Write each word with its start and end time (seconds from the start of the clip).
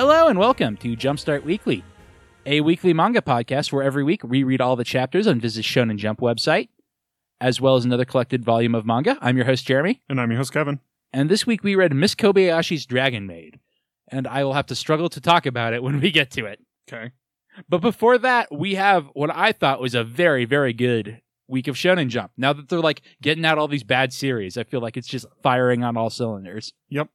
Hello 0.00 0.28
and 0.28 0.38
welcome 0.38 0.78
to 0.78 0.96
Jumpstart 0.96 1.44
Weekly, 1.44 1.84
a 2.46 2.62
weekly 2.62 2.94
manga 2.94 3.20
podcast 3.20 3.70
where 3.70 3.82
every 3.82 4.02
week 4.02 4.24
we 4.24 4.42
read 4.42 4.62
all 4.62 4.74
the 4.74 4.82
chapters 4.82 5.26
on 5.26 5.40
Viz's 5.40 5.66
Shonen 5.66 5.98
Jump 5.98 6.20
website, 6.20 6.70
as 7.38 7.60
well 7.60 7.76
as 7.76 7.84
another 7.84 8.06
collected 8.06 8.42
volume 8.42 8.74
of 8.74 8.86
manga. 8.86 9.18
I'm 9.20 9.36
your 9.36 9.44
host 9.44 9.66
Jeremy, 9.66 10.00
And 10.08 10.18
I'm 10.18 10.30
your 10.30 10.38
host, 10.38 10.54
Kevin. 10.54 10.80
and 11.12 11.28
this 11.28 11.46
week 11.46 11.62
we 11.62 11.74
read 11.74 11.92
Miss 11.92 12.14
Kobayashi's 12.14 12.86
Dragon 12.86 13.26
Maid, 13.26 13.60
and 14.08 14.26
I 14.26 14.42
will 14.42 14.54
have 14.54 14.64
to 14.68 14.74
struggle 14.74 15.10
to 15.10 15.20
talk 15.20 15.44
about 15.44 15.74
it 15.74 15.82
when 15.82 16.00
we 16.00 16.10
get 16.10 16.30
to 16.30 16.46
it. 16.46 16.60
Okay. 16.90 17.12
But 17.68 17.82
before 17.82 18.16
that, 18.16 18.48
we 18.50 18.76
have 18.76 19.10
what 19.12 19.28
I 19.28 19.52
thought 19.52 19.82
was 19.82 19.94
a 19.94 20.02
very, 20.02 20.46
very 20.46 20.72
good 20.72 21.20
week 21.46 21.68
of 21.68 21.76
Shonen 21.76 22.08
Jump. 22.08 22.32
Now 22.38 22.54
that 22.54 22.70
they're 22.70 22.80
like 22.80 23.02
getting 23.20 23.44
out 23.44 23.58
all 23.58 23.68
these 23.68 23.84
bad 23.84 24.14
series, 24.14 24.56
I 24.56 24.64
feel 24.64 24.80
like 24.80 24.96
it's 24.96 25.08
just 25.08 25.26
firing 25.42 25.84
on 25.84 25.98
all 25.98 26.08
cylinders. 26.08 26.72
Yep. 26.88 27.10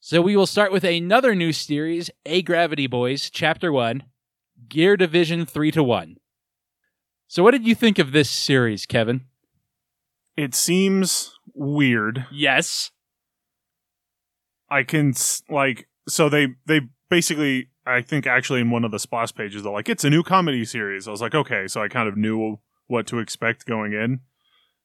So 0.00 0.22
we 0.22 0.34
will 0.34 0.46
start 0.46 0.72
with 0.72 0.84
another 0.84 1.34
new 1.34 1.52
series, 1.52 2.10
A 2.24 2.40
Gravity 2.42 2.86
Boys, 2.86 3.28
Chapter 3.28 3.70
1, 3.70 4.02
Gear 4.68 4.96
Division 4.96 5.44
3 5.44 5.70
to 5.72 5.82
1. 5.82 6.16
So 7.28 7.42
what 7.42 7.50
did 7.52 7.66
you 7.66 7.74
think 7.74 7.98
of 7.98 8.12
this 8.12 8.30
series, 8.30 8.86
Kevin? 8.86 9.26
It 10.36 10.54
seems 10.54 11.32
weird. 11.54 12.26
Yes. 12.32 12.90
I 14.70 14.84
can 14.84 15.10
s- 15.10 15.42
like 15.50 15.86
so 16.08 16.28
they 16.28 16.54
they 16.66 16.82
basically 17.10 17.68
I 17.84 18.02
think 18.02 18.26
actually 18.26 18.60
in 18.60 18.70
one 18.70 18.84
of 18.84 18.92
the 18.92 18.98
splash 18.98 19.34
pages 19.34 19.64
they're 19.64 19.72
like 19.72 19.88
it's 19.88 20.04
a 20.04 20.10
new 20.10 20.22
comedy 20.22 20.64
series. 20.64 21.06
I 21.06 21.10
was 21.10 21.20
like 21.20 21.34
okay, 21.34 21.66
so 21.66 21.82
I 21.82 21.88
kind 21.88 22.08
of 22.08 22.16
knew 22.16 22.58
what 22.86 23.06
to 23.08 23.18
expect 23.18 23.66
going 23.66 23.92
in. 23.92 24.20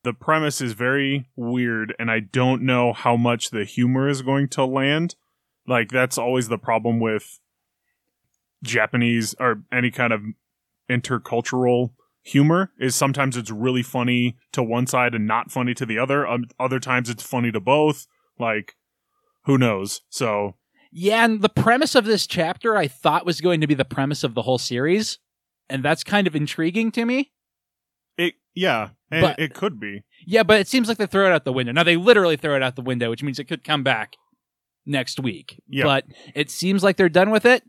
The 0.06 0.14
premise 0.14 0.62
is 0.62 0.74
very 0.74 1.26
weird 1.36 1.96
and 1.98 2.12
I 2.12 2.20
don't 2.20 2.62
know 2.62 2.94
how 2.94 3.18
much 3.18 3.50
the 3.50 3.64
humor 3.64 4.08
is 4.08 4.22
going 4.22 4.50
to 4.50 4.64
land. 4.64 5.16
Like 5.68 5.90
that's 5.90 6.20
always 6.20 6.48
the 6.48 6.60
problem 6.60 7.00
with 7.00 7.40
Japanese 8.62 9.34
or 9.40 9.64
any 9.72 9.90
kind 9.90 10.14
of 10.14 10.22
intercultural 10.88 11.94
humor 12.22 12.72
is 12.80 12.94
sometimes 12.94 13.36
it's 13.36 13.50
really 13.50 13.82
funny 13.82 14.38
to 14.52 14.62
one 14.62 14.86
side 14.86 15.16
and 15.16 15.26
not 15.26 15.50
funny 15.50 15.74
to 15.74 15.88
the 15.88 15.98
other. 15.98 16.28
Um, 16.28 16.46
other 16.60 16.80
times 16.80 17.10
it's 17.10 17.24
funny 17.24 17.52
to 17.52 17.60
both. 17.60 18.06
Like 18.38 18.76
who 19.46 19.58
knows? 19.58 20.02
So 20.12 20.54
Yeah, 20.92 21.26
and 21.26 21.42
the 21.42 21.50
premise 21.50 21.96
of 21.96 22.06
this 22.06 22.28
chapter 22.28 22.78
I 22.78 22.88
thought 22.88 23.26
was 23.26 23.42
going 23.42 23.60
to 23.62 23.68
be 23.68 23.74
the 23.74 23.84
premise 23.84 24.24
of 24.24 24.36
the 24.36 24.44
whole 24.44 24.60
series, 24.60 25.18
and 25.68 25.82
that's 25.82 26.04
kind 26.04 26.28
of 26.28 26.36
intriguing 26.36 26.92
to 26.92 27.06
me. 27.06 27.32
It 28.18 28.36
yeah, 28.54 28.90
But- 29.10 29.40
it 29.40 29.54
could 29.54 29.80
be. 29.80 30.04
Yeah, 30.26 30.44
but 30.44 30.60
it 30.60 30.68
seems 30.68 30.88
like 30.88 30.98
they 30.98 31.06
throw 31.06 31.28
it 31.28 31.32
out 31.34 31.46
the 31.46 31.54
window. 31.54 31.72
Now 31.72 31.84
they 31.84 31.98
literally 31.98 32.38
throw 32.38 32.56
it 32.56 32.64
out 32.64 32.76
the 32.76 32.82
window, 32.82 33.10
which 33.10 33.22
means 33.24 33.38
it 33.40 33.46
could 33.46 33.64
come 33.64 33.84
back 33.84 34.14
next 34.86 35.20
week. 35.20 35.62
Yeah. 35.68 35.84
But 35.84 36.06
it 36.34 36.50
seems 36.50 36.84
like 36.84 36.98
they're 36.98 37.10
done 37.10 37.32
with 37.32 37.46
it. 37.46 37.64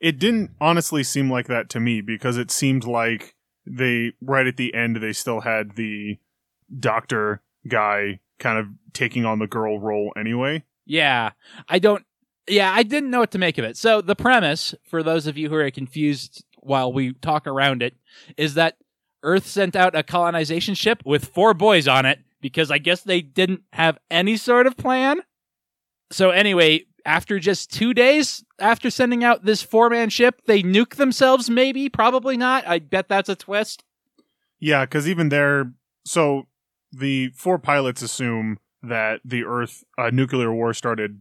It 0.00 0.18
didn't 0.18 0.50
honestly 0.60 1.02
seem 1.02 1.30
like 1.30 1.46
that 1.46 1.70
to 1.70 1.80
me 1.80 2.00
because 2.00 2.36
it 2.36 2.50
seemed 2.50 2.84
like 2.84 3.34
they 3.66 4.12
right 4.20 4.46
at 4.46 4.56
the 4.56 4.74
end 4.74 4.96
they 4.96 5.12
still 5.12 5.40
had 5.40 5.76
the 5.76 6.18
doctor 6.78 7.42
guy 7.66 8.20
kind 8.38 8.58
of 8.58 8.66
taking 8.92 9.24
on 9.24 9.38
the 9.38 9.46
girl 9.46 9.78
role 9.78 10.12
anyway. 10.16 10.64
Yeah. 10.84 11.30
I 11.68 11.78
don't 11.78 12.04
Yeah, 12.48 12.72
I 12.72 12.82
didn't 12.82 13.10
know 13.10 13.20
what 13.20 13.30
to 13.32 13.38
make 13.38 13.56
of 13.58 13.64
it. 13.64 13.76
So 13.76 14.00
the 14.00 14.14
premise, 14.16 14.74
for 14.88 15.02
those 15.02 15.26
of 15.26 15.38
you 15.38 15.48
who 15.48 15.54
are 15.56 15.70
confused 15.70 16.44
while 16.60 16.92
we 16.92 17.14
talk 17.14 17.46
around 17.46 17.82
it, 17.82 17.94
is 18.36 18.54
that 18.54 18.76
Earth 19.26 19.46
sent 19.46 19.76
out 19.76 19.96
a 19.96 20.02
colonization 20.02 20.74
ship 20.74 21.02
with 21.04 21.26
four 21.26 21.52
boys 21.52 21.86
on 21.88 22.06
it 22.06 22.20
because 22.40 22.70
I 22.70 22.78
guess 22.78 23.02
they 23.02 23.20
didn't 23.20 23.62
have 23.72 23.98
any 24.10 24.36
sort 24.36 24.66
of 24.66 24.76
plan. 24.76 25.20
So 26.12 26.30
anyway, 26.30 26.84
after 27.04 27.38
just 27.38 27.72
two 27.72 27.92
days 27.92 28.44
after 28.60 28.88
sending 28.88 29.24
out 29.24 29.44
this 29.44 29.62
four 29.62 29.90
man 29.90 30.10
ship, 30.10 30.42
they 30.46 30.62
nuke 30.62 30.94
themselves, 30.94 31.50
maybe, 31.50 31.88
probably 31.88 32.36
not. 32.36 32.66
I 32.66 32.78
bet 32.78 33.08
that's 33.08 33.28
a 33.28 33.36
twist. 33.36 33.84
Yeah, 34.60 34.84
because 34.84 35.08
even 35.08 35.28
there, 35.28 35.72
so 36.04 36.44
the 36.92 37.30
four 37.34 37.58
pilots 37.58 38.02
assume 38.02 38.58
that 38.82 39.20
the 39.24 39.44
Earth 39.44 39.84
uh, 39.98 40.10
nuclear 40.10 40.52
war 40.52 40.72
started 40.72 41.20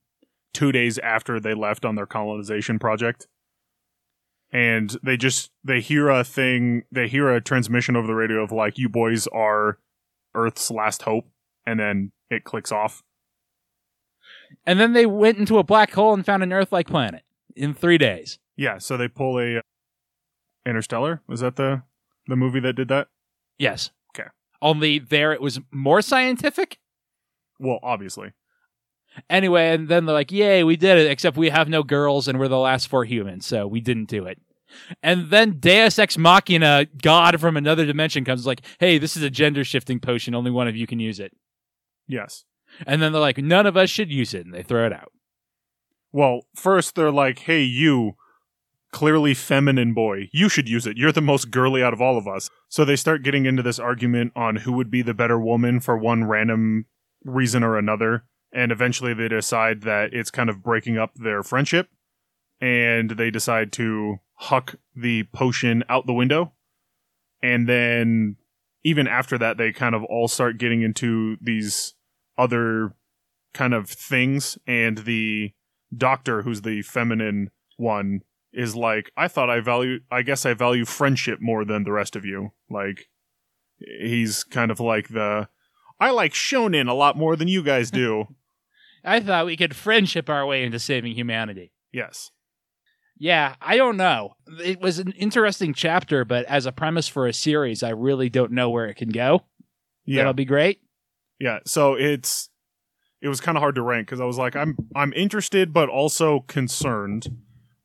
two 0.54 0.72
days 0.72 0.98
after 1.00 1.40
they 1.40 1.54
left 1.54 1.84
on 1.84 1.96
their 1.96 2.06
colonization 2.06 2.80
project, 2.80 3.28
and 4.56 4.98
they 5.04 5.18
just 5.18 5.52
they 5.66 5.82
hear 5.82 6.08
a 6.08 6.24
thing, 6.24 6.84
they 6.90 7.10
hear 7.10 7.30
a 7.30 7.42
transmission 7.42 7.98
over 7.98 8.08
the 8.08 8.16
radio 8.16 8.42
of 8.42 8.54
like, 8.54 8.78
"You 8.78 8.88
boys 8.88 9.28
are 9.28 9.80
Earth's 10.34 10.72
last 10.72 11.02
hope," 11.02 11.28
and 11.68 11.78
then 11.78 12.14
it 12.30 12.46
clicks 12.46 12.72
off. 12.72 13.04
And 14.66 14.80
then 14.80 14.94
they 14.94 15.06
went 15.06 15.38
into 15.38 15.58
a 15.58 15.64
black 15.64 15.92
hole 15.92 16.14
and 16.14 16.26
found 16.26 16.42
an 16.42 16.54
Earth 16.54 16.72
like 16.72 16.88
planet 16.88 17.24
in 17.54 17.74
three 17.74 17.98
days. 17.98 18.40
Yeah, 18.56 18.78
so 18.78 18.96
they 18.96 19.10
pull 19.10 19.42
a 19.42 19.62
Interstellar. 20.66 21.22
Was 21.28 21.42
that 21.42 21.58
the 21.58 21.84
the 22.28 22.38
movie 22.38 22.62
that 22.62 22.78
did 22.78 22.88
that? 22.88 23.10
Yes. 23.58 23.92
Okay. 24.18 24.30
Only 24.62 25.00
there 25.00 25.34
it 25.34 25.42
was 25.42 25.60
more 25.74 26.02
scientific. 26.02 26.80
Well, 27.60 27.80
obviously. 27.84 28.32
Anyway, 29.30 29.68
and 29.74 29.90
then 29.90 30.06
they're 30.06 30.16
like, 30.16 30.32
yay, 30.32 30.64
we 30.64 30.78
did 30.78 30.98
it, 30.98 31.12
except 31.12 31.36
we 31.36 31.50
have 31.50 31.68
no 31.68 31.84
girls 31.84 32.30
and 32.30 32.40
we're 32.40 32.48
the 32.48 32.58
last 32.58 32.88
four 32.88 33.04
humans, 33.04 33.46
so 33.46 33.68
we 33.68 33.82
didn't 33.82 34.10
do 34.10 34.26
it. 34.26 34.40
And 35.02 35.30
then 35.30 35.60
Deus 35.60 36.00
Ex 36.00 36.18
Machina, 36.18 36.86
God 37.02 37.40
from 37.40 37.56
another 37.58 37.86
dimension, 37.86 38.26
comes 38.26 38.46
like, 38.46 38.62
hey, 38.80 38.98
this 38.98 39.16
is 39.16 39.24
a 39.24 39.30
gender 39.30 39.64
shifting 39.64 40.00
potion. 40.00 40.36
Only 40.36 40.52
one 40.52 40.68
of 40.68 40.76
you 40.76 40.88
can 40.88 41.00
use 41.00 41.20
it. 41.20 41.34
Yes. 42.08 42.46
And 42.86 43.02
then 43.02 43.12
they're 43.12 43.22
like, 43.22 43.38
none 43.38 43.66
of 43.66 43.78
us 43.78 43.90
should 43.90 44.12
use 44.12 44.34
it. 44.34 44.46
And 44.46 44.54
they 44.54 44.64
throw 44.64 44.86
it 44.86 44.94
out. 44.94 45.12
Well, 46.16 46.44
first 46.56 46.96
they're 46.96 47.12
like, 47.12 47.40
"Hey, 47.40 47.62
you, 47.64 48.14
clearly 48.94 49.34
feminine 49.34 49.94
boy, 49.94 50.30
you 50.32 50.48
should 50.48 50.70
use 50.70 50.88
it. 50.88 50.96
You're 50.96 51.12
the 51.12 51.20
most 51.20 51.52
girly 51.52 51.84
out 51.84 51.92
of 51.92 52.02
all 52.02 52.18
of 52.18 52.26
us." 52.26 52.50
So 52.70 52.86
they 52.86 52.96
start 52.96 53.22
getting 53.22 53.46
into 53.46 53.62
this 53.62 53.80
argument 53.80 54.32
on 54.34 54.56
who 54.56 54.72
would 54.72 54.90
be 54.90 55.02
the 55.02 55.14
better 55.14 55.38
woman 55.38 55.82
for 55.82 55.98
one 55.98 56.24
random 56.24 56.86
reason 57.26 57.64
or 57.64 57.78
another, 57.78 58.24
and 58.54 58.72
eventually 58.72 59.14
they 59.14 59.28
decide 59.28 59.82
that 59.82 60.14
it's 60.14 60.32
kind 60.32 60.50
of 60.50 60.64
breaking 60.64 60.98
up 60.98 61.16
their 61.16 61.44
friendship, 61.44 61.90
and 62.62 63.10
they 63.12 63.30
decide 63.30 63.74
to 63.74 64.20
huck 64.36 64.76
the 64.96 65.24
potion 65.34 65.84
out 65.90 66.06
the 66.06 66.14
window. 66.14 66.54
And 67.42 67.68
then 67.68 68.38
even 68.86 69.08
after 69.08 69.38
that 69.38 69.58
they 69.58 69.74
kind 69.74 69.96
of 69.96 70.04
all 70.06 70.30
start 70.30 70.58
getting 70.58 70.82
into 70.82 71.36
these 71.42 71.96
other 72.38 72.94
kind 73.54 73.74
of 73.74 73.90
things 73.90 74.58
and 74.66 75.00
the 75.00 75.52
doctor 75.96 76.44
who's 76.44 76.62
the 76.62 76.82
feminine 76.84 77.50
one 77.78 78.22
is 78.54 78.76
like 78.76 79.12
i 79.18 79.28
thought 79.28 79.50
i 79.50 79.60
value 79.60 80.00
i 80.12 80.22
guess 80.22 80.46
i 80.46 80.54
value 80.54 80.86
friendship 80.86 81.40
more 81.42 81.64
than 81.66 81.84
the 81.84 81.92
rest 81.92 82.16
of 82.16 82.26
you 82.26 82.52
like 82.70 83.08
he's 83.78 84.44
kind 84.44 84.72
of 84.72 84.80
like 84.80 85.10
the 85.10 85.48
i 86.00 86.10
like 86.12 86.34
shonen 86.34 86.90
a 86.90 86.94
lot 86.94 87.18
more 87.18 87.36
than 87.36 87.48
you 87.48 87.64
guys 87.64 87.92
do 87.92 88.26
I 89.08 89.20
thought 89.20 89.46
we 89.46 89.56
could 89.56 89.76
friendship 89.76 90.32
our 90.32 90.48
way 90.48 90.64
into 90.64 90.80
saving 90.80 91.14
humanity. 91.14 91.72
yes 91.92 92.32
Yeah, 93.18 93.56
I 93.62 93.78
don't 93.78 93.98
know. 93.98 94.36
It 94.64 94.82
was 94.82 95.00
an 95.00 95.12
interesting 95.14 95.74
chapter, 95.74 96.26
but 96.26 96.46
as 96.46 96.66
a 96.66 96.72
premise 96.72 97.08
for 97.08 97.28
a 97.28 97.34
series, 97.34 97.82
I 97.84 97.90
really 97.92 98.30
don't 98.30 98.52
know 98.52 98.70
where 98.70 98.86
it 98.88 98.96
can 98.96 99.10
go. 99.10 99.44
yeah 100.06 100.18
That'll 100.18 100.34
be 100.34 100.46
great. 100.46 100.82
yeah 101.40 101.60
so 101.66 101.96
it's 101.96 102.50
it 103.22 103.28
was 103.30 103.42
kind 103.42 103.58
of 103.58 103.62
hard 103.62 103.76
to 103.76 103.82
rank 103.82 104.08
because 104.08 104.22
i 104.22 104.26
was 104.26 104.38
like 104.38 104.56
i'm 104.56 104.76
i'm 104.96 105.12
interested 105.14 105.74
but 105.74 105.90
also 105.90 106.42
concerned 106.42 107.28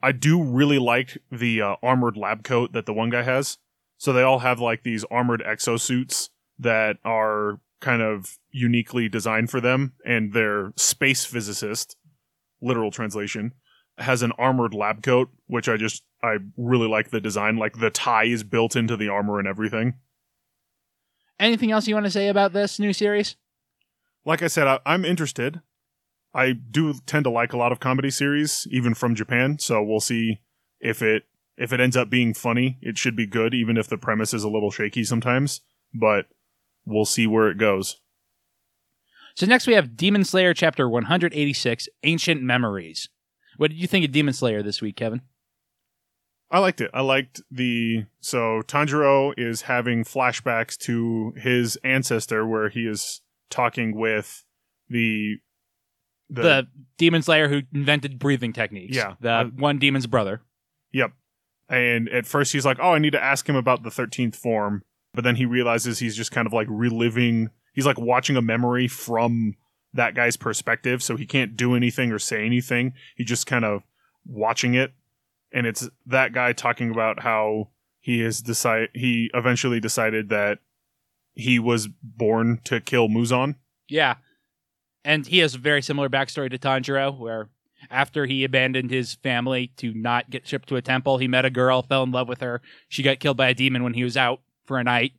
i 0.02 0.12
do 0.12 0.42
really 0.42 0.78
like 0.78 1.18
the 1.32 1.62
uh, 1.62 1.76
armored 1.82 2.16
lab 2.16 2.42
coat 2.44 2.72
that 2.72 2.84
the 2.86 2.92
one 2.92 3.10
guy 3.10 3.22
has 3.22 3.56
so 3.98 4.12
they 4.12 4.22
all 4.22 4.40
have 4.40 4.60
like 4.60 4.82
these 4.82 5.04
armored 5.10 5.42
exosuits 5.46 6.28
that 6.58 6.96
are 7.04 7.60
kind 7.80 8.02
of 8.02 8.38
uniquely 8.50 9.08
designed 9.08 9.50
for 9.50 9.60
them 9.60 9.92
and 10.04 10.32
their 10.32 10.72
space 10.76 11.24
physicist 11.24 11.96
literal 12.60 12.90
translation 12.90 13.52
has 14.00 14.22
an 14.22 14.32
armored 14.32 14.74
lab 14.74 15.02
coat 15.02 15.30
which 15.46 15.68
i 15.68 15.76
just 15.76 16.02
i 16.22 16.36
really 16.56 16.88
like 16.88 17.10
the 17.10 17.20
design 17.20 17.56
like 17.56 17.78
the 17.78 17.90
tie 17.90 18.24
is 18.24 18.42
built 18.42 18.74
into 18.76 18.96
the 18.96 19.08
armor 19.08 19.38
and 19.38 19.46
everything 19.48 19.94
Anything 21.38 21.72
else 21.72 21.88
you 21.88 21.94
want 21.94 22.04
to 22.04 22.10
say 22.10 22.28
about 22.28 22.52
this 22.52 22.78
new 22.78 22.92
series? 22.92 23.36
like 24.26 24.42
I 24.42 24.46
said, 24.46 24.66
I, 24.66 24.78
I'm 24.84 25.06
interested. 25.06 25.62
I 26.34 26.52
do 26.52 26.92
tend 27.06 27.24
to 27.24 27.30
like 27.30 27.54
a 27.54 27.56
lot 27.56 27.72
of 27.72 27.80
comedy 27.80 28.10
series, 28.10 28.68
even 28.70 28.92
from 28.92 29.14
Japan. 29.14 29.58
So 29.58 29.82
we'll 29.82 30.00
see 30.00 30.40
if 30.80 31.00
it 31.00 31.22
if 31.56 31.72
it 31.72 31.80
ends 31.80 31.96
up 31.96 32.10
being 32.10 32.34
funny. 32.34 32.78
It 32.82 32.98
should 32.98 33.16
be 33.16 33.26
good, 33.26 33.54
even 33.54 33.78
if 33.78 33.88
the 33.88 33.96
premise 33.96 34.34
is 34.34 34.44
a 34.44 34.50
little 34.50 34.70
shaky 34.70 35.02
sometimes. 35.02 35.62
But 35.94 36.26
we'll 36.84 37.06
see 37.06 37.26
where 37.26 37.48
it 37.48 37.56
goes. 37.56 37.96
So 39.34 39.46
next 39.46 39.66
we 39.66 39.72
have 39.72 39.96
Demon 39.96 40.24
Slayer 40.24 40.52
chapter 40.52 40.90
186, 40.90 41.88
Ancient 42.02 42.42
Memories. 42.42 43.08
What 43.60 43.70
did 43.70 43.78
you 43.78 43.86
think 43.86 44.06
of 44.06 44.10
Demon 44.10 44.32
Slayer 44.32 44.62
this 44.62 44.80
week, 44.80 44.96
Kevin? 44.96 45.20
I 46.50 46.60
liked 46.60 46.80
it. 46.80 46.90
I 46.94 47.02
liked 47.02 47.42
the 47.50 48.06
so 48.20 48.62
Tanjiro 48.62 49.34
is 49.36 49.60
having 49.60 50.02
flashbacks 50.02 50.78
to 50.78 51.34
his 51.36 51.76
ancestor, 51.84 52.46
where 52.46 52.70
he 52.70 52.86
is 52.86 53.20
talking 53.50 53.94
with 53.94 54.46
the 54.88 55.40
the, 56.30 56.68
demon 56.96 57.20
slayer 57.20 57.48
who 57.48 57.60
invented 57.74 58.18
breathing 58.18 58.54
techniques. 58.54 58.96
Yeah. 58.96 59.16
the 59.20 59.52
one 59.54 59.78
demon's 59.78 60.06
brother. 60.06 60.40
Yep. 60.92 61.12
And 61.68 62.08
at 62.08 62.24
first 62.24 62.54
he's 62.54 62.64
like, 62.64 62.78
"Oh, 62.80 62.94
I 62.94 62.98
need 62.98 63.12
to 63.12 63.22
ask 63.22 63.46
him 63.46 63.56
about 63.56 63.82
the 63.82 63.90
13th 63.90 64.36
form." 64.36 64.80
But 65.12 65.22
then 65.22 65.36
he 65.36 65.44
realizes 65.44 65.98
he's 65.98 66.16
just 66.16 66.32
kind 66.32 66.46
of 66.46 66.54
like 66.54 66.66
reliving, 66.70 67.50
he's 67.74 67.84
like 67.84 67.98
watching 67.98 68.38
a 68.38 68.42
memory 68.42 68.88
from 68.88 69.56
that 69.92 70.14
guy's 70.14 70.36
perspective, 70.36 71.02
so 71.02 71.16
he 71.16 71.26
can't 71.26 71.56
do 71.56 71.74
anything 71.74 72.12
or 72.12 72.18
say 72.18 72.44
anything. 72.44 72.94
He 73.16 73.24
just 73.24 73.46
kind 73.46 73.64
of 73.64 73.82
watching 74.26 74.74
it 74.74 74.92
and 75.52 75.66
it's 75.66 75.88
that 76.06 76.32
guy 76.32 76.52
talking 76.52 76.90
about 76.90 77.20
how 77.20 77.68
he 78.00 78.20
has 78.20 78.40
decide 78.40 78.88
he 78.94 79.30
eventually 79.34 79.80
decided 79.80 80.28
that 80.28 80.58
he 81.34 81.58
was 81.58 81.88
born 82.02 82.60
to 82.64 82.80
kill 82.80 83.08
Muzan. 83.08 83.56
Yeah, 83.88 84.16
and 85.04 85.26
he 85.26 85.38
has 85.38 85.54
a 85.54 85.58
very 85.58 85.82
similar 85.82 86.08
backstory 86.08 86.50
to 86.50 86.58
Tanjiro, 86.58 87.16
where 87.16 87.48
after 87.90 88.26
he 88.26 88.44
abandoned 88.44 88.90
his 88.90 89.14
family 89.14 89.68
to 89.78 89.92
not 89.94 90.30
get 90.30 90.46
shipped 90.46 90.68
to 90.68 90.76
a 90.76 90.82
temple, 90.82 91.18
he 91.18 91.28
met 91.28 91.44
a 91.44 91.50
girl, 91.50 91.82
fell 91.82 92.02
in 92.02 92.12
love 92.12 92.28
with 92.28 92.40
her. 92.40 92.60
She 92.88 93.02
got 93.02 93.20
killed 93.20 93.36
by 93.36 93.48
a 93.48 93.54
demon 93.54 93.82
when 93.82 93.94
he 93.94 94.04
was 94.04 94.16
out 94.16 94.40
for 94.64 94.78
a 94.78 94.84
night. 94.84 95.12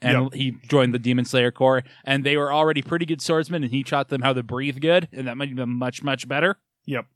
And 0.00 0.32
he 0.32 0.52
joined 0.68 0.94
the 0.94 0.98
Demon 0.98 1.24
Slayer 1.24 1.50
Corps, 1.50 1.82
and 2.04 2.24
they 2.24 2.36
were 2.36 2.52
already 2.52 2.82
pretty 2.82 3.04
good 3.04 3.20
swordsmen, 3.20 3.64
and 3.64 3.72
he 3.72 3.82
taught 3.82 4.08
them 4.08 4.22
how 4.22 4.32
to 4.32 4.42
breathe 4.44 4.80
good, 4.80 5.08
and 5.12 5.26
that 5.26 5.36
made 5.36 5.56
them 5.56 5.74
much, 5.76 6.02
much 6.04 6.28
better. 6.28 6.58
Yep. 6.86 7.06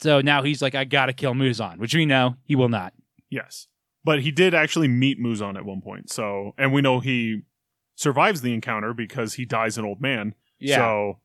So 0.00 0.20
now 0.20 0.42
he's 0.42 0.62
like, 0.62 0.74
I 0.74 0.84
gotta 0.84 1.12
kill 1.12 1.34
Muzan, 1.34 1.78
which 1.78 1.94
we 1.94 2.06
know 2.06 2.36
he 2.44 2.56
will 2.56 2.68
not. 2.68 2.92
Yes. 3.30 3.68
But 4.04 4.22
he 4.22 4.30
did 4.30 4.54
actually 4.54 4.88
meet 4.88 5.20
Muzan 5.20 5.56
at 5.56 5.64
one 5.64 5.80
point. 5.80 6.10
So, 6.10 6.54
and 6.56 6.72
we 6.72 6.80
know 6.80 7.00
he 7.00 7.42
survives 7.94 8.40
the 8.40 8.54
encounter 8.54 8.94
because 8.94 9.34
he 9.34 9.44
dies 9.44 9.76
an 9.78 9.84
old 9.84 10.00
man. 10.00 10.34
Yeah. 10.58 10.76
So, 10.76 11.20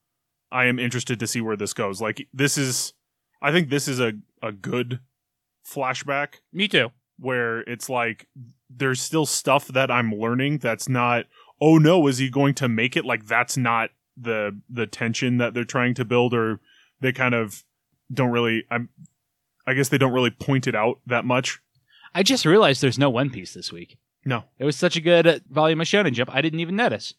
I 0.51 0.65
am 0.65 0.77
interested 0.77 1.19
to 1.19 1.27
see 1.27 1.41
where 1.41 1.57
this 1.57 1.73
goes. 1.73 1.99
Like 2.01 2.27
this 2.31 2.57
is 2.57 2.93
I 3.41 3.51
think 3.51 3.69
this 3.69 3.87
is 3.87 3.99
a 3.99 4.13
a 4.43 4.51
good 4.51 4.99
flashback 5.67 6.35
me 6.51 6.67
too. 6.67 6.89
where 7.17 7.61
it's 7.61 7.89
like 7.89 8.27
there's 8.77 9.01
still 9.01 9.25
stuff 9.25 9.67
that 9.67 9.91
I'm 9.91 10.13
learning 10.13 10.59
that's 10.59 10.89
not 10.89 11.25
oh 11.61 11.77
no 11.77 12.07
is 12.07 12.17
he 12.17 12.29
going 12.29 12.53
to 12.55 12.67
make 12.67 12.95
it 12.95 13.05
like 13.05 13.25
that's 13.25 13.57
not 13.57 13.89
the 14.17 14.59
the 14.69 14.87
tension 14.87 15.37
that 15.37 15.53
they're 15.53 15.63
trying 15.63 15.93
to 15.95 16.05
build 16.05 16.33
or 16.33 16.59
they 17.01 17.11
kind 17.11 17.35
of 17.35 17.63
don't 18.11 18.31
really 18.31 18.65
I'm 18.69 18.89
I 19.65 19.73
guess 19.73 19.89
they 19.89 19.97
don't 19.97 20.13
really 20.13 20.29
point 20.29 20.67
it 20.67 20.75
out 20.75 20.99
that 21.07 21.23
much. 21.25 21.61
I 22.13 22.21
just 22.21 22.45
realized 22.45 22.81
there's 22.81 22.99
no 22.99 23.09
One 23.09 23.29
Piece 23.29 23.53
this 23.53 23.71
week. 23.71 23.97
No. 24.25 24.43
It 24.59 24.65
was 24.65 24.75
such 24.75 24.95
a 24.95 25.01
good 25.01 25.25
uh, 25.25 25.39
volume 25.49 25.81
of 25.81 25.87
Shonen 25.87 26.13
Jump, 26.13 26.33
I 26.33 26.41
didn't 26.41 26.59
even 26.59 26.75
notice. 26.75 27.13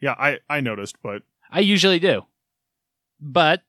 Yeah, 0.00 0.14
I 0.18 0.38
I 0.48 0.60
noticed, 0.60 0.96
but 1.02 1.22
I 1.50 1.60
usually 1.60 1.98
do. 1.98 2.26
But 3.18 3.62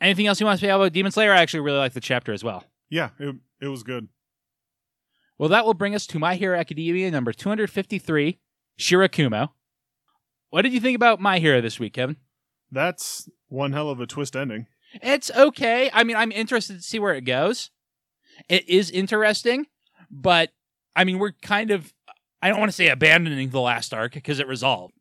anything 0.00 0.26
else 0.26 0.40
you 0.40 0.46
want 0.46 0.60
to 0.60 0.66
say 0.66 0.70
about 0.70 0.92
Demon 0.92 1.10
Slayer? 1.10 1.32
I 1.32 1.40
actually 1.40 1.60
really 1.60 1.78
like 1.78 1.94
the 1.94 2.00
chapter 2.00 2.32
as 2.32 2.44
well. 2.44 2.64
yeah, 2.90 3.10
it 3.18 3.34
it 3.60 3.68
was 3.68 3.82
good. 3.82 4.08
Well, 5.40 5.48
that 5.48 5.64
will 5.64 5.72
bring 5.72 5.94
us 5.94 6.06
to 6.08 6.18
My 6.18 6.34
Hero 6.34 6.58
Academia 6.58 7.10
number 7.10 7.32
253, 7.32 8.38
Shirakumo. 8.78 9.48
What 10.50 10.60
did 10.60 10.74
you 10.74 10.80
think 10.80 10.96
about 10.96 11.18
My 11.18 11.38
Hero 11.38 11.62
this 11.62 11.80
week, 11.80 11.94
Kevin? 11.94 12.16
That's 12.70 13.26
one 13.48 13.72
hell 13.72 13.88
of 13.88 14.00
a 14.00 14.06
twist 14.06 14.36
ending. 14.36 14.66
It's 15.02 15.30
okay. 15.30 15.88
I 15.94 16.04
mean, 16.04 16.16
I'm 16.18 16.30
interested 16.30 16.76
to 16.76 16.82
see 16.82 16.98
where 16.98 17.14
it 17.14 17.22
goes. 17.22 17.70
It 18.50 18.68
is 18.68 18.90
interesting, 18.90 19.64
but 20.10 20.50
I 20.94 21.04
mean, 21.04 21.18
we're 21.18 21.32
kind 21.40 21.70
of, 21.70 21.94
I 22.42 22.50
don't 22.50 22.60
want 22.60 22.68
to 22.68 22.76
say 22.76 22.88
abandoning 22.88 23.48
the 23.48 23.62
last 23.62 23.94
arc 23.94 24.12
because 24.12 24.40
it 24.40 24.46
resolved. 24.46 24.92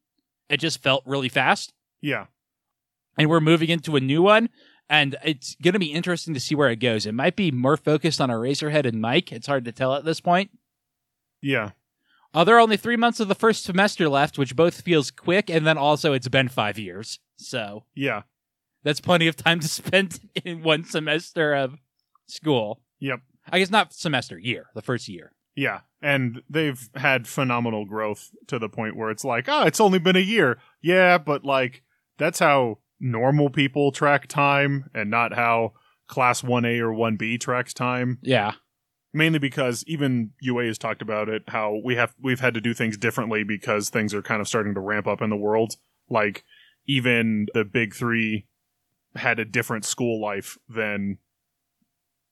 It 0.48 0.62
just 0.62 0.82
felt 0.82 1.04
really 1.06 1.28
fast. 1.28 1.74
Yeah. 2.02 2.28
and 3.18 3.30
we're 3.30 3.42
moving 3.42 3.68
into 3.68 3.98
a 3.98 4.00
new 4.00 4.22
one 4.22 4.48
and 4.90 5.16
it's 5.24 5.56
going 5.62 5.74
to 5.74 5.80
be 5.80 5.94
interesting 5.94 6.34
to 6.34 6.40
see 6.40 6.56
where 6.56 6.70
it 6.70 6.78
goes 6.78 7.06
it 7.06 7.14
might 7.14 7.36
be 7.36 7.52
more 7.52 7.78
focused 7.78 8.20
on 8.22 8.30
Eraserhead 8.30 8.86
and 8.86 9.02
mike 9.02 9.32
it's 9.32 9.48
hard 9.48 9.66
to 9.66 9.72
tell 9.72 9.94
at 9.96 10.06
this 10.06 10.20
point 10.20 10.52
Yeah. 11.42 11.72
uh, 12.34 12.44
there 12.44 12.56
are 12.58 12.60
only 12.60 12.78
three 12.78 12.98
months 12.98 13.20
of 13.20 13.28
the 13.28 13.36
first 13.36 13.64
semester 13.64 14.10
left 14.10 14.38
which 14.38 14.56
both 14.56 14.82
feels 14.82 15.12
quick 15.12 15.50
and 15.50 15.66
then 15.66 15.78
also 15.78 16.14
it's 16.14 16.28
been 16.28 16.48
five 16.50 16.78
years 16.80 17.20
so 17.38 17.86
Yeah. 17.96 18.24
that's 18.84 19.02
plenty 19.02 19.28
of 19.28 19.36
time 19.36 19.60
to 19.60 19.68
spend 19.68 20.20
in 20.44 20.64
one 20.64 20.84
semester 20.84 21.54
of 21.54 21.76
school 22.28 22.82
Yep. 23.00 23.22
i 23.50 23.60
guess 23.60 23.70
not 23.72 23.94
semester 23.94 24.38
year 24.38 24.68
the 24.76 24.82
first 24.82 25.08
year 25.08 25.32
Yeah. 25.56 25.82
And 26.02 26.42
they've 26.50 26.90
had 26.96 27.28
phenomenal 27.28 27.86
growth 27.86 28.30
to 28.48 28.58
the 28.58 28.70
point 28.70 28.96
where 28.96 29.10
it's 29.12 29.26
like, 29.26 29.50
oh, 29.50 29.64
it's 29.66 29.82
only 29.82 30.00
been 30.00 30.16
a 30.16 30.20
year. 30.36 30.58
Yeah, 30.82 31.18
but 31.18 31.44
like 31.44 31.84
that's 32.18 32.40
how 32.40 32.78
normal 33.00 33.50
people 33.50 33.92
track 33.92 34.28
time 34.28 34.90
and 34.94 35.10
not 35.10 35.34
how 35.34 35.74
class 36.08 36.42
1A 36.42 36.80
or 36.80 36.92
1B 36.94 37.40
tracks 37.40 37.74
time. 37.74 38.18
yeah 38.22 38.54
Mainly 39.14 39.40
because 39.40 39.84
even 39.88 40.32
UA 40.42 40.66
has 40.66 40.78
talked 40.78 41.02
about 41.02 41.30
it 41.30 41.44
how 41.48 41.80
we 41.84 41.96
have 41.96 42.14
we've 42.22 42.40
had 42.42 42.54
to 42.54 42.62
do 42.62 42.74
things 42.76 42.96
differently 42.98 43.44
because 43.44 43.90
things 43.90 44.14
are 44.14 44.22
kind 44.22 44.40
of 44.42 44.48
starting 44.48 44.74
to 44.76 44.80
ramp 44.80 45.08
up 45.08 45.22
in 45.22 45.30
the 45.32 45.36
world. 45.38 45.78
Like 46.10 46.44
even 46.86 47.48
the 47.54 47.66
big 47.66 47.96
3 47.96 48.46
had 49.16 49.40
a 49.40 49.46
different 49.46 49.86
school 49.86 50.22
life 50.22 50.58
than 50.68 51.18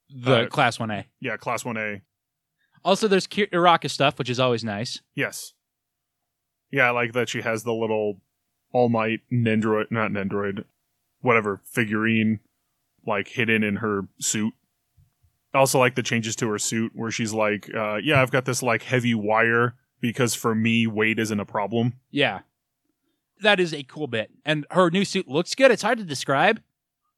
the 0.08 0.44
Uh, 0.44 0.46
class 0.46 0.78
1a 0.78 1.04
yeah, 1.20 1.36
class 1.36 1.64
1A 1.64 2.02
also 2.84 3.08
there's 3.08 3.26
Uraraka 3.26 3.90
stuff 3.90 4.18
which 4.18 4.30
is 4.30 4.38
always 4.40 4.62
nice 4.64 5.00
Yes. 5.14 5.54
Yeah, 6.70 6.88
I 6.88 6.90
like 6.90 7.12
that 7.14 7.28
she 7.28 7.40
has 7.42 7.64
the 7.64 7.72
little 7.74 8.20
All 8.72 8.88
Might 8.88 9.20
Nendroid, 9.32 9.90
not 9.90 10.10
Nendroid, 10.10 10.64
whatever 11.20 11.60
figurine, 11.64 12.40
like 13.06 13.28
hidden 13.28 13.62
in 13.62 13.76
her 13.76 14.08
suit. 14.20 14.54
I 15.54 15.58
also 15.58 15.78
like 15.78 15.94
the 15.94 16.02
changes 16.02 16.36
to 16.36 16.48
her 16.50 16.58
suit 16.58 16.92
where 16.94 17.10
she's 17.10 17.32
like, 17.32 17.72
uh, 17.74 17.96
"Yeah, 17.96 18.20
I've 18.20 18.30
got 18.30 18.44
this 18.44 18.62
like 18.62 18.82
heavy 18.82 19.14
wire 19.14 19.74
because 20.00 20.34
for 20.34 20.54
me 20.54 20.86
weight 20.86 21.18
isn't 21.18 21.40
a 21.40 21.46
problem." 21.46 21.94
Yeah. 22.10 22.40
That 23.40 23.60
is 23.60 23.72
a 23.72 23.84
cool 23.84 24.08
bit. 24.08 24.30
And 24.44 24.66
her 24.70 24.90
new 24.90 25.04
suit 25.04 25.28
looks 25.28 25.54
good. 25.54 25.70
It's 25.70 25.82
hard 25.82 25.98
to 25.98 26.04
describe. 26.04 26.60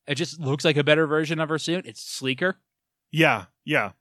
It 0.06 0.16
just 0.16 0.38
looks 0.38 0.64
like 0.64 0.76
a 0.76 0.84
better 0.84 1.06
version 1.06 1.40
of 1.40 1.48
her 1.48 1.58
suit. 1.58 1.86
It's 1.86 2.02
sleeker. 2.02 2.56
Yeah, 3.10 3.46
yeah. 3.64 3.92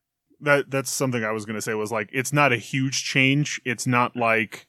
That 0.41 0.71
that's 0.71 0.89
something 0.89 1.23
I 1.23 1.31
was 1.31 1.45
gonna 1.45 1.61
say 1.61 1.73
was 1.73 1.91
like 1.91 2.09
it's 2.13 2.31
not 2.31 2.53
a 2.53 2.57
huge 2.57 3.03
change. 3.03 3.59
It's 3.65 3.85
not 3.85 4.15
like 4.15 4.67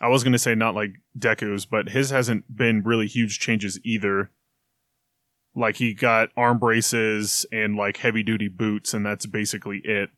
I 0.00 0.08
was 0.08 0.24
gonna 0.24 0.38
say 0.38 0.54
not 0.54 0.74
like 0.74 0.92
Deku's, 1.18 1.66
but 1.66 1.90
his 1.90 2.10
hasn't 2.10 2.54
been 2.54 2.82
really 2.82 3.06
huge 3.06 3.38
changes 3.38 3.80
either. 3.84 4.30
Like 5.54 5.76
he 5.76 5.94
got 5.94 6.30
arm 6.36 6.58
braces 6.58 7.44
and 7.50 7.76
like 7.76 7.98
heavy 7.98 8.22
duty 8.22 8.48
boots, 8.48 8.94
and 8.94 9.04
that's 9.04 9.26
basically 9.26 9.80
it. 9.84 10.10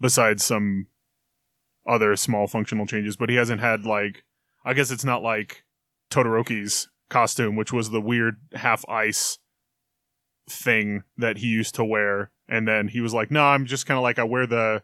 Besides 0.00 0.44
some 0.44 0.88
other 1.86 2.16
small 2.16 2.46
functional 2.46 2.86
changes, 2.86 3.16
but 3.16 3.30
he 3.30 3.36
hasn't 3.36 3.60
had 3.60 3.86
like 3.86 4.24
I 4.64 4.74
guess 4.74 4.90
it's 4.90 5.04
not 5.04 5.22
like 5.22 5.64
Todoroki's 6.10 6.88
costume, 7.08 7.56
which 7.56 7.72
was 7.72 7.90
the 7.90 8.00
weird 8.00 8.36
half 8.54 8.84
ice 8.88 9.38
thing 10.48 11.04
that 11.16 11.38
he 11.38 11.46
used 11.46 11.74
to 11.74 11.84
wear 11.84 12.30
and 12.48 12.68
then 12.68 12.88
he 12.88 13.00
was 13.00 13.14
like 13.14 13.30
no 13.30 13.42
i'm 13.42 13.64
just 13.64 13.86
kind 13.86 13.96
of 13.96 14.02
like 14.02 14.18
i 14.18 14.24
wear 14.24 14.46
the 14.46 14.82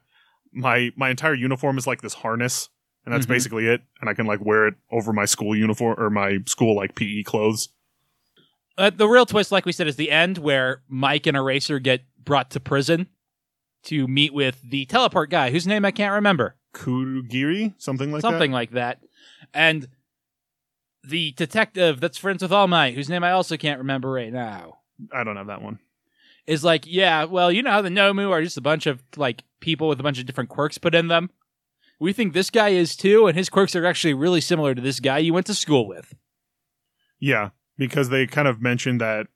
my 0.52 0.90
my 0.96 1.10
entire 1.10 1.34
uniform 1.34 1.76
is 1.76 1.86
like 1.86 2.00
this 2.00 2.14
harness 2.14 2.70
and 3.04 3.14
that's 3.14 3.26
Mhm. 3.26 3.30
basically 3.30 3.66
it 3.66 3.82
and 4.00 4.08
i 4.10 4.14
can 4.14 4.26
like 4.26 4.40
wear 4.44 4.66
it 4.68 4.74
over 4.90 5.12
my 5.12 5.24
school 5.24 5.56
uniform 5.56 5.96
or 5.98 6.10
my 6.10 6.38
school 6.46 6.74
like 6.76 6.94
pe 6.94 7.22
clothes 7.22 7.68
Uh, 8.78 8.88
the 8.88 9.06
real 9.08 9.26
twist, 9.26 9.52
like 9.52 9.66
we 9.66 9.72
said, 9.72 9.86
is 9.88 9.96
the 9.96 10.10
end 10.10 10.38
where 10.38 10.80
Mike 10.88 11.26
and 11.26 11.36
Eraser 11.36 11.78
get 11.78 12.02
brought 12.24 12.50
to 12.52 12.60
prison 12.60 13.08
to 13.82 14.06
meet 14.08 14.32
with 14.32 14.62
the 14.62 14.86
teleport 14.86 15.28
guy, 15.28 15.50
whose 15.50 15.66
name 15.66 15.84
I 15.84 15.90
can't 15.90 16.14
remember. 16.14 16.56
kurogiri 16.72 17.74
something 17.78 18.10
like 18.10 18.22
Something 18.22 18.52
like 18.52 18.70
that. 18.70 19.02
And 19.52 19.88
the 21.04 21.32
detective 21.32 22.00
that's 22.00 22.16
friends 22.16 22.42
with 22.42 22.52
All 22.52 22.68
Might, 22.68 22.94
whose 22.94 23.10
name 23.10 23.24
I 23.24 23.32
also 23.32 23.56
can't 23.58 23.78
remember 23.78 24.10
right 24.10 24.32
now. 24.32 24.78
i 25.12 25.24
don't 25.24 25.36
have 25.36 25.48
that 25.48 25.62
one 25.62 25.78
is 26.46 26.64
like, 26.64 26.84
yeah, 26.86 27.24
well, 27.24 27.52
you 27.52 27.62
know 27.62 27.70
how 27.70 27.82
the 27.82 27.88
Nomu 27.90 28.30
are 28.30 28.42
just 28.42 28.56
a 28.56 28.60
bunch 28.62 28.86
of 28.86 29.02
like 29.16 29.44
people 29.60 29.88
with 29.88 30.00
a 30.00 30.02
bunch 30.02 30.18
of 30.18 30.26
different 30.26 30.48
quirks 30.50 30.78
put 30.78 30.94
in 30.94 31.08
them. 31.08 31.28
We 32.00 32.12
think 32.12 32.32
this 32.32 32.50
guy 32.50 32.70
is 32.70 32.96
too, 32.96 33.26
and 33.26 33.36
his 33.36 33.48
quirks 33.48 33.76
are 33.76 33.84
actually 33.86 34.14
really 34.14 34.40
similar 34.40 34.74
to 34.74 34.80
this 34.80 34.98
guy 35.00 35.18
you 35.18 35.32
went 35.34 35.46
to 35.46 35.54
school 35.54 35.86
with. 35.86 36.14
yeah 37.20 37.50
because 37.76 38.08
they 38.10 38.26
kind 38.26 38.48
of 38.48 38.60
mentioned 38.60 39.00
that 39.00 39.26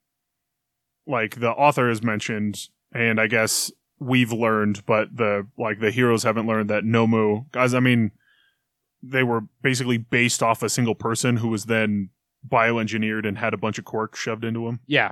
like 1.07 1.39
the 1.39 1.49
author 1.51 1.87
has 1.89 2.01
mentioned 2.03 2.67
and 2.93 3.19
i 3.19 3.25
guess 3.27 3.71
we've 3.99 4.31
learned 4.31 4.83
but 4.85 5.15
the 5.15 5.47
like 5.57 5.79
the 5.79 5.89
heroes 5.91 6.23
haven't 6.23 6.45
learned 6.47 6.69
that 6.69 6.83
nomu 6.83 7.45
guys 7.51 7.73
i 7.73 7.79
mean 7.79 8.11
they 9.03 9.23
were 9.23 9.41
basically 9.63 9.97
based 9.97 10.41
off 10.43 10.61
a 10.63 10.69
single 10.69 10.95
person 10.95 11.37
who 11.37 11.47
was 11.47 11.65
then 11.65 12.09
bioengineered 12.47 13.27
and 13.27 13.37
had 13.37 13.53
a 13.53 13.57
bunch 13.57 13.77
of 13.79 13.85
quirks 13.85 14.19
shoved 14.19 14.43
into 14.43 14.67
him 14.67 14.79
Yeah, 14.87 15.11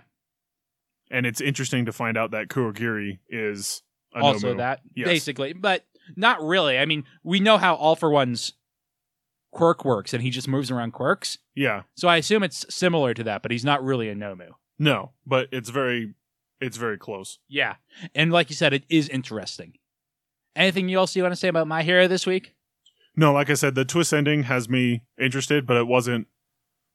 and 1.12 1.25
it's 1.25 1.41
interesting 1.41 1.86
to 1.86 1.91
find 1.93 2.17
out 2.17 2.31
that 2.31 2.48
kurogiri 2.50 3.19
is 3.29 3.81
a 4.15 4.19
also 4.19 4.53
nomu. 4.53 4.57
that 4.57 4.81
Yes. 4.95 5.07
basically, 5.07 5.53
but 5.53 5.86
not 6.15 6.41
really. 6.41 6.77
I 6.77 6.86
mean, 6.86 7.03
we 7.24 7.39
know 7.39 7.57
how 7.57 7.75
All 7.75 7.95
for 7.95 8.10
One's 8.10 8.53
quirk 9.51 9.86
works, 9.86 10.13
and 10.13 10.22
he 10.24 10.29
just 10.29 10.48
moves 10.48 10.72
around 10.72 10.91
quirks. 10.91 11.38
Yeah. 11.55 11.83
So 11.95 12.07
I 12.07 12.17
assume 12.17 12.43
it's 12.43 12.65
similar 12.74 13.13
to 13.13 13.24
that, 13.24 13.41
but 13.41 13.51
he's 13.51 13.65
not 13.65 13.83
really 13.83 14.10
a 14.10 14.15
Nomu. 14.15 14.50
No, 14.79 15.12
but 15.25 15.48
it's 15.51 15.69
very 15.69 16.13
it's 16.60 16.77
very 16.77 16.98
close. 16.98 17.39
Yeah, 17.48 17.75
and 18.15 18.31
like 18.31 18.50
you 18.50 18.55
said, 18.55 18.74
it 18.74 18.83
is 18.89 19.10
interesting. 19.10 19.74
Anything 20.55 20.93
else 20.93 21.15
you 21.15 21.24
want 21.24 21.33
to 21.33 21.39
say 21.39 21.48
about 21.48 21.67
My 21.67 21.83
Hero 21.83 22.07
this 22.07 22.25
week? 22.25 22.55
No, 23.15 23.31
like 23.31 23.50
I 23.50 23.53
said, 23.53 23.75
the 23.75 23.86
twist 23.86 24.13
ending 24.13 24.43
has 24.43 24.67
me 24.67 25.03
interested, 25.19 25.67
but 25.67 25.77
it 25.77 25.88
wasn't 25.88 26.27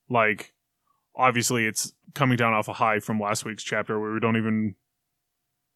like 0.08 0.52
obviously 1.14 1.66
it's 1.66 1.92
coming 2.14 2.36
down 2.36 2.52
off 2.52 2.68
a 2.68 2.74
high 2.74 3.00
from 3.00 3.20
last 3.20 3.44
week's 3.44 3.62
chapter 3.62 3.98
where 3.98 4.12
we 4.12 4.20
don't 4.20 4.36
even 4.36 4.74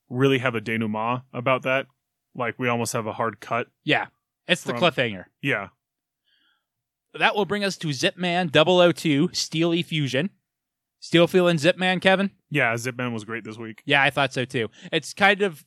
really 0.08 0.38
have 0.38 0.54
a 0.54 0.60
denouement 0.60 1.22
about 1.32 1.62
that. 1.62 1.86
Like 2.34 2.58
we 2.58 2.68
almost 2.68 2.92
have 2.94 3.06
a 3.06 3.12
hard 3.12 3.40
cut. 3.40 3.68
Yeah, 3.84 4.06
it's 4.48 4.62
the 4.64 4.72
From- 4.72 4.80
cliffhanger. 4.82 5.24
Yeah. 5.40 5.68
That 7.14 7.36
will 7.36 7.44
bring 7.44 7.62
us 7.62 7.76
to 7.78 7.88
Zipman 7.88 8.50
002 8.94 9.30
Steely 9.34 9.82
Fusion. 9.82 10.30
Still 11.00 11.26
feeling 11.26 11.56
Zipman, 11.58 12.00
Kevin? 12.00 12.30
Yeah, 12.48 12.72
Zipman 12.74 13.12
was 13.12 13.24
great 13.24 13.44
this 13.44 13.58
week. 13.58 13.82
Yeah, 13.84 14.02
I 14.02 14.08
thought 14.10 14.32
so 14.32 14.44
too. 14.44 14.68
It's 14.92 15.12
kind 15.12 15.42
of 15.42 15.64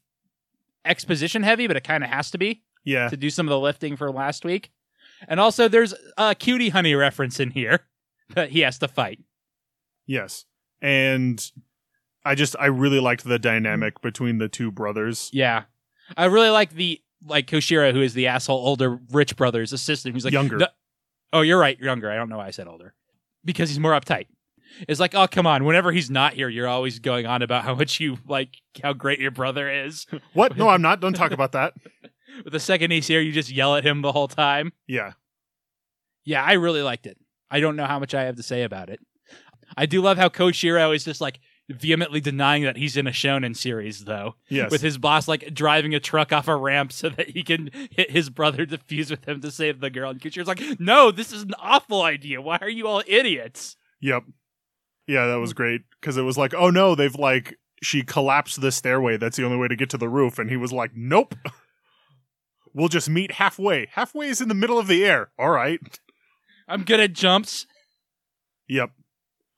exposition 0.85 1.43
heavy, 1.43 1.67
but 1.67 1.75
it 1.75 1.83
kind 1.83 2.03
of 2.03 2.09
has 2.09 2.31
to 2.31 2.37
be 2.37 2.63
Yeah. 2.83 3.09
to 3.09 3.17
do 3.17 3.29
some 3.29 3.45
of 3.47 3.49
the 3.51 3.59
lifting 3.59 3.95
for 3.95 4.11
last 4.11 4.43
week. 4.45 4.71
And 5.27 5.39
also, 5.39 5.67
there's 5.67 5.93
a 6.17 6.33
cutie 6.35 6.69
honey 6.69 6.95
reference 6.95 7.39
in 7.39 7.51
here 7.51 7.81
that 8.33 8.49
he 8.51 8.61
has 8.61 8.79
to 8.79 8.87
fight. 8.87 9.19
Yes. 10.07 10.45
And 10.81 11.43
I 12.23 12.33
just 12.35 12.55
I 12.59 12.67
really 12.67 12.99
liked 12.99 13.23
the 13.23 13.37
dynamic 13.39 14.01
between 14.01 14.39
the 14.39 14.47
two 14.49 14.71
brothers. 14.71 15.29
Yeah, 15.33 15.63
I 16.17 16.25
really 16.25 16.49
like 16.49 16.71
the 16.73 17.01
like 17.25 17.47
Koshiro, 17.47 17.91
who 17.93 18.01
is 18.01 18.13
the 18.13 18.27
asshole 18.27 18.57
older 18.65 18.99
rich 19.11 19.35
brother's 19.35 19.73
assistant, 19.73 20.13
who's 20.15 20.25
like 20.25 20.33
Younger. 20.33 20.57
"No- 20.57 20.67
Oh, 21.33 21.41
you're 21.41 21.59
right, 21.59 21.77
younger. 21.79 22.09
I 22.09 22.15
don't 22.15 22.29
know 22.29 22.37
why 22.37 22.47
I 22.47 22.51
said 22.51 22.67
older 22.67 22.93
because 23.43 23.69
he's 23.69 23.79
more 23.79 23.91
uptight. 23.91 24.27
It's 24.87 24.99
like, 24.99 25.13
oh 25.15 25.27
come 25.27 25.45
on, 25.47 25.65
whenever 25.65 25.91
he's 25.91 26.09
not 26.09 26.33
here, 26.33 26.47
you're 26.49 26.67
always 26.67 26.99
going 26.99 27.25
on 27.25 27.41
about 27.41 27.63
how 27.65 27.75
much 27.75 27.99
you 27.99 28.17
like 28.27 28.49
how 28.81 28.93
great 28.93 29.19
your 29.19 29.31
brother 29.31 29.69
is. 29.69 30.05
What? 30.33 30.55
No, 30.55 30.69
I'm 30.69 30.81
not. 30.81 30.99
Don't 31.01 31.13
talk 31.15 31.31
about 31.31 31.51
that. 31.53 31.73
But 32.43 32.51
the 32.51 32.59
second 32.59 32.91
he's 32.91 33.07
here, 33.07 33.21
you 33.21 33.31
just 33.31 33.49
yell 33.49 33.75
at 33.77 33.85
him 33.85 34.01
the 34.01 34.11
whole 34.11 34.27
time. 34.27 34.73
Yeah. 34.87 35.13
Yeah, 36.25 36.43
I 36.43 36.53
really 36.53 36.81
liked 36.81 37.05
it. 37.05 37.17
I 37.49 37.61
don't 37.61 37.77
know 37.77 37.85
how 37.85 37.97
much 37.97 38.13
I 38.13 38.23
have 38.23 38.35
to 38.35 38.43
say 38.43 38.63
about 38.63 38.89
it. 38.89 38.99
I 39.77 39.85
do 39.85 40.01
love 40.01 40.17
how 40.17 40.27
Koshiro 40.27 40.93
is 40.93 41.05
just 41.05 41.21
like 41.21 41.39
vehemently 41.69 42.19
denying 42.19 42.63
that 42.63 42.77
he's 42.77 42.95
in 42.95 43.07
a 43.07 43.11
shonen 43.11 43.55
series, 43.55 44.05
though. 44.05 44.35
Yes. 44.49 44.71
With 44.71 44.81
his 44.81 44.97
boss 44.97 45.27
like 45.27 45.53
driving 45.53 45.95
a 45.95 45.99
truck 45.99 46.31
off 46.31 46.47
a 46.47 46.55
ramp 46.55 46.91
so 46.91 47.09
that 47.09 47.29
he 47.29 47.43
can 47.43 47.69
hit 47.91 48.11
his 48.11 48.29
brother 48.29 48.65
to 48.65 48.77
fuse 48.77 49.09
with 49.09 49.27
him 49.27 49.41
to 49.41 49.51
save 49.51 49.79
the 49.79 49.89
girl. 49.89 50.11
And 50.11 50.21
Koshiro's 50.21 50.47
like, 50.47 50.61
no, 50.79 51.11
this 51.11 51.31
is 51.31 51.43
an 51.43 51.53
awful 51.59 52.01
idea. 52.01 52.41
Why 52.41 52.57
are 52.61 52.69
you 52.69 52.87
all 52.87 53.03
idiots? 53.07 53.75
Yep. 54.01 54.23
Yeah, 55.07 55.27
that 55.27 55.39
was 55.39 55.53
great 55.53 55.81
because 55.99 56.17
it 56.17 56.23
was 56.23 56.37
like, 56.37 56.53
oh 56.53 56.69
no, 56.69 56.95
they've 56.95 57.15
like 57.15 57.57
she 57.83 58.03
collapsed 58.03 58.61
the 58.61 58.71
stairway. 58.71 59.17
That's 59.17 59.37
the 59.37 59.45
only 59.45 59.57
way 59.57 59.67
to 59.67 59.75
get 59.75 59.89
to 59.91 59.97
the 59.97 60.09
roof, 60.09 60.39
and 60.39 60.49
he 60.49 60.57
was 60.57 60.73
like, 60.73 60.91
nope. 60.95 61.35
We'll 62.73 62.89
just 62.89 63.09
meet 63.09 63.31
halfway. 63.31 63.87
Halfway 63.93 64.27
is 64.27 64.41
in 64.41 64.49
the 64.49 64.53
middle 64.53 64.77
of 64.77 64.87
the 64.87 65.05
air. 65.05 65.29
All 65.39 65.49
right. 65.49 65.79
I'm 66.67 66.83
good 66.83 66.99
at 66.99 67.13
jumps. 67.13 67.67
Yep. 68.67 68.91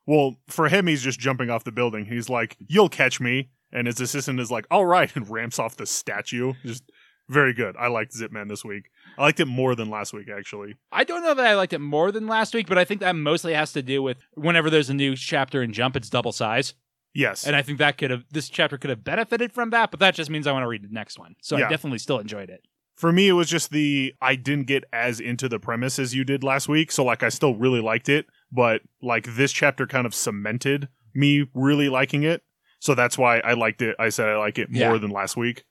Well, 0.07 0.37
for 0.47 0.69
him, 0.69 0.87
he's 0.87 1.03
just 1.03 1.19
jumping 1.19 1.49
off 1.51 1.63
the 1.63 1.71
building. 1.71 2.05
He's 2.05 2.29
like, 2.29 2.57
"You'll 2.67 2.89
catch 2.89 3.19
me," 3.19 3.49
and 3.71 3.85
his 3.85 3.99
assistant 4.01 4.39
is 4.39 4.49
like, 4.49 4.65
"All 4.71 4.85
right," 4.85 5.13
and 5.15 5.29
ramps 5.29 5.59
off 5.59 5.75
the 5.77 5.85
statue. 5.85 6.53
Just 6.65 6.83
very 7.29 7.53
good. 7.53 7.75
I 7.77 7.87
liked 7.87 8.13
Zipman 8.15 8.47
this 8.47 8.63
week. 8.63 8.89
I 9.17 9.23
liked 9.23 9.39
it 9.41 9.45
more 9.45 9.75
than 9.75 9.89
last 9.89 10.13
week, 10.13 10.29
actually. 10.35 10.75
I 10.93 11.03
don't 11.03 11.23
know 11.23 11.33
that 11.33 11.45
I 11.45 11.55
liked 11.55 11.73
it 11.73 11.79
more 11.79 12.11
than 12.11 12.25
last 12.25 12.53
week, 12.55 12.67
but 12.67 12.77
I 12.77 12.85
think 12.85 13.01
that 13.01 13.15
mostly 13.17 13.53
has 13.53 13.73
to 13.73 13.81
do 13.83 14.01
with 14.01 14.17
whenever 14.35 14.69
there's 14.69 14.89
a 14.89 14.93
new 14.93 15.13
chapter 15.15 15.61
in 15.61 15.73
Jump, 15.73 15.97
it's 15.97 16.09
double 16.09 16.31
size. 16.31 16.73
Yes. 17.13 17.45
And 17.45 17.55
I 17.55 17.61
think 17.63 17.79
that 17.79 17.97
could 17.97 18.11
have, 18.11 18.23
this 18.31 18.47
chapter 18.47 18.77
could 18.77 18.91
have 18.91 19.03
benefited 19.03 19.51
from 19.51 19.71
that, 19.71 19.91
but 19.91 19.99
that 19.99 20.13
just 20.15 20.29
means 20.29 20.45
I 20.47 20.51
want 20.53 20.63
to 20.63 20.67
read 20.67 20.83
the 20.83 20.93
next 20.93 21.17
one. 21.19 21.35
So 21.41 21.57
Yeah. 21.57 21.65
I 21.65 21.69
definitely 21.69 21.97
still 21.99 22.19
enjoyed 22.19 22.49
it. 22.49 22.61
for 22.95 23.11
me, 23.11 23.27
it 23.27 23.33
was 23.33 23.49
just 23.49 23.71
the 23.71 24.13
I 24.21 24.35
didn't 24.35 24.67
get 24.67 24.83
as 24.93 25.19
into 25.19 25.49
the 25.49 25.59
premise 25.59 25.99
as 25.99 26.15
you 26.15 26.23
did 26.23 26.43
last 26.43 26.67
week. 26.69 26.91
So 26.93 27.03
like, 27.03 27.23
I 27.23 27.29
still 27.29 27.55
really 27.55 27.81
liked 27.81 28.07
it, 28.07 28.25
but 28.51 28.81
like 29.01 29.25
this 29.35 29.51
chapter 29.51 29.85
kind 29.87 30.05
of 30.05 30.13
cemented 30.15 30.87
me 31.13 31.47
really 31.53 31.89
liking 31.89 32.23
it. 32.23 32.43
So 32.79 32.93
that's 32.95 33.17
why 33.17 33.39
I 33.39 33.53
liked 33.53 33.81
it. 33.81 33.95
I 33.99 34.09
said 34.09 34.29
I 34.29 34.37
like 34.37 34.57
it 34.59 34.69
more 34.71 34.93
Yeah. 34.93 34.97
than 34.97 35.09
last 35.11 35.35
week. 35.35 35.63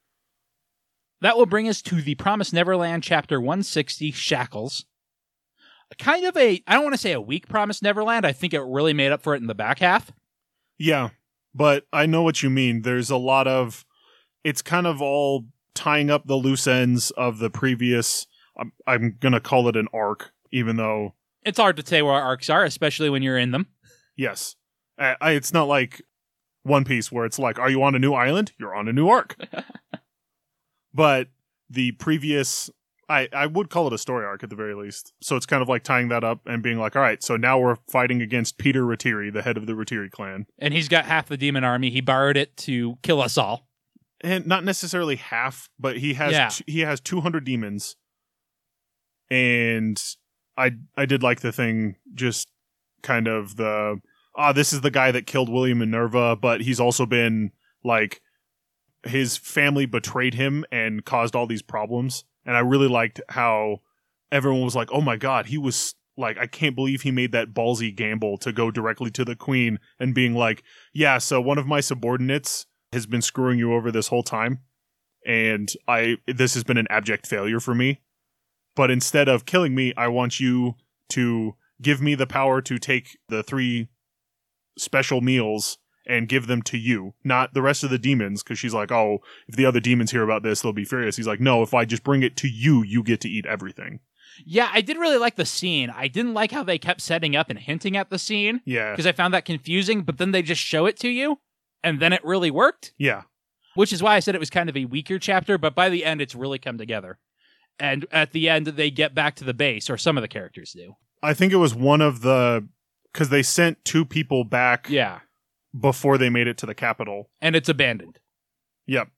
That 1.20 1.36
will 1.36 1.46
bring 1.46 1.68
us 1.68 1.80
to 1.82 2.02
the 2.02 2.14
Promise 2.16 2.52
Neverland 2.52 3.02
chapter 3.02 3.40
160 3.40 4.10
Shackles. 4.12 4.84
Kind 5.98 6.26
of 6.26 6.36
a, 6.36 6.62
I 6.66 6.74
don't 6.74 6.82
want 6.82 6.94
to 6.94 7.00
say 7.00 7.12
a 7.12 7.20
weak 7.20 7.48
Promise 7.48 7.80
Neverland. 7.80 8.26
I 8.26 8.32
think 8.32 8.52
it 8.52 8.60
really 8.60 8.92
made 8.92 9.12
up 9.12 9.22
for 9.22 9.34
it 9.34 9.40
in 9.40 9.46
the 9.46 9.54
back 9.54 9.78
half. 9.78 10.10
Yeah, 10.78 11.10
but 11.54 11.84
I 11.92 12.06
know 12.06 12.22
what 12.22 12.42
you 12.42 12.50
mean. 12.50 12.82
There's 12.82 13.08
a 13.08 13.16
lot 13.16 13.46
of 13.46 13.86
it's 14.44 14.62
kind 14.62 14.86
of 14.86 15.00
all 15.00 15.46
tying 15.74 16.10
up 16.10 16.26
the 16.26 16.34
loose 16.36 16.66
ends 16.66 17.10
of 17.12 17.38
the 17.38 17.50
previous 17.50 18.26
um, 18.58 18.72
I'm, 18.86 18.94
I'm 19.04 19.16
going 19.20 19.32
to 19.32 19.40
call 19.40 19.68
it 19.68 19.76
an 19.76 19.88
arc 19.92 20.32
even 20.50 20.76
though 20.76 21.14
It's 21.46 21.58
hard 21.58 21.76
to 21.78 21.86
say 21.86 22.02
where 22.02 22.12
arcs 22.12 22.50
are, 22.50 22.64
especially 22.64 23.08
when 23.08 23.22
you're 23.22 23.38
in 23.38 23.52
them. 23.52 23.68
yes. 24.16 24.56
I, 24.98 25.16
I, 25.20 25.30
it's 25.32 25.52
not 25.52 25.68
like 25.68 26.02
One 26.62 26.84
Piece 26.84 27.10
where 27.12 27.24
it's 27.24 27.38
like 27.38 27.58
are 27.58 27.70
you 27.70 27.82
on 27.82 27.94
a 27.94 27.98
new 27.98 28.12
island? 28.14 28.52
You're 28.58 28.74
on 28.74 28.88
a 28.88 28.92
new 28.92 29.08
arc. 29.08 29.36
but 30.94 31.28
the 31.70 31.92
previous 31.92 32.70
I, 33.08 33.28
I 33.32 33.46
would 33.46 33.70
call 33.70 33.86
it 33.86 33.92
a 33.92 33.98
story 33.98 34.24
arc 34.26 34.42
at 34.42 34.50
the 34.50 34.56
very 34.56 34.74
least. 34.74 35.12
So 35.22 35.36
it's 35.36 35.46
kind 35.46 35.62
of 35.62 35.68
like 35.68 35.84
tying 35.84 36.08
that 36.08 36.24
up 36.24 36.40
and 36.46 36.60
being 36.62 36.78
like, 36.78 36.96
all 36.96 37.02
right, 37.02 37.22
so 37.22 37.36
now 37.36 37.56
we're 37.58 37.76
fighting 37.88 38.20
against 38.20 38.58
Peter 38.58 38.82
Ratri, 38.82 39.32
the 39.32 39.42
head 39.42 39.56
of 39.56 39.66
the 39.66 39.74
Ratri 39.74 40.10
clan. 40.10 40.46
And 40.58 40.74
he's 40.74 40.88
got 40.88 41.04
half 41.04 41.28
the 41.28 41.36
demon 41.36 41.62
army. 41.62 41.90
He 41.90 42.00
borrowed 42.00 42.36
it 42.36 42.56
to 42.58 42.98
kill 43.04 43.20
us 43.20 43.38
all. 43.38 43.68
and 44.22 44.44
not 44.46 44.64
necessarily 44.64 45.14
half, 45.16 45.68
but 45.78 45.98
he 45.98 46.14
has 46.14 46.32
Yeah. 46.32 46.48
t- 46.48 46.64
he 46.66 46.80
has 46.80 47.00
200 47.00 47.44
demons, 47.44 47.94
and 49.30 50.02
I 50.56 50.72
I 50.96 51.06
did 51.06 51.22
like 51.22 51.40
the 51.40 51.52
thing 51.52 51.96
just 52.14 52.48
kind 53.02 53.28
of 53.28 53.56
the 53.56 54.00
ah 54.36 54.52
this 54.52 54.72
is 54.72 54.80
the 54.80 54.90
guy 54.90 55.10
that 55.12 55.26
killed 55.26 55.48
William 55.48 55.78
Minerva, 55.78 56.36
but 56.36 56.60
he's 56.60 56.80
also 56.80 57.06
been 57.06 57.52
like 57.84 58.20
his 59.04 59.36
family 59.36 59.86
betrayed 59.86 60.34
him 60.34 60.64
and 60.72 61.04
caused 61.04 61.36
all 61.36 61.46
these 61.46 61.62
problems, 61.62 62.24
and 62.44 62.56
I 62.56 62.60
really 62.60 62.88
liked 62.88 63.20
how 63.30 63.78
everyone 64.32 64.62
was 64.62 64.76
like, 64.76 64.88
oh 64.92 65.00
my 65.00 65.16
god, 65.16 65.46
he 65.46 65.58
was. 65.58 65.94
Like 66.18 66.38
I 66.38 66.46
can't 66.46 66.74
believe 66.74 67.02
he 67.02 67.10
made 67.10 67.32
that 67.32 67.52
ballsy 67.52 67.94
gamble 67.94 68.38
to 68.38 68.50
go 68.50 68.70
directly 68.70 69.10
to 69.10 69.22
the 69.22 69.36
queen 69.36 69.78
and 70.00 70.14
being 70.14 70.34
like, 70.34 70.62
"Yeah, 70.94 71.18
so 71.18 71.42
one 71.42 71.58
of 71.58 71.66
my 71.66 71.80
subordinates 71.80 72.64
has 72.92 73.04
been 73.04 73.20
screwing 73.20 73.58
you 73.58 73.74
over 73.74 73.92
this 73.92 74.08
whole 74.08 74.22
time 74.22 74.60
and 75.26 75.72
i 75.88 76.16
this 76.26 76.54
has 76.54 76.64
been 76.64 76.78
an 76.78 76.86
abject 76.88 77.26
failure 77.26 77.60
for 77.60 77.74
me 77.74 78.00
but 78.76 78.90
instead 78.90 79.28
of 79.28 79.44
killing 79.44 79.74
me 79.74 79.92
i 79.96 80.06
want 80.06 80.38
you 80.38 80.76
to 81.08 81.56
give 81.82 82.00
me 82.00 82.14
the 82.14 82.26
power 82.26 82.60
to 82.62 82.78
take 82.78 83.18
the 83.28 83.42
three 83.42 83.88
special 84.78 85.20
meals 85.20 85.78
and 86.08 86.28
give 86.28 86.46
them 86.46 86.62
to 86.62 86.78
you 86.78 87.14
not 87.24 87.52
the 87.54 87.62
rest 87.62 87.82
of 87.82 87.90
the 87.90 87.98
demons 87.98 88.42
because 88.42 88.58
she's 88.58 88.74
like 88.74 88.92
oh 88.92 89.18
if 89.48 89.56
the 89.56 89.66
other 89.66 89.80
demons 89.80 90.10
hear 90.10 90.22
about 90.22 90.42
this 90.42 90.60
they'll 90.60 90.72
be 90.72 90.84
furious. 90.84 91.16
He's 91.16 91.26
like 91.26 91.40
no 91.40 91.62
if 91.62 91.74
i 91.74 91.84
just 91.84 92.04
bring 92.04 92.22
it 92.22 92.36
to 92.38 92.48
you 92.48 92.82
you 92.84 93.02
get 93.02 93.20
to 93.22 93.28
eat 93.28 93.46
everything. 93.46 94.00
Yeah, 94.44 94.68
I 94.70 94.82
did 94.82 94.98
really 94.98 95.16
like 95.16 95.36
the 95.36 95.46
scene. 95.46 95.88
I 95.88 96.08
didn't 96.08 96.34
like 96.34 96.50
how 96.50 96.62
they 96.62 96.78
kept 96.78 97.00
setting 97.00 97.34
up 97.34 97.48
and 97.48 97.58
hinting 97.58 97.96
at 97.96 98.10
the 98.10 98.18
scene 98.18 98.60
yeah. 98.66 98.90
because 98.90 99.06
I 99.06 99.12
found 99.12 99.32
that 99.32 99.46
confusing, 99.46 100.02
but 100.02 100.18
then 100.18 100.32
they 100.32 100.42
just 100.42 100.60
show 100.60 100.84
it 100.84 100.98
to 101.00 101.08
you 101.08 101.38
and 101.82 102.00
then 102.00 102.12
it 102.12 102.24
really 102.24 102.50
worked, 102.50 102.92
yeah. 102.98 103.22
Which 103.74 103.92
is 103.92 104.02
why 104.02 104.14
I 104.14 104.20
said 104.20 104.34
it 104.34 104.40
was 104.40 104.50
kind 104.50 104.68
of 104.68 104.76
a 104.76 104.84
weaker 104.84 105.18
chapter, 105.18 105.56
but 105.58 105.74
by 105.74 105.88
the 105.88 106.04
end 106.04 106.20
it's 106.20 106.34
really 106.34 106.58
come 106.58 106.78
together. 106.78 107.18
And 107.78 108.06
at 108.10 108.32
the 108.32 108.48
end 108.48 108.66
they 108.68 108.90
get 108.90 109.14
back 109.14 109.34
to 109.36 109.44
the 109.44 109.54
base 109.54 109.90
or 109.90 109.96
some 109.98 110.16
of 110.16 110.22
the 110.22 110.28
characters 110.28 110.72
do. 110.72 110.96
i 111.22 111.34
think 111.34 111.52
it 111.52 111.56
was 111.56 111.74
one 111.74 112.00
of 112.00 112.20
the 112.22 112.66
because 113.12 113.28
they 113.30 113.42
sent 113.42 113.84
two 113.84 114.04
people 114.04 114.44
back 114.44 114.88
Yeah. 114.90 115.20
before 115.78 116.18
they 116.18 116.28
made 116.30 116.46
it 116.46 116.56
to 116.58 116.66
the 116.66 116.74
capital 116.74 117.30
And 117.40 117.56
it's 117.56 117.68
abandoned. 117.68 118.18
Yep. 118.86 119.08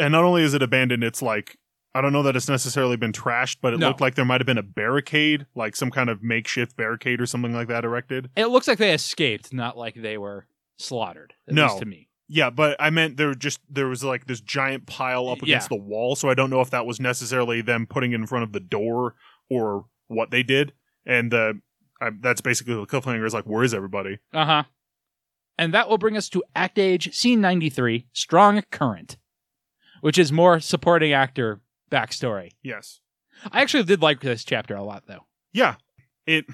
And 0.00 0.12
not 0.12 0.24
only 0.24 0.42
is 0.42 0.54
it 0.54 0.62
abandoned, 0.62 1.04
it's 1.04 1.22
like 1.22 1.58
I 1.94 2.00
don't 2.00 2.12
know 2.14 2.22
that 2.22 2.34
it's 2.36 2.48
necessarily 2.48 2.96
been 2.96 3.12
trashed, 3.12 3.58
but 3.60 3.74
it 3.74 3.78
No. 3.80 3.88
looked 3.88 4.00
like 4.00 4.14
there 4.14 4.24
might 4.24 4.40
have 4.40 4.46
been 4.46 4.56
a 4.56 4.62
barricade, 4.62 5.46
like 5.54 5.76
some 5.76 5.90
kind 5.90 6.08
of 6.08 6.22
makeshift 6.22 6.74
barricade 6.74 7.20
or 7.20 7.26
something 7.26 7.52
like 7.52 7.68
that 7.68 7.84
erected. 7.84 8.30
It 8.34 8.46
looks 8.46 8.66
like 8.66 8.78
they 8.78 8.94
escaped, 8.94 9.52
not 9.52 9.76
like 9.76 9.94
they 9.96 10.16
were 10.16 10.46
slaughtered. 10.78 11.34
At 11.46 11.52
No. 11.54 11.64
least 11.66 11.78
to 11.80 11.84
me. 11.84 12.08
Yeah, 12.28 12.50
but 12.50 12.76
I 12.80 12.90
meant 12.90 13.16
there 13.16 13.34
just 13.34 13.60
there 13.68 13.88
was 13.88 14.02
like 14.02 14.26
this 14.26 14.40
giant 14.40 14.86
pile 14.86 15.28
up 15.28 15.42
against 15.42 15.70
Yeah. 15.70 15.76
the 15.76 15.82
wall, 15.82 16.16
so 16.16 16.28
I 16.30 16.34
don't 16.34 16.50
know 16.50 16.60
if 16.60 16.70
that 16.70 16.86
was 16.86 16.98
necessarily 17.00 17.60
them 17.60 17.86
putting 17.86 18.12
it 18.12 18.16
in 18.16 18.26
front 18.26 18.44
of 18.44 18.52
the 18.52 18.60
door 18.60 19.14
or 19.50 19.86
what 20.08 20.30
they 20.30 20.42
did. 20.42 20.72
And 21.04 21.34
uh, 21.34 21.54
I, 22.00 22.10
that's 22.20 22.40
basically 22.40 22.74
the 22.74 22.86
cliffhanger 22.86 23.26
is 23.26 23.34
like, 23.34 23.44
where 23.44 23.64
is 23.64 23.74
everybody? 23.74 24.18
Uh 24.32 24.44
huh. 24.46 24.62
And 25.58 25.74
that 25.74 25.88
will 25.88 25.98
bring 25.98 26.16
us 26.16 26.28
to 26.30 26.42
Act 26.56 26.78
Age, 26.78 27.14
Scene 27.14 27.40
93, 27.42 28.06
Strong 28.12 28.62
Current, 28.70 29.18
which 30.00 30.16
is 30.16 30.32
more 30.32 30.58
supporting 30.60 31.12
actor 31.12 31.60
backstory. 31.90 32.52
Yes. 32.62 33.00
I 33.50 33.60
actually 33.60 33.82
did 33.82 34.00
like 34.00 34.20
this 34.20 34.44
chapter 34.44 34.74
a 34.74 34.82
lot, 34.82 35.04
though. 35.06 35.26
Yeah. 35.52 35.74
it 36.26 36.46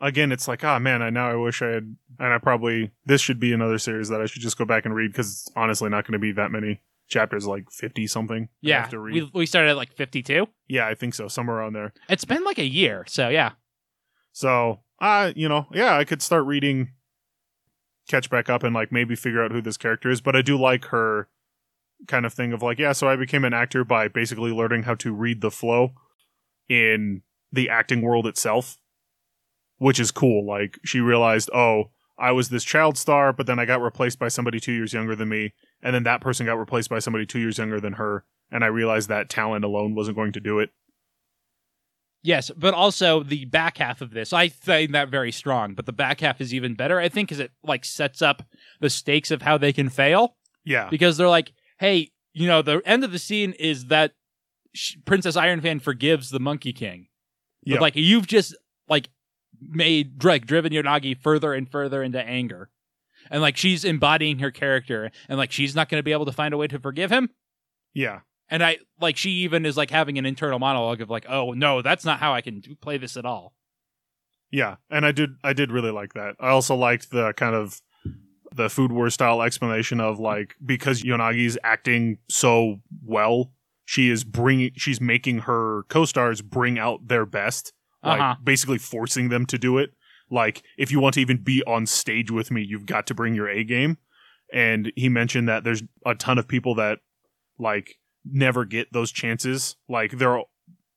again 0.00 0.32
it's 0.32 0.48
like 0.48 0.64
ah 0.64 0.78
man 0.78 1.02
i 1.02 1.10
now 1.10 1.30
i 1.30 1.34
wish 1.34 1.60
i 1.62 1.66
had 1.66 1.94
and 2.18 2.32
i 2.32 2.38
probably 2.38 2.90
this 3.04 3.20
should 3.20 3.38
be 3.40 3.52
another 3.52 3.78
series 3.78 4.08
that 4.08 4.20
i 4.20 4.26
should 4.26 4.42
just 4.42 4.56
go 4.58 4.64
back 4.64 4.84
and 4.84 4.94
read 4.94 5.10
because 5.12 5.28
it's 5.28 5.48
honestly 5.56 5.88
not 5.90 6.04
going 6.06 6.12
to 6.12 6.18
be 6.18 6.32
that 6.32 6.50
many 6.50 6.80
chapters 7.08 7.46
like 7.46 7.70
50 7.70 8.06
something 8.06 8.48
Yeah, 8.60 8.86
to 8.86 8.98
read. 8.98 9.14
we 9.14 9.30
we 9.34 9.46
started 9.46 9.70
at 9.70 9.76
like 9.76 9.92
fifty 9.92 10.22
two. 10.22 10.46
yeah 10.68 10.86
i 10.86 10.94
think 10.94 11.14
so 11.14 11.26
somewhere 11.28 11.56
around 11.58 11.72
there 11.72 11.92
It's 12.08 12.24
been 12.24 12.44
like 12.44 12.58
a 12.58 12.64
year, 12.64 13.04
so 13.08 13.28
yeah. 13.28 13.52
so 14.32 14.80
uh 15.00 15.32
you 15.34 15.48
know 15.48 15.66
yeah 15.72 15.96
i 15.96 16.04
could 16.04 16.22
start 16.22 16.46
reading 16.46 16.92
catch 18.08 18.30
back 18.30 18.48
up 18.48 18.62
and 18.62 18.74
like 18.74 18.90
maybe 18.92 19.14
figure 19.16 19.42
out 19.44 19.50
who 19.52 19.60
this 19.60 19.76
character 19.76 20.08
is 20.10 20.20
but 20.20 20.34
i 20.36 20.42
do 20.42 20.56
like 20.58 20.86
her 20.86 21.28
kind 22.08 22.24
of 22.26 22.32
thing 22.32 22.52
of 22.52 22.62
like 22.62 22.78
yeah 22.78 22.92
so 22.92 23.08
i 23.08 23.14
became 23.16 23.44
an 23.44 23.52
actor 23.54 23.84
by 23.84 24.08
basically 24.08 24.50
learning 24.50 24.84
how 24.84 24.94
to 24.94 25.12
read 25.12 25.40
the 25.42 25.50
flow 25.50 25.92
in 26.68 27.22
the 27.52 27.68
acting 27.68 28.00
world 28.02 28.26
itself 28.26 28.78
which 29.80 29.98
is 29.98 30.10
cool 30.12 30.46
like 30.46 30.78
she 30.84 31.00
realized 31.00 31.50
oh 31.52 31.90
i 32.18 32.30
was 32.30 32.48
this 32.48 32.62
child 32.64 32.96
star 32.96 33.32
but 33.32 33.46
then 33.46 33.58
i 33.58 33.64
got 33.64 33.82
replaced 33.82 34.18
by 34.18 34.28
somebody 34.28 34.60
two 34.60 34.72
years 34.72 34.92
younger 34.92 35.16
than 35.16 35.28
me 35.28 35.52
and 35.82 35.94
then 35.94 36.04
that 36.04 36.20
person 36.20 36.46
got 36.46 36.58
replaced 36.58 36.88
by 36.88 36.98
somebody 37.00 37.26
two 37.26 37.38
years 37.40 37.58
younger 37.58 37.80
than 37.80 37.94
her 37.94 38.24
and 38.52 38.62
i 38.62 38.66
realized 38.68 39.08
that 39.08 39.28
talent 39.28 39.64
alone 39.64 39.94
wasn't 39.94 40.16
going 40.16 40.32
to 40.32 40.40
do 40.40 40.58
it 40.60 40.70
Yes, 42.22 42.50
but 42.54 42.74
also 42.74 43.22
the 43.22 43.46
back 43.46 43.78
half 43.78 44.02
of 44.02 44.10
this, 44.10 44.34
I 44.34 44.50
find 44.50 44.94
that 44.94 45.08
very 45.08 45.32
strong. 45.32 45.74
But 45.74 45.86
the 45.86 45.92
back 45.94 46.20
half 46.20 46.38
is 46.40 46.52
even 46.52 46.74
better, 46.74 47.00
I 47.00 47.08
think, 47.08 47.28
because 47.30 47.40
it 47.40 47.50
like 47.62 47.82
sets 47.82 48.20
up 48.20 48.42
the 48.78 48.90
stakes 48.90 49.30
of 49.30 49.40
how 49.40 49.56
they 49.56 49.72
can 49.72 49.88
fail. 49.88 50.36
yeah 50.62 50.88
Because 50.90 51.16
they're 51.16 51.30
like, 51.30 51.52
hey, 51.78 52.10
you 52.34 52.46
know, 52.46 52.60
the 52.60 52.82
end 52.84 53.04
of 53.04 53.12
the 53.12 53.18
scene 53.18 53.52
is 53.58 53.86
that 53.86 54.12
Princess 55.06 55.34
Iron 55.34 55.62
Fan 55.62 55.80
forgives 55.80 56.28
the 56.28 56.40
Monkey 56.40 56.74
King. 56.74 57.08
But 57.64 57.74
Yeah. 57.76 57.80
like 57.80 57.96
you've 57.96 58.26
just 58.26 58.54
like 58.86 59.08
made 59.68 60.22
like 60.24 60.46
driven 60.46 60.72
Yonagi 60.72 61.16
further 61.20 61.52
and 61.52 61.70
further 61.70 62.02
into 62.02 62.20
anger. 62.20 62.70
And 63.30 63.42
like 63.42 63.56
she's 63.56 63.84
embodying 63.84 64.38
her 64.40 64.50
character 64.50 65.10
and 65.28 65.38
like 65.38 65.52
she's 65.52 65.74
not 65.76 65.88
going 65.88 65.98
to 65.98 66.04
be 66.04 66.12
able 66.12 66.26
to 66.26 66.32
find 66.32 66.54
a 66.54 66.56
way 66.56 66.66
to 66.68 66.78
forgive 66.78 67.10
him. 67.10 67.30
yeah 67.94 68.20
And 68.48 68.62
I 68.64 68.78
like 69.00 69.16
she 69.16 69.30
even 69.30 69.66
is 69.66 69.76
like 69.76 69.90
having 69.90 70.18
an 70.18 70.26
internal 70.26 70.58
monologue 70.58 71.00
of 71.00 71.10
like, 71.10 71.26
"Oh, 71.28 71.52
no, 71.52 71.82
that's 71.82 72.04
not 72.04 72.18
how 72.18 72.32
I 72.34 72.40
can 72.40 72.60
do- 72.60 72.74
play 72.74 72.98
this 72.98 73.16
at 73.16 73.24
all." 73.24 73.54
Yeah, 74.50 74.76
and 74.90 75.06
I 75.06 75.12
did 75.12 75.30
I 75.44 75.52
did 75.52 75.70
really 75.70 75.92
like 75.92 76.14
that. 76.14 76.34
I 76.40 76.48
also 76.48 76.74
liked 76.74 77.10
the 77.10 77.32
kind 77.34 77.54
of 77.54 77.80
the 78.52 78.68
food 78.68 78.90
war 78.90 79.08
style 79.10 79.42
explanation 79.42 80.00
of 80.00 80.18
like 80.18 80.56
because 80.64 81.02
Yonagi's 81.02 81.56
acting 81.62 82.18
so 82.28 82.80
well, 83.04 83.52
she 83.84 84.10
is 84.10 84.24
bringing 84.24 84.72
she's 84.74 85.00
making 85.00 85.40
her 85.40 85.84
co-stars 85.88 86.42
bring 86.42 86.78
out 86.78 87.06
their 87.06 87.26
best, 87.26 87.72
like 88.02 88.20
Uh-huh. 88.20 88.36
basically 88.42 88.78
forcing 88.78 89.28
them 89.28 89.46
to 89.46 89.58
do 89.58 89.78
it. 89.78 89.90
Like 90.30 90.62
if 90.78 90.90
you 90.92 91.00
want 91.00 91.14
to 91.14 91.20
even 91.20 91.38
be 91.38 91.62
on 91.66 91.86
stage 91.86 92.30
with 92.30 92.50
me, 92.50 92.62
you've 92.62 92.86
got 92.86 93.06
to 93.08 93.14
bring 93.14 93.34
your 93.34 93.48
A 93.48 93.64
game. 93.64 93.98
And 94.52 94.92
he 94.96 95.08
mentioned 95.08 95.48
that 95.48 95.64
there's 95.64 95.82
a 96.06 96.14
ton 96.14 96.38
of 96.38 96.48
people 96.48 96.74
that 96.76 96.98
like 97.58 97.96
never 98.24 98.64
get 98.64 98.92
those 98.92 99.12
chances. 99.12 99.76
Like 99.88 100.12
there 100.18 100.36
are 100.36 100.44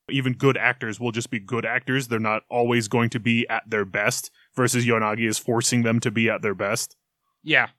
even 0.09 0.33
good 0.33 0.57
actors 0.57 0.99
will 0.99 1.11
just 1.11 1.29
be 1.29 1.39
good 1.39 1.65
actors. 1.65 2.07
They're 2.07 2.19
not 2.19 2.43
always 2.49 2.87
going 2.87 3.09
to 3.11 3.19
be 3.19 3.47
at 3.49 3.63
their 3.69 3.85
best. 3.85 4.31
Versus 4.55 4.85
Yonagi 4.85 5.27
is 5.27 5.39
forcing 5.39 5.81
them 5.83 5.99
to 6.01 6.11
be 6.11 6.29
at 6.29 6.41
their 6.43 6.53
best. 6.53 6.95
Yeah. 7.43 7.69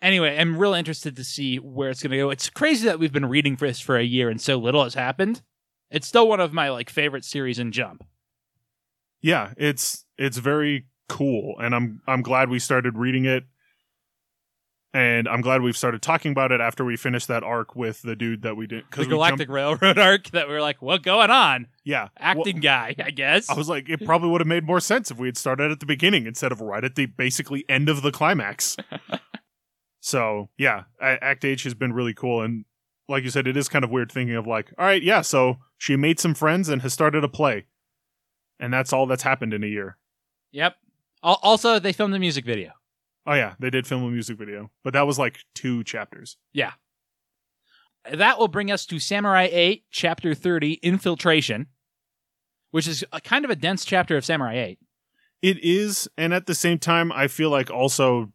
Anyway, 0.00 0.36
I'm 0.38 0.56
real 0.56 0.74
interested 0.74 1.16
to 1.16 1.24
see 1.24 1.56
where 1.56 1.90
it's 1.90 2.02
going 2.02 2.12
to 2.12 2.16
go. 2.18 2.30
It's 2.30 2.48
crazy 2.48 2.86
that 2.86 2.98
we've 2.98 3.12
been 3.12 3.26
reading 3.26 3.56
for 3.56 3.66
this 3.66 3.80
for 3.80 3.96
a 3.96 4.02
year 4.04 4.30
and 4.30 4.40
so 4.40 4.56
little 4.56 4.84
has 4.84 4.94
happened. 4.94 5.42
It's 5.90 6.06
still 6.06 6.28
one 6.28 6.40
of 6.40 6.52
my 6.52 6.70
like 6.70 6.90
favorite 6.90 7.24
series 7.24 7.58
in 7.58 7.72
Jump. 7.72 8.04
Yeah, 9.20 9.52
it's 9.56 10.04
it's 10.16 10.38
very 10.38 10.86
cool, 11.08 11.56
and 11.58 11.74
I'm 11.74 12.00
I'm 12.06 12.22
glad 12.22 12.50
we 12.50 12.58
started 12.58 12.96
reading 12.96 13.24
it, 13.24 13.44
and 14.92 15.26
I'm 15.28 15.40
glad 15.40 15.62
we've 15.62 15.76
started 15.76 16.02
talking 16.02 16.32
about 16.32 16.52
it 16.52 16.60
after 16.60 16.84
we 16.84 16.96
finished 16.96 17.28
that 17.28 17.42
arc 17.42 17.74
with 17.74 18.02
the 18.02 18.14
dude 18.14 18.42
that 18.42 18.56
we 18.56 18.66
did. 18.66 18.84
The 18.94 19.06
Galactic 19.06 19.48
jumped- 19.48 19.52
Railroad 19.52 19.98
arc 19.98 20.30
that 20.30 20.48
we 20.48 20.54
are 20.54 20.60
like, 20.60 20.80
"What 20.80 21.02
going 21.02 21.30
on?" 21.30 21.66
yeah, 21.84 22.08
Acting 22.18 22.60
guy, 22.60 22.94
I 23.02 23.10
guess. 23.10 23.48
I 23.50 23.54
was 23.54 23.68
like, 23.68 23.88
it 23.88 24.04
probably 24.04 24.28
would 24.28 24.40
have 24.40 24.48
made 24.48 24.64
more 24.64 24.80
sense 24.80 25.10
if 25.10 25.18
we 25.18 25.26
had 25.28 25.36
started 25.36 25.70
at 25.70 25.80
the 25.80 25.86
beginning 25.86 26.26
instead 26.26 26.52
of 26.52 26.60
right 26.60 26.84
at 26.84 26.94
the 26.94 27.06
basically 27.06 27.64
end 27.68 27.88
of 27.88 28.02
the 28.02 28.12
climax. 28.12 28.76
so 30.00 30.50
yeah, 30.58 30.84
Act 31.00 31.44
Age 31.44 31.62
has 31.64 31.74
been 31.74 31.92
really 31.92 32.14
cool, 32.14 32.42
and 32.42 32.64
like 33.08 33.24
you 33.24 33.30
said, 33.30 33.46
it 33.46 33.56
is 33.56 33.68
kind 33.68 33.84
of 33.84 33.90
weird 33.90 34.12
thinking 34.12 34.36
of 34.36 34.46
like, 34.46 34.72
all 34.78 34.84
right, 34.84 35.02
yeah, 35.02 35.22
so 35.22 35.58
she 35.78 35.96
made 35.96 36.20
some 36.20 36.34
friends 36.34 36.68
and 36.68 36.82
has 36.82 36.92
started 36.92 37.24
a 37.24 37.28
play, 37.28 37.66
and 38.60 38.72
that's 38.72 38.92
all 38.92 39.06
that's 39.06 39.22
happened 39.22 39.54
in 39.54 39.64
a 39.64 39.68
year. 39.68 39.96
yep. 40.52 40.76
Also, 41.22 41.80
they 41.80 41.92
filmed 41.92 42.14
the 42.14 42.18
music 42.18 42.44
video. 42.44 42.72
Oh 43.26 43.34
yeah, 43.34 43.54
they 43.58 43.70
did 43.70 43.86
film 43.86 44.04
a 44.04 44.10
music 44.10 44.38
video, 44.38 44.70
but 44.84 44.92
that 44.92 45.06
was 45.06 45.18
like 45.18 45.40
two 45.54 45.82
chapters. 45.82 46.36
Yeah. 46.52 46.72
That 48.12 48.38
will 48.38 48.48
bring 48.48 48.70
us 48.70 48.86
to 48.86 48.98
Samurai 48.98 49.48
8, 49.50 49.84
Chapter 49.90 50.34
30, 50.34 50.74
Infiltration, 50.74 51.66
which 52.70 52.86
is 52.86 53.04
a 53.12 53.20
kind 53.20 53.44
of 53.44 53.50
a 53.50 53.56
dense 53.56 53.84
chapter 53.84 54.16
of 54.16 54.24
Samurai 54.24 54.54
8. 54.54 54.78
It 55.42 55.62
is, 55.62 56.08
and 56.16 56.32
at 56.32 56.46
the 56.46 56.54
same 56.54 56.78
time, 56.78 57.12
I 57.12 57.26
feel 57.28 57.50
like 57.50 57.70
also 57.70 58.32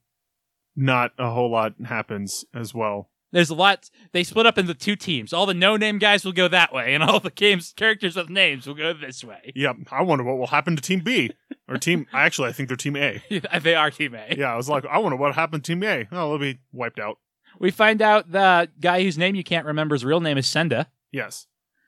not 0.76 1.12
a 1.18 1.32
whole 1.32 1.50
lot 1.50 1.74
happens 1.86 2.46
as 2.54 2.74
well. 2.74 3.10
There's 3.34 3.50
a 3.50 3.56
lot. 3.56 3.90
They 4.14 4.24
split 4.24 4.46
up 4.46 4.58
into 4.58 4.74
two 4.74 4.96
teams. 4.96 5.34
All 5.34 5.46
the 5.46 5.54
no-name 5.54 5.98
guys 5.98 6.24
will 6.24 6.32
go 6.32 6.48
that 6.48 6.72
way, 6.72 6.94
and 6.94 7.04
all 7.04 7.20
the 7.20 7.32
games 7.32 7.74
characters 7.76 8.16
with 8.16 8.30
names 8.30 8.66
will 8.66 8.76
go 8.76 8.94
this 8.94 9.24
way. 9.24 9.52
Yep, 9.56 9.76
I 9.92 10.04
wonder 10.04 10.24
what 10.24 10.38
will 10.38 10.48
happen 10.48 10.76
to 10.78 10.82
Team 10.82 11.02
B 11.02 11.32
or 11.68 11.78
Team. 11.78 12.06
Actually, 12.14 12.50
I 12.50 12.52
think 12.54 12.70
they're 12.70 12.78
Team 12.78 12.96
A. 12.96 13.22
they 13.62 13.76
are 13.76 13.92
Team 13.92 14.14
A. 14.16 14.36
Yeah, 14.38 14.54
I 14.54 14.56
was 14.56 14.70
like, 14.70 14.86
I 14.86 15.00
wonder 15.00 15.18
what 15.18 15.36
happened 15.36 15.66
to 15.66 15.72
Team 15.74 15.84
A. 15.84 16.08
Oh, 16.12 16.30
they'll 16.30 16.38
be 16.54 16.60
wiped 16.72 17.00
out. 17.00 17.18
We 17.60 17.72
find 17.72 18.02
out 18.02 18.32
the 18.32 18.70
guy 18.80 19.04
whose 19.04 19.18
name 19.18 19.36
you 19.36 19.44
can't 19.44 19.66
remember, 19.66 19.96
his 19.96 20.06
real 20.06 20.22
name 20.22 20.38
is 20.38 20.48
Senda, 20.48 20.88
Yes, 21.12 21.46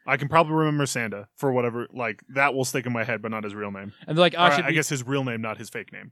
I 0.07 0.17
can 0.17 0.27
probably 0.29 0.53
remember 0.53 0.85
Sanda 0.85 1.27
for 1.35 1.51
whatever. 1.51 1.87
Like 1.91 2.21
that 2.29 2.53
will 2.53 2.65
stick 2.65 2.85
in 2.85 2.93
my 2.93 3.03
head, 3.03 3.21
but 3.21 3.31
not 3.31 3.43
his 3.43 3.55
real 3.55 3.71
name. 3.71 3.93
and 4.07 4.15
they're 4.17 4.21
like, 4.21 4.35
"Oh, 4.37 4.45
Or, 4.45 4.51
I 4.51 4.67
we?" 4.67 4.73
guess 4.73 4.89
his 4.89 5.05
real 5.05 5.23
name, 5.23 5.41
not 5.41 5.57
his 5.57 5.69
fake 5.69 5.91
name. 5.91 6.11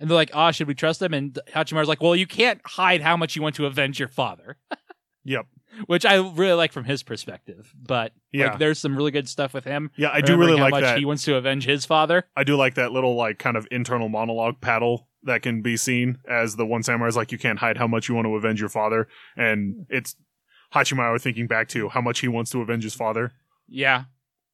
And 0.00 0.08
they're 0.10 0.16
like, 0.16 0.30
"Oh, 0.34 0.50
should 0.50 0.66
we 0.66 0.74
trust 0.74 1.00
him?" 1.02 1.12
And 1.14 1.38
Hachimaru's 1.54 1.86
like, 1.88 2.00
"Well, 2.02 2.16
you 2.16 2.26
can't 2.26 2.60
hide 2.64 3.02
how 3.02 3.16
much 3.16 3.36
you 3.36 3.42
want 3.42 3.54
to 3.56 3.66
avenge 3.66 3.98
your 3.98 4.08
father," 4.08 4.56
Yep. 5.24 5.46
which 5.86 6.04
I 6.06 6.14
really 6.16 6.54
like 6.54 6.72
from 6.72 6.84
his 6.84 7.02
perspective. 7.02 7.72
But 7.80 8.12
Yeah. 8.32 8.46
like, 8.48 8.58
there's 8.58 8.78
some 8.78 8.96
really 8.96 9.10
good 9.10 9.28
stuff 9.28 9.52
with 9.54 9.64
him. 9.64 9.90
Yeah, 9.96 10.10
I 10.12 10.20
do 10.22 10.36
really 10.36 10.56
how 10.56 10.64
like 10.64 10.70
much 10.72 10.82
that. 10.82 10.98
he 10.98 11.04
wants 11.04 11.22
to 11.26 11.36
avenge 11.36 11.64
his 11.66 11.84
father. 11.84 12.24
I 12.34 12.42
do 12.44 12.56
like 12.56 12.74
that 12.74 12.92
little 12.92 13.14
like 13.14 13.38
kind 13.38 13.56
of 13.56 13.68
internal 13.70 14.08
monologue 14.08 14.60
paddle 14.60 15.06
that 15.24 15.42
can 15.42 15.60
be 15.60 15.76
seen 15.76 16.16
as 16.26 16.56
the 16.56 16.64
one 16.64 16.82
samurai 16.82 17.06
is 17.08 17.14
like 17.16 17.30
you 17.30 17.36
can't 17.38 17.58
hide 17.58 17.76
how 17.76 17.86
much 17.86 18.08
you 18.08 18.14
want 18.14 18.24
to 18.26 18.34
avenge 18.36 18.58
your 18.58 18.70
father 18.70 19.06
and 19.36 19.84
it's 19.90 20.16
Hachimaru 20.74 21.20
thinking 21.20 21.46
back 21.46 21.68
to 21.68 21.90
how 21.90 22.00
much 22.00 22.20
he 22.20 22.28
wants 22.28 22.50
to 22.52 22.62
avenge 22.62 22.84
his 22.84 22.94
father 22.94 23.32
Yeah, 23.68 24.04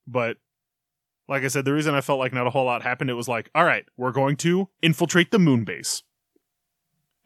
but 0.09 0.39
like 1.29 1.43
I 1.43 1.49
said 1.49 1.65
the 1.65 1.73
reason 1.73 1.95
I 1.95 2.01
felt 2.01 2.19
like 2.19 2.33
not 2.33 2.47
a 2.47 2.51
whole 2.51 2.65
lot 2.65 2.83
happened 2.83 3.11
it 3.11 3.15
was 3.15 3.29
like 3.29 3.51
all 3.55 3.65
right 3.65 3.85
we're 3.97 4.13
going 4.13 4.37
to 4.39 4.69
infiltrate 4.83 5.31
the 5.31 5.39
moon 5.39 5.65
base 5.65 6.03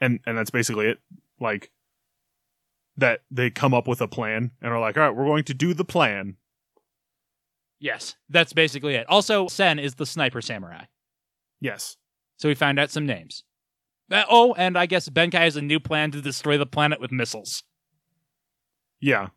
and 0.01 0.21
and 0.27 0.37
that's 0.37 0.51
basically 0.51 0.87
it 0.87 0.99
like 1.39 1.71
that 2.97 3.21
they 3.31 3.51
come 3.51 3.73
up 3.73 3.87
with 3.89 4.01
a 4.01 4.09
plan 4.09 4.51
and 4.61 4.73
are 4.73 4.81
like 4.81 4.97
all 4.97 5.03
right 5.05 5.17
we're 5.17 5.25
going 5.25 5.45
to 5.45 5.55
do 5.55 5.75
the 5.75 5.85
plan 5.85 6.37
yes, 7.83 8.17
that's 8.29 8.53
basically 8.53 8.95
it. 8.95 9.09
Also, 9.09 9.49
Sen 9.49 9.79
is 9.79 9.95
the 9.95 10.05
sniper 10.05 10.43
samurai. 10.43 10.85
yes 11.61 11.97
So 12.37 12.49
we 12.49 12.55
found 12.55 12.79
out 12.79 12.91
some 12.91 13.07
names. 13.07 13.43
Uh, 14.11 14.25
oh, 14.29 14.53
and 14.55 14.77
I 14.77 14.85
guess 14.87 15.09
Benkai 15.09 15.35
has 15.41 15.57
a 15.57 15.63
new 15.63 15.81
plan 15.81 16.11
to 16.11 16.21
destroy 16.21 16.59
the 16.59 16.67
planet 16.67 17.01
with 17.01 17.11
missiles. 17.13 17.63
yeah 19.01 19.29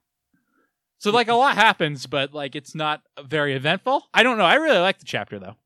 So 1.04 1.12
like 1.12 1.28
a 1.28 1.34
lot 1.34 1.56
happens, 1.56 2.06
but 2.06 2.34
like 2.34 2.56
it's 2.56 2.74
not 2.74 3.02
very 3.22 3.56
eventful. 3.56 4.04
I 4.14 4.24
don't 4.24 4.38
know. 4.38 4.46
I 4.46 4.56
really 4.56 4.80
like 4.80 5.00
the 5.00 5.06
chapter 5.06 5.38
though, 5.38 5.58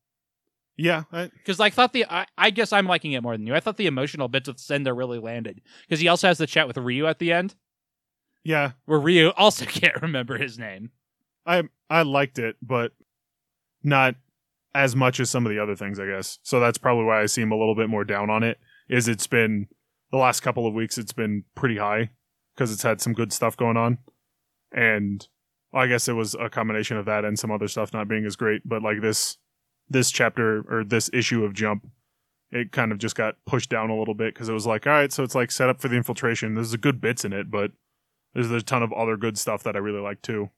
yeah 0.76 1.04
I, 1.12 1.26
because 1.26 1.60
like 1.60 1.74
thought 1.74 1.92
the 1.92 2.06
I, 2.06 2.26
I 2.36 2.50
guess 2.50 2.72
I'm 2.72 2.86
liking 2.86 3.12
it 3.12 3.22
more 3.22 3.36
than 3.36 3.46
you. 3.46 3.54
I 3.54 3.60
thought 3.60 3.76
the 3.76 3.86
emotional 3.86 4.26
bits 4.26 4.48
with 4.48 4.58
Senda 4.58 4.92
really 4.92 5.20
landed 5.20 5.60
because 5.82 6.00
he 6.00 6.08
also 6.08 6.26
has 6.26 6.38
the 6.38 6.46
chat 6.48 6.66
with 6.66 6.76
Ryu 6.76 7.06
at 7.06 7.20
the 7.20 7.30
end, 7.30 7.54
yeah 8.42 8.72
where 8.86 8.98
Ryu 8.98 9.28
also 9.36 9.64
can't 9.68 10.02
remember 10.02 10.38
his 10.38 10.58
name. 10.58 10.90
I 11.46 11.62
I 11.88 12.02
liked 12.02 12.40
it, 12.40 12.56
but 12.60 12.90
not 13.84 14.16
as 14.74 14.96
much 14.96 15.20
as 15.20 15.30
some 15.30 15.46
of 15.46 15.50
the 15.50 15.60
other 15.60 15.76
things, 15.76 16.00
I 16.00 16.06
guess. 16.06 16.40
So 16.42 16.58
that's 16.58 16.78
probably 16.78 17.04
why 17.04 17.22
I 17.22 17.26
seem 17.26 17.52
a 17.52 17.56
little 17.56 17.76
bit 17.76 17.88
more 17.88 18.02
down 18.04 18.28
on 18.28 18.42
it. 18.42 18.58
Is 18.88 19.06
it's 19.06 19.28
been 19.28 19.68
the 20.10 20.18
last 20.18 20.40
couple 20.40 20.66
of 20.66 20.74
weeks, 20.74 20.98
it's 20.98 21.12
been 21.12 21.44
pretty 21.54 21.76
high 21.76 22.10
because 22.56 22.72
it's 22.72 22.82
had 22.82 23.00
some 23.00 23.12
good 23.12 23.32
stuff 23.32 23.56
going 23.56 23.76
on, 23.76 23.98
and 24.72 25.26
I 25.72 25.86
guess 25.86 26.08
it 26.08 26.14
was 26.14 26.34
a 26.34 26.48
combination 26.48 26.96
of 26.96 27.06
that 27.06 27.24
and 27.24 27.38
some 27.38 27.50
other 27.50 27.68
stuff 27.68 27.92
not 27.92 28.08
being 28.08 28.24
as 28.24 28.36
great. 28.36 28.62
But 28.64 28.82
like 28.82 29.00
this 29.00 29.38
this 29.88 30.10
chapter 30.10 30.64
or 30.68 30.84
this 30.84 31.08
issue 31.12 31.44
of 31.44 31.54
Jump, 31.54 31.86
it 32.50 32.72
kind 32.72 32.92
of 32.92 32.98
just 32.98 33.14
got 33.14 33.36
pushed 33.46 33.70
down 33.70 33.90
a 33.90 33.98
little 33.98 34.14
bit 34.14 34.34
because 34.34 34.48
it 34.48 34.54
was 34.54 34.66
like, 34.66 34.86
all 34.86 34.92
right, 34.92 35.12
so 35.12 35.22
it's 35.22 35.34
like 35.34 35.50
set 35.50 35.68
up 35.68 35.80
for 35.80 35.88
the 35.88 35.96
infiltration. 35.96 36.54
There's 36.54 36.74
a 36.74 36.78
good 36.78 37.00
bits 37.00 37.24
in 37.24 37.32
it, 37.32 37.50
but 37.50 37.72
there's 38.34 38.50
a 38.50 38.60
ton 38.62 38.82
of 38.82 38.92
other 38.92 39.16
good 39.16 39.38
stuff 39.38 39.62
that 39.62 39.76
I 39.76 39.78
really 39.78 40.00
like 40.00 40.22
too. 40.22 40.50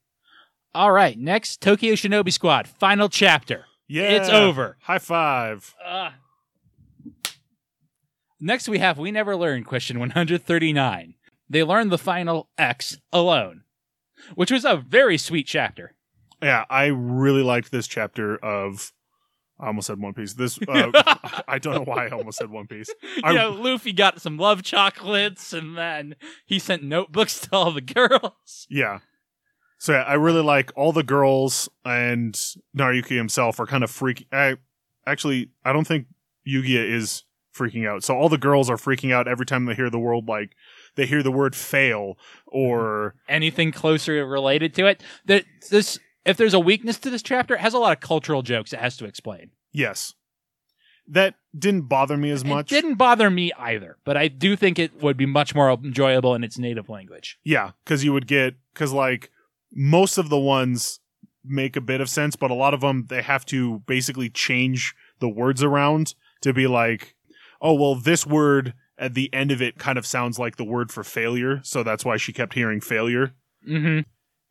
All 0.74 0.92
right, 0.92 1.18
next 1.18 1.60
Tokyo 1.60 1.94
Shinobi 1.94 2.32
Squad, 2.32 2.68
final 2.68 3.08
chapter. 3.08 3.66
Yeah. 3.88 4.02
It's 4.10 4.28
over. 4.28 4.76
High 4.82 5.00
five. 5.00 5.74
Uh. 5.84 6.10
Next, 8.40 8.68
we 8.68 8.78
have 8.78 8.96
We 8.96 9.10
Never 9.10 9.36
Learned 9.36 9.66
question 9.66 9.98
139. 9.98 11.14
They 11.48 11.64
learned 11.64 11.90
the 11.90 11.98
final 11.98 12.48
X 12.56 12.96
alone, 13.12 13.64
which 14.34 14.50
was 14.50 14.64
a 14.64 14.76
very 14.76 15.18
sweet 15.18 15.46
chapter. 15.46 15.94
Yeah, 16.42 16.64
I 16.70 16.86
really 16.86 17.42
liked 17.42 17.70
this 17.70 17.86
chapter 17.86 18.36
of. 18.36 18.92
I 19.58 19.66
almost 19.66 19.88
said 19.88 20.00
One 20.00 20.14
Piece. 20.14 20.32
This 20.32 20.58
uh, 20.66 20.90
I 21.46 21.58
don't 21.58 21.74
know 21.74 21.82
why 21.84 22.06
I 22.06 22.10
almost 22.10 22.38
said 22.38 22.48
One 22.50 22.66
Piece. 22.66 22.88
I- 23.24 23.32
you 23.32 23.36
know, 23.36 23.50
Luffy 23.50 23.92
got 23.92 24.20
some 24.22 24.38
love 24.38 24.62
chocolates, 24.62 25.52
and 25.52 25.76
then 25.76 26.16
he 26.46 26.58
sent 26.58 26.82
notebooks 26.82 27.40
to 27.40 27.48
all 27.52 27.70
the 27.72 27.80
girls. 27.82 28.66
Yeah. 28.70 29.00
So 29.78 29.92
yeah, 29.92 30.02
I 30.02 30.14
really 30.14 30.42
like 30.42 30.72
all 30.76 30.92
the 30.92 31.02
girls 31.02 31.68
and 31.84 32.34
Nariyuki 32.76 33.16
himself 33.16 33.60
are 33.60 33.66
kind 33.66 33.84
of 33.84 33.90
freaking. 33.90 34.26
I, 34.32 34.56
actually, 35.06 35.50
I 35.64 35.72
don't 35.74 35.86
think 35.86 36.06
Yuiga 36.48 36.82
is 36.90 37.24
freaking 37.54 37.86
out. 37.86 38.02
So 38.04 38.14
all 38.16 38.28
the 38.30 38.38
girls 38.38 38.70
are 38.70 38.76
freaking 38.76 39.12
out 39.12 39.28
every 39.28 39.44
time 39.46 39.66
they 39.66 39.74
hear 39.74 39.90
the 39.90 39.98
word 39.98 40.24
like 40.26 40.52
they 40.96 41.06
hear 41.06 41.22
the 41.22 41.30
word 41.32 41.54
fail 41.56 42.18
or 42.46 43.14
Anything 43.28 43.72
closer 43.72 44.24
related 44.26 44.74
to 44.74 44.86
it? 44.86 45.02
That 45.26 45.44
this, 45.70 45.98
if 46.24 46.36
there's 46.36 46.54
a 46.54 46.60
weakness 46.60 46.98
to 47.00 47.10
this 47.10 47.22
chapter, 47.22 47.54
it 47.54 47.60
has 47.60 47.74
a 47.74 47.78
lot 47.78 47.92
of 47.92 48.00
cultural 48.00 48.42
jokes 48.42 48.72
it 48.72 48.80
has 48.80 48.96
to 48.98 49.04
explain. 49.04 49.50
yes. 49.72 50.14
That 51.08 51.34
didn't 51.58 51.88
bother 51.88 52.16
me 52.16 52.30
as 52.30 52.44
much. 52.44 52.70
It 52.70 52.82
didn't 52.82 52.94
bother 52.94 53.30
me 53.30 53.50
either, 53.58 53.96
but 54.04 54.16
I 54.16 54.28
do 54.28 54.54
think 54.54 54.78
it 54.78 55.02
would 55.02 55.16
be 55.16 55.26
much 55.26 55.56
more 55.56 55.72
enjoyable 55.72 56.36
in 56.36 56.44
its 56.44 56.56
native 56.56 56.88
language. 56.88 57.36
Yeah, 57.42 57.72
because 57.84 58.04
you 58.04 58.12
would 58.12 58.28
get 58.28 58.54
because 58.72 58.92
like 58.92 59.30
most 59.72 60.18
of 60.18 60.28
the 60.28 60.38
ones 60.38 61.00
make 61.44 61.74
a 61.74 61.80
bit 61.80 62.00
of 62.00 62.08
sense, 62.08 62.36
but 62.36 62.52
a 62.52 62.54
lot 62.54 62.74
of 62.74 62.82
them 62.82 63.06
they 63.08 63.22
have 63.22 63.44
to 63.46 63.80
basically 63.86 64.28
change 64.28 64.94
the 65.18 65.28
words 65.28 65.64
around 65.64 66.14
to 66.42 66.52
be 66.52 66.68
like, 66.68 67.16
oh 67.60 67.74
well, 67.74 67.96
this 67.96 68.24
word 68.24 68.74
at 69.00 69.14
the 69.14 69.32
end 69.34 69.50
of 69.50 69.60
it 69.60 69.78
kind 69.78 69.98
of 69.98 70.06
sounds 70.06 70.38
like 70.38 70.56
the 70.56 70.64
word 70.64 70.92
for 70.92 71.02
failure, 71.02 71.60
so 71.64 71.82
that's 71.82 72.04
why 72.04 72.16
she 72.16 72.32
kept 72.32 72.54
hearing 72.54 72.80
failure. 72.80 73.34
Mm-hmm. 73.68 74.00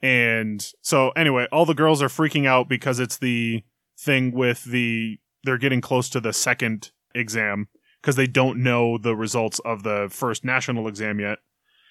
And 0.06 0.72
so 0.82 1.10
anyway, 1.12 1.48
all 1.52 1.66
the 1.66 1.74
girls 1.74 2.02
are 2.02 2.08
freaking 2.08 2.46
out 2.48 2.68
because 2.68 3.00
it's 3.00 3.18
the 3.18 3.64
thing 3.98 4.32
with 4.32 4.64
the 4.66 5.20
they're 5.44 5.58
getting 5.58 5.82
close 5.82 6.10
to 6.10 6.20
the 6.20 6.34
second 6.34 6.92
exam 7.16 7.68
because 8.02 8.16
they 8.16 8.28
don't 8.28 8.62
know 8.62 8.98
the 8.98 9.16
results 9.16 9.60
of 9.66 9.84
the 9.84 10.08
first 10.12 10.44
national 10.44 10.88
exam 10.88 11.20
yet. 11.20 11.40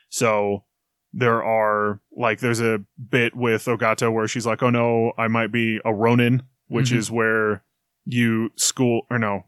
So 0.09 0.64
there 1.12 1.42
are 1.42 2.01
like 2.16 2.40
there's 2.40 2.61
a 2.61 2.81
bit 3.11 3.35
with 3.37 3.64
Ogata 3.66 4.12
where 4.12 4.29
she's 4.29 4.47
like, 4.47 4.62
"Oh 4.62 4.71
no, 4.71 5.12
I 5.18 5.29
might 5.29 5.53
be 5.53 5.81
a 5.85 5.92
Ronin," 5.92 6.42
which 6.66 6.90
Mhm. 6.90 6.97
is 6.97 7.11
where 7.11 7.62
you 8.05 8.51
school 8.57 9.03
or 9.11 9.18
no, 9.18 9.44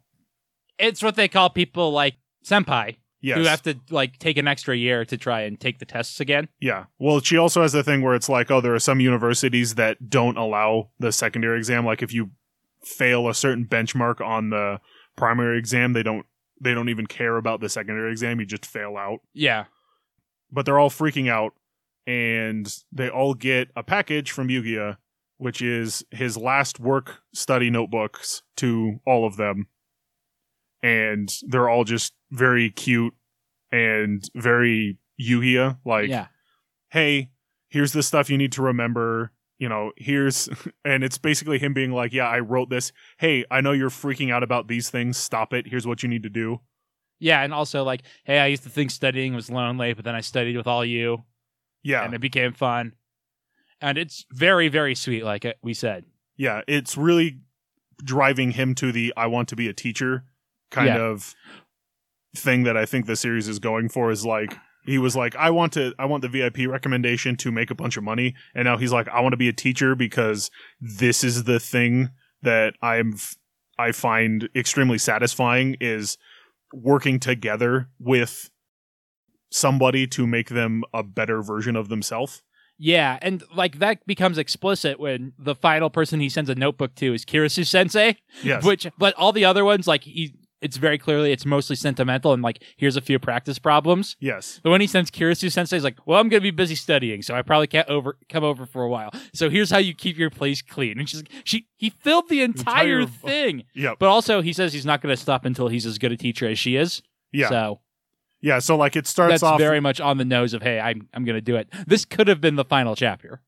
It's 0.79 1.03
what 1.03 1.17
they 1.17 1.29
call 1.29 1.49
people 1.51 1.93
like 1.93 2.17
senpai 2.45 2.97
yes, 3.21 3.39
who 3.39 3.45
have 3.45 3.63
to 3.63 3.79
like 3.91 4.19
take 4.19 4.37
an 4.37 4.49
extra 4.49 4.77
year 4.77 5.05
to 5.05 5.17
try 5.17 5.43
and 5.43 5.59
take 5.61 5.79
the 5.79 5.85
tests 5.85 6.21
again. 6.21 6.49
Yeah. 6.61 6.85
Well, 6.99 7.21
she 7.21 7.37
also 7.37 7.63
has 7.63 7.73
the 7.73 7.85
thing 7.85 8.03
where 8.03 8.15
it's 8.15 8.29
like, 8.29 8.51
oh, 8.51 8.61
there 8.61 8.75
are 8.75 8.81
some 8.81 9.01
universities 9.01 9.75
that 9.77 10.11
don't 10.11 10.37
allow 10.37 10.91
the 10.99 11.13
secondary 11.13 11.59
exam. 11.59 11.85
Like 11.85 12.03
if 12.03 12.13
you 12.13 12.31
fail 12.83 13.29
a 13.29 13.35
certain 13.35 13.67
benchmark 13.67 14.21
on 14.21 14.51
the 14.51 14.81
primary 15.17 15.59
exam, 15.59 15.93
they 15.93 16.03
don't 16.03 16.27
they 16.61 16.75
don't 16.75 16.89
even 16.89 17.07
care 17.07 17.37
about 17.37 17.61
the 17.61 17.69
secondary 17.69 18.11
exam. 18.11 18.41
You 18.41 18.47
just 18.47 18.67
fail 18.67 18.97
out. 18.97 19.21
Yeah. 19.33 19.65
But 20.53 20.67
they're 20.67 20.79
all 20.79 20.91
freaking 20.91 21.31
out, 21.31 21.55
and 22.07 22.73
they 22.93 23.09
all 23.09 23.35
get 23.35 23.69
a 23.77 23.85
package 23.85 24.33
from 24.33 24.49
Yuiga, 24.49 24.97
which 25.37 25.63
is 25.63 26.05
his 26.11 26.37
last 26.37 26.81
work 26.81 27.21
study 27.33 27.71
notebooks 27.71 28.43
to 28.57 29.01
all 29.07 29.27
of 29.27 29.37
them, 29.37 29.69
and 30.83 31.33
they're 31.47 31.69
all 31.69 31.85
just 31.85 32.15
very 32.31 32.71
cute 32.71 33.15
and 33.73 34.29
very 34.35 34.99
Yuiga 35.21 35.79
like 35.85 36.09
yeah. 36.09 36.27
hey, 36.91 37.31
here's 37.69 37.93
the 37.93 38.03
stuff 38.03 38.31
you 38.31 38.39
need 38.39 38.53
to 38.53 38.63
remember. 38.63 39.33
You 39.59 39.69
know, 39.69 39.93
here's, 39.99 40.49
and 40.85 41.05
it's 41.05 41.19
basically 41.19 41.59
him 41.59 41.75
being 41.75 41.93
like, 41.93 42.13
yeah, 42.15 42.27
I 42.27 42.41
wrote 42.41 42.71
this. 42.71 42.93
Hey, 43.19 43.45
I 43.51 43.61
know 43.61 43.73
you're 43.73 43.91
freaking 43.91 44.33
out 44.33 44.43
about 44.43 44.69
these 44.69 44.89
things. 44.89 45.19
Stop 45.19 45.53
it. 45.53 45.67
Here's 45.69 45.87
what 45.87 46.03
you 46.03 46.09
need 46.09 46.23
to 46.23 46.31
do. 46.31 46.61
Yeah, 47.19 47.43
and 47.43 47.53
also 47.53 47.85
like, 47.85 48.01
hey, 48.25 48.39
I 48.39 48.47
used 48.47 48.63
to 48.63 48.71
think 48.71 48.91
studying 48.91 49.35
was 49.35 49.51
lonely, 49.51 49.93
but 49.93 50.07
then 50.07 50.15
I 50.15 50.23
studied 50.23 50.57
with 50.57 50.67
all 50.67 50.83
you, 50.83 51.25
Yeah. 51.83 52.03
and 52.03 52.15
it 52.15 52.23
became 52.23 52.55
fun. 52.55 52.95
And 53.83 53.99
it's 53.99 54.25
very, 54.33 54.69
very 54.69 54.95
sweet, 54.95 55.25
like 55.25 55.45
uh, 55.45 55.53
we 55.63 55.75
said. 55.75 56.07
yeah. 56.39 56.63
It's 56.67 56.97
really 56.97 57.41
driving 58.03 58.53
him 58.53 58.75
to 58.77 58.91
the 58.93 59.13
I 59.15 59.27
want 59.27 59.49
to 59.51 59.57
be 59.57 59.69
a 59.69 59.75
teacher 59.75 60.25
kind 60.71 60.87
Yeah. 60.89 60.97
of 61.03 61.35
thing 62.37 62.63
that 62.65 62.77
I 62.77 62.87
think 62.87 63.07
the 63.07 63.17
series 63.17 63.49
is 63.49 63.59
going 63.59 63.89
for 63.89 64.11
is 64.11 64.25
like, 64.25 64.55
he 64.87 64.99
was 64.99 65.15
like, 65.15 65.37
I 65.37 65.51
want 65.51 65.73
to, 65.75 65.93
I 65.99 66.07
want 66.07 66.23
the 66.23 66.29
VIP 66.29 66.67
recommendation 66.69 67.37
to 67.39 67.53
make 67.53 67.71
a 67.71 67.75
bunch 67.75 67.97
of 67.97 68.03
money. 68.05 68.35
And 68.55 68.65
now 68.65 68.77
he's 68.79 68.93
like, 68.93 69.09
I 69.09 69.21
want 69.21 69.33
to 69.33 69.37
be 69.37 69.49
a 69.49 69.53
teacher 69.53 69.95
because 69.95 70.51
this 70.81 71.23
is 71.23 71.45
the 71.45 71.61
thing 71.61 72.11
that 72.43 72.75
I'm, 72.81 73.15
I 73.79 73.93
find 73.93 74.49
extremely 74.55 74.99
satisfying 74.99 75.77
is 75.81 76.17
working 76.73 77.21
together 77.21 77.89
with 77.99 78.51
somebody 79.51 80.07
to 80.07 80.27
make 80.27 80.49
them 80.49 80.85
a 80.95 81.03
better 81.03 81.43
version 81.43 81.77
of 81.77 81.89
themselves. 81.89 82.43
Yeah, 82.83 83.19
and 83.21 83.43
like 83.55 83.79
that 83.81 84.07
becomes 84.07 84.39
explicit 84.39 84.99
when 84.99 85.35
the 85.39 85.55
final 85.55 85.91
person 85.91 86.19
he 86.21 86.31
sends 86.31 86.49
a 86.49 86.55
notebook 86.55 86.95
to 86.95 87.13
is 87.13 87.27
Kirisu 87.27 87.67
Sensei, 87.67 88.17
Yes. 88.43 88.65
which 88.65 88.87
but 88.97 89.13
all 89.17 89.33
the 89.33 89.45
other 89.45 89.67
ones 89.67 89.87
like 89.87 90.05
he 90.05 90.35
it's 90.61 90.77
very 90.77 90.99
clearly 90.99 91.33
it's 91.33 91.47
mostly 91.47 91.75
sentimental 91.77 92.33
and 92.33 92.43
like 92.43 92.63
here's 92.77 92.97
a 92.97 93.01
few 93.01 93.19
practice 93.19 93.59
problems. 93.59 94.17
yes. 94.21 94.61
The 94.63 94.71
one 94.71 94.81
he 94.81 94.87
sends 94.87 95.11
Kirisu 95.11 95.51
Sensei 95.51 95.77
is 95.77 95.85
like, 95.85 95.97
"Well, 96.07 96.21
I'm 96.21 96.29
going 96.29 96.41
to 96.41 96.43
be 96.43 96.51
busy 96.51 96.75
studying, 96.75 97.23
so 97.23 97.35
I 97.35 97.43
probably 97.43 97.67
can't 97.67 97.89
over 97.89 98.17
come 98.29 98.45
over 98.45 98.67
for 98.67 98.83
a 98.83 98.89
while. 98.89 99.11
So 99.33 99.49
here's 99.51 99.71
how 99.71 99.79
you 99.79 99.95
keep 99.95 100.19
your 100.19 100.31
place 100.31 100.61
clean." 100.63 100.99
And 100.99 101.09
she's 101.09 101.21
like, 101.21 101.31
"She 101.45 101.67
he 101.77 101.91
filled 101.91 102.29
the 102.29 102.43
entire, 102.43 103.01
Entire- 103.01 103.07
thing." 103.07 103.65
Yep. 103.75 103.97
But 103.99 104.09
also, 104.09 104.43
he 104.43 104.53
says 104.53 104.73
he's 104.73 104.87
not 104.87 105.01
going 105.01 105.15
to 105.15 105.21
stop 105.21 105.45
until 105.45 105.69
he's 105.69 105.87
as 105.87 105.99
good 105.99 106.13
a 106.13 106.17
teacher 106.17 106.47
as 106.49 106.59
she 106.59 106.77
is. 106.77 107.03
Yeah. 107.33 107.49
So 107.49 107.81
yeah. 108.43 108.59
So 108.59 108.77
like 108.77 108.97
it 108.97 109.07
starts 109.07 109.33
that's 109.33 109.43
off 109.43 109.59
very 109.59 109.81
much 109.81 110.01
on 110.01 110.19
the 110.19 110.25
nose 110.25 110.53
of, 110.55 110.63
"Hey, 110.63 110.79
I'm 110.81 111.09
I'm 111.15 111.25
going 111.25 111.37
to 111.37 111.41
do 111.41 111.57
it." 111.57 111.69
This 111.87 112.05
could 112.05 112.29
have 112.29 112.41
been 112.41 112.57
the 112.57 112.65
final 112.65 112.95
chapter. 112.97 113.41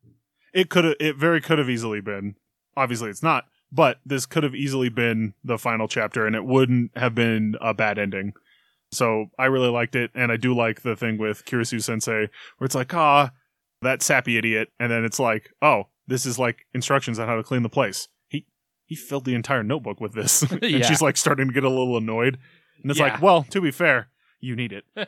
it 0.55 0.69
could 0.71 0.85
have 0.85 0.97
it 1.01 1.17
very 1.17 1.41
could 1.41 1.59
have 1.59 1.69
easily 1.71 2.01
been 2.01 2.37
obviously 2.77 3.11
it's 3.11 3.23
not 3.23 3.45
but 3.75 3.99
this 4.05 4.27
could 4.27 4.43
have 4.45 4.55
easily 4.55 4.89
been 4.91 5.33
the 5.43 5.59
final 5.59 5.89
chapter 5.89 6.27
and 6.27 6.37
it 6.37 6.45
wouldn't 6.45 6.91
have 6.97 7.15
been 7.15 7.57
a 7.61 7.73
bad 7.73 7.99
ending 7.99 8.33
so 8.93 9.27
i 9.39 9.47
really 9.47 9.69
liked 9.71 9.97
it 9.97 10.11
and 10.15 10.31
i 10.31 10.37
do 10.37 10.55
like 10.55 10.83
the 10.83 10.95
thing 10.95 11.17
with 11.19 11.45
kirisu 11.47 11.83
sensei 11.83 12.29
where 12.59 12.67
it's 12.67 12.75
like 12.75 12.93
ah 12.95 13.31
that 13.81 14.03
sappy 14.03 14.37
idiot 14.39 14.69
and 14.79 14.93
then 14.93 15.05
it's 15.05 15.19
like 15.19 15.51
oh 15.63 15.85
this 16.07 16.27
is 16.27 16.39
like 16.39 16.67
instructions 16.75 17.19
on 17.19 17.27
how 17.27 17.37
to 17.37 17.43
clean 17.43 17.63
the 17.63 17.69
place 17.69 18.09
he 18.29 18.47
he 18.85 18.95
filled 18.95 19.25
the 19.25 19.35
entire 19.35 19.63
notebook 19.63 20.01
with 20.01 20.13
this 20.13 20.43
and 20.51 20.63
Yeah. 20.63 20.83
she's 20.87 21.01
like 21.03 21.17
starting 21.17 21.49
to 21.49 21.55
get 21.55 21.65
a 21.65 21.69
little 21.69 21.97
annoyed 21.97 22.39
and 22.83 22.91
it's 22.91 23.01
Yeah. 23.01 23.07
like 23.15 23.23
well 23.23 23.43
to 23.45 23.61
be 23.61 23.71
fair 23.71 24.09
you 24.41 24.55
need 24.55 24.73
it 24.73 24.85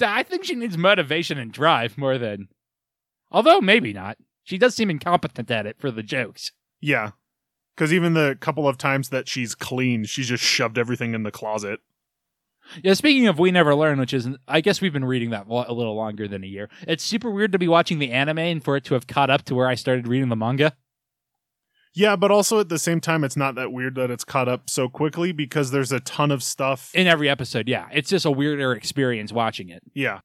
I 0.00 0.22
think 0.22 0.44
she 0.44 0.54
needs 0.54 0.76
motivation 0.76 1.38
and 1.38 1.52
drive 1.52 1.96
more 1.96 2.18
than. 2.18 2.48
Although 3.30 3.60
maybe 3.60 3.92
not. 3.92 4.18
She 4.44 4.58
does 4.58 4.74
seem 4.74 4.90
incompetent 4.90 5.50
at 5.50 5.66
it 5.66 5.76
for 5.78 5.90
the 5.90 6.02
jokes. 6.02 6.52
yeah 6.80 7.12
because 7.74 7.92
even 7.92 8.14
the 8.14 8.36
couple 8.40 8.68
of 8.68 8.78
times 8.78 9.08
that 9.10 9.28
she's 9.28 9.54
cleaned 9.54 10.08
she's 10.08 10.28
just 10.28 10.42
shoved 10.44 10.78
everything 10.78 11.14
in 11.14 11.22
the 11.22 11.30
closet 11.30 11.80
Yeah, 12.82 12.94
speaking 12.94 13.26
of 13.26 13.38
We 13.38 13.50
Never 13.50 13.74
Learn, 13.74 13.98
which 13.98 14.14
is, 14.14 14.28
I 14.46 14.60
guess 14.60 14.80
we've 14.80 14.92
been 14.92 15.04
reading 15.04 15.30
that 15.30 15.46
a 15.48 15.72
little 15.74 15.96
longer 15.96 16.28
than 16.28 16.44
a 16.44 16.46
year. 16.46 16.70
It's 16.86 17.02
super 17.02 17.30
weird 17.30 17.52
to 17.52 17.58
be 17.58 17.68
watching 17.68 17.98
the 17.98 18.12
anime 18.12 18.38
and 18.38 18.64
for 18.64 18.76
it 18.76 18.84
to 18.84 18.94
have 18.94 19.06
caught 19.08 19.30
up 19.30 19.42
to 19.46 19.54
where 19.54 19.66
I 19.66 19.74
started 19.74 20.06
reading 20.06 20.28
the 20.28 20.36
manga. 20.36 20.76
Yeah, 21.94 22.16
but 22.16 22.30
also 22.30 22.60
at 22.60 22.68
the 22.70 22.78
same 22.78 23.00
time, 23.00 23.24
it's 23.24 23.36
not 23.36 23.54
that 23.56 23.72
weird 23.72 23.96
that 23.96 24.10
it's 24.10 24.24
caught 24.24 24.48
up 24.48 24.70
so 24.70 24.88
quickly 24.88 25.32
because 25.32 25.72
there's 25.72 25.92
a 25.92 26.00
ton 26.00 26.30
of 26.30 26.42
stuff. 26.42 26.90
In 26.94 27.06
every 27.06 27.28
episode, 27.28 27.68
yeah. 27.68 27.88
It's 27.92 28.08
just 28.08 28.24
a 28.24 28.30
weirder 28.30 28.72
experience 28.72 29.32
watching 29.32 29.68
it. 29.68 29.82
yeah, 29.92 30.20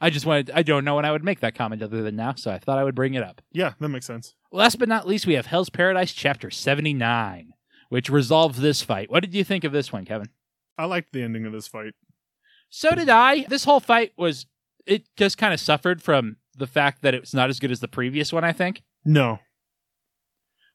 I 0.00 0.10
just 0.10 0.26
wanted, 0.26 0.50
I 0.52 0.62
don't 0.62 0.84
know 0.84 0.96
when 0.96 1.04
I 1.04 1.12
would 1.12 1.22
make 1.22 1.40
that 1.40 1.54
comment 1.54 1.82
other 1.82 2.02
than 2.02 2.16
now, 2.16 2.34
so 2.34 2.50
I 2.50 2.58
thought 2.58 2.78
I 2.78 2.84
would 2.84 2.94
bring 2.94 3.14
it 3.14 3.22
up. 3.22 3.40
yeah, 3.52 3.74
that 3.78 3.88
makes 3.88 4.06
sense. 4.06 4.34
Last 4.52 4.78
but 4.78 4.88
not 4.88 5.06
least, 5.06 5.26
we 5.26 5.34
have 5.34 5.46
Hell's 5.46 5.70
Paradise 5.70 6.12
Chapter 6.12 6.50
79, 6.50 7.52
which 7.88 8.10
resolves 8.10 8.60
this 8.60 8.82
fight. 8.82 9.10
What 9.10 9.20
did 9.22 9.34
you 9.34 9.44
think 9.44 9.64
of 9.64 9.72
this 9.72 9.92
one, 9.92 10.04
Kevin? 10.04 10.28
I 10.76 10.86
liked 10.86 11.12
the 11.12 11.22
ending 11.22 11.46
of 11.46 11.52
this 11.52 11.68
fight. 11.68 11.94
So 12.68 12.94
did 12.94 13.08
I. 13.08 13.44
This 13.44 13.64
whole 13.64 13.80
fight 13.80 14.12
was, 14.16 14.46
it 14.86 15.04
just 15.16 15.38
kind 15.38 15.54
of 15.54 15.60
suffered 15.60 16.02
from 16.02 16.36
the 16.56 16.66
fact 16.66 17.02
that 17.02 17.14
it 17.14 17.20
was 17.20 17.34
not 17.34 17.48
as 17.48 17.60
good 17.60 17.70
as 17.70 17.80
the 17.80 17.88
previous 17.88 18.32
one, 18.32 18.44
I 18.44 18.52
think. 18.52 18.82
No, 19.04 19.38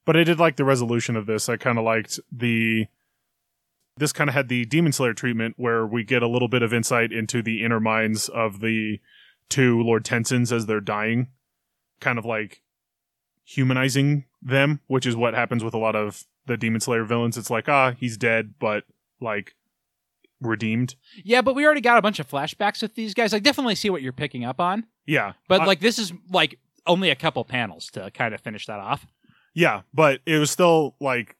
but 0.05 0.15
I 0.15 0.23
did 0.23 0.39
like 0.39 0.55
the 0.55 0.65
resolution 0.65 1.15
of 1.15 1.25
this. 1.25 1.49
I 1.49 1.57
kind 1.57 1.77
of 1.77 1.83
liked 1.83 2.19
the. 2.31 2.85
This 3.97 4.11
kind 4.11 4.29
of 4.29 4.33
had 4.33 4.49
the 4.49 4.65
Demon 4.65 4.91
Slayer 4.91 5.13
treatment 5.13 5.55
where 5.57 5.85
we 5.87 6.03
get 6.03 6.21
a 6.21 6.27
little 6.27 6.49
bit 6.49 6.61
of 6.61 6.73
insight 6.73 7.13
into 7.13 7.41
the 7.41 7.63
inner 7.63 7.79
minds 7.79 8.27
of 8.27 8.59
the 8.59 8.99
two 9.47 9.81
Lord 9.81 10.03
Tensens 10.03 10.51
as 10.51 10.65
they're 10.65 10.81
dying, 10.81 11.29
kind 12.01 12.19
of 12.19 12.25
like 12.25 12.61
humanizing 13.45 14.25
them, 14.41 14.81
which 14.87 15.05
is 15.05 15.15
what 15.15 15.33
happens 15.33 15.63
with 15.63 15.73
a 15.73 15.77
lot 15.77 15.95
of 15.95 16.25
the 16.45 16.57
Demon 16.57 16.81
Slayer 16.81 17.05
villains. 17.05 17.37
It's 17.37 17.49
like, 17.49 17.69
ah, 17.69 17.93
he's 17.97 18.17
dead, 18.17 18.55
but 18.59 18.83
like 19.21 19.55
redeemed. 20.41 20.95
Yeah, 21.23 21.41
but 21.41 21.55
we 21.55 21.65
already 21.65 21.81
got 21.81 21.97
a 21.97 22.01
bunch 22.01 22.19
of 22.19 22.29
flashbacks 22.29 22.81
with 22.81 22.95
these 22.95 23.13
guys. 23.13 23.33
I 23.33 23.39
definitely 23.39 23.75
see 23.75 23.89
what 23.89 24.01
you're 24.01 24.11
picking 24.13 24.43
up 24.43 24.59
on. 24.59 24.85
Yeah. 25.05 25.33
But 25.47 25.61
I- 25.61 25.65
like 25.65 25.79
this 25.79 25.97
is 25.99 26.11
like 26.29 26.59
only 26.87 27.09
a 27.09 27.15
couple 27.15 27.43
panels 27.45 27.89
to 27.91 28.11
kind 28.11 28.33
of 28.33 28.41
finish 28.41 28.65
that 28.65 28.79
off. 28.79 29.05
Yeah, 29.53 29.81
but 29.93 30.19
it 30.25 30.37
was 30.37 30.51
still 30.51 30.95
like 30.99 31.37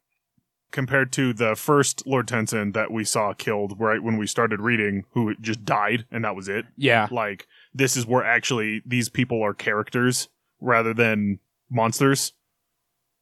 compared 0.72 1.12
to 1.14 1.34
the 1.34 1.56
first 1.56 2.06
Lord 2.08 2.28
Tensen 2.28 2.74
that 2.74 2.92
we 2.92 3.04
saw 3.04 3.34
killed 3.34 3.80
right 3.80 4.02
when 4.02 4.18
we 4.18 4.26
started 4.28 4.60
reading, 4.62 5.06
who 5.12 5.36
just 5.36 5.64
died 5.66 6.06
and 6.12 6.24
that 6.26 6.36
was 6.36 6.48
it. 6.50 6.66
Yeah. 6.78 7.08
Like 7.12 7.48
this 7.74 7.96
is 7.98 8.06
where 8.06 8.24
actually 8.24 8.82
these 8.86 9.10
people 9.10 9.44
are 9.44 9.54
characters 9.54 10.30
rather 10.62 10.94
than 10.94 11.40
monsters. 11.70 12.34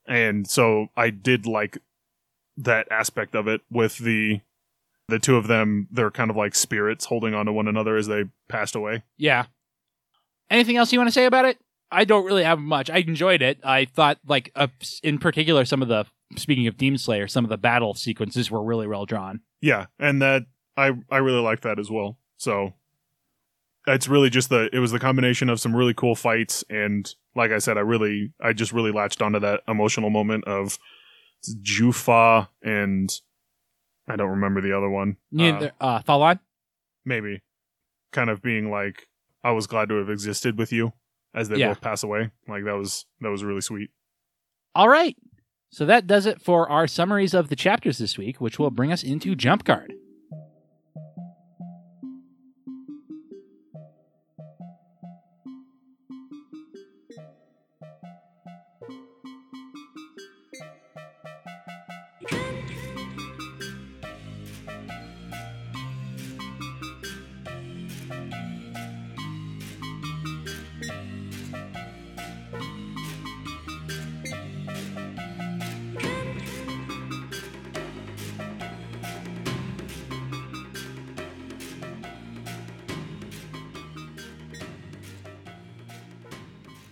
And 0.06 0.46
so 0.48 0.88
I 0.96 1.10
did 1.10 1.46
like 1.46 1.78
that 2.56 2.86
aspect 2.90 3.34
of 3.34 3.48
it 3.48 3.62
with 3.70 3.98
the 3.98 4.40
the 5.08 5.18
two 5.18 5.36
of 5.36 5.48
them 5.48 5.86
they're 5.90 6.10
kind 6.10 6.30
of 6.30 6.36
like 6.36 6.54
spirits 6.54 7.04
holding 7.06 7.34
on 7.34 7.46
to 7.46 7.52
one 7.52 7.68
another 7.68 7.96
as 7.96 8.06
they 8.06 8.24
passed 8.48 8.74
away. 8.74 9.02
Yeah. 9.18 9.46
Anything 10.50 10.76
else 10.76 10.92
you 10.92 10.98
want 10.98 11.08
to 11.08 11.12
say 11.12 11.26
about 11.26 11.44
it? 11.44 11.58
I 11.90 12.04
don't 12.04 12.24
really 12.24 12.44
have 12.44 12.58
much. 12.58 12.90
I 12.90 12.98
enjoyed 12.98 13.42
it. 13.42 13.58
I 13.62 13.84
thought, 13.84 14.18
like, 14.26 14.50
uh, 14.56 14.66
in 15.02 15.18
particular, 15.18 15.64
some 15.64 15.80
of 15.82 15.88
the 15.88 16.06
speaking 16.36 16.66
of 16.66 16.76
Demon 16.76 16.98
Slayer, 16.98 17.28
some 17.28 17.44
of 17.44 17.50
the 17.50 17.58
battle 17.58 17.94
sequences 17.94 18.50
were 18.50 18.62
really 18.62 18.86
well 18.86 19.06
drawn. 19.06 19.40
Yeah, 19.60 19.86
and 19.98 20.20
that 20.20 20.44
I 20.76 20.92
I 21.10 21.18
really 21.18 21.40
like 21.40 21.60
that 21.62 21.78
as 21.78 21.90
well. 21.90 22.18
So 22.36 22.74
it's 23.86 24.08
really 24.08 24.30
just 24.30 24.48
the 24.48 24.68
it 24.72 24.78
was 24.78 24.92
the 24.92 24.98
combination 24.98 25.48
of 25.50 25.60
some 25.60 25.74
really 25.76 25.94
cool 25.94 26.14
fights 26.14 26.64
and 26.70 27.12
like 27.36 27.50
I 27.50 27.58
said, 27.58 27.76
I 27.76 27.80
really 27.80 28.32
I 28.40 28.52
just 28.52 28.72
really 28.72 28.92
latched 28.92 29.20
onto 29.22 29.40
that 29.40 29.60
emotional 29.68 30.10
moment 30.10 30.44
of 30.44 30.78
Jufa 31.62 32.48
and 32.62 33.10
I 34.08 34.16
don't 34.16 34.30
remember 34.30 34.60
the 34.60 34.76
other 34.76 34.88
one. 34.88 35.10
Uh, 35.10 35.36
Neither, 35.36 35.72
uh, 35.80 36.00
Thalan? 36.02 36.38
maybe 37.04 37.42
kind 38.12 38.30
of 38.30 38.40
being 38.42 38.70
like 38.70 39.08
I 39.42 39.50
was 39.50 39.66
glad 39.66 39.88
to 39.90 39.96
have 39.96 40.08
existed 40.08 40.58
with 40.58 40.72
you 40.72 40.92
as 41.34 41.48
they 41.48 41.56
Yeah. 41.58 41.68
both 41.68 41.80
pass 41.80 42.02
away. 42.02 42.30
Like 42.48 42.64
that 42.64 42.76
was 42.76 43.04
that 43.20 43.28
was 43.30 43.44
really 43.44 43.60
sweet. 43.60 43.90
All 44.74 44.88
right. 44.88 45.16
So 45.70 45.84
that 45.86 46.06
does 46.06 46.24
it 46.26 46.40
for 46.40 46.68
our 46.70 46.86
summaries 46.86 47.34
of 47.34 47.48
the 47.48 47.56
chapters 47.56 47.98
this 47.98 48.16
week, 48.16 48.40
which 48.40 48.58
will 48.58 48.70
bring 48.70 48.92
us 48.92 49.02
into 49.02 49.34
Jump 49.34 49.64
Card. 49.64 49.92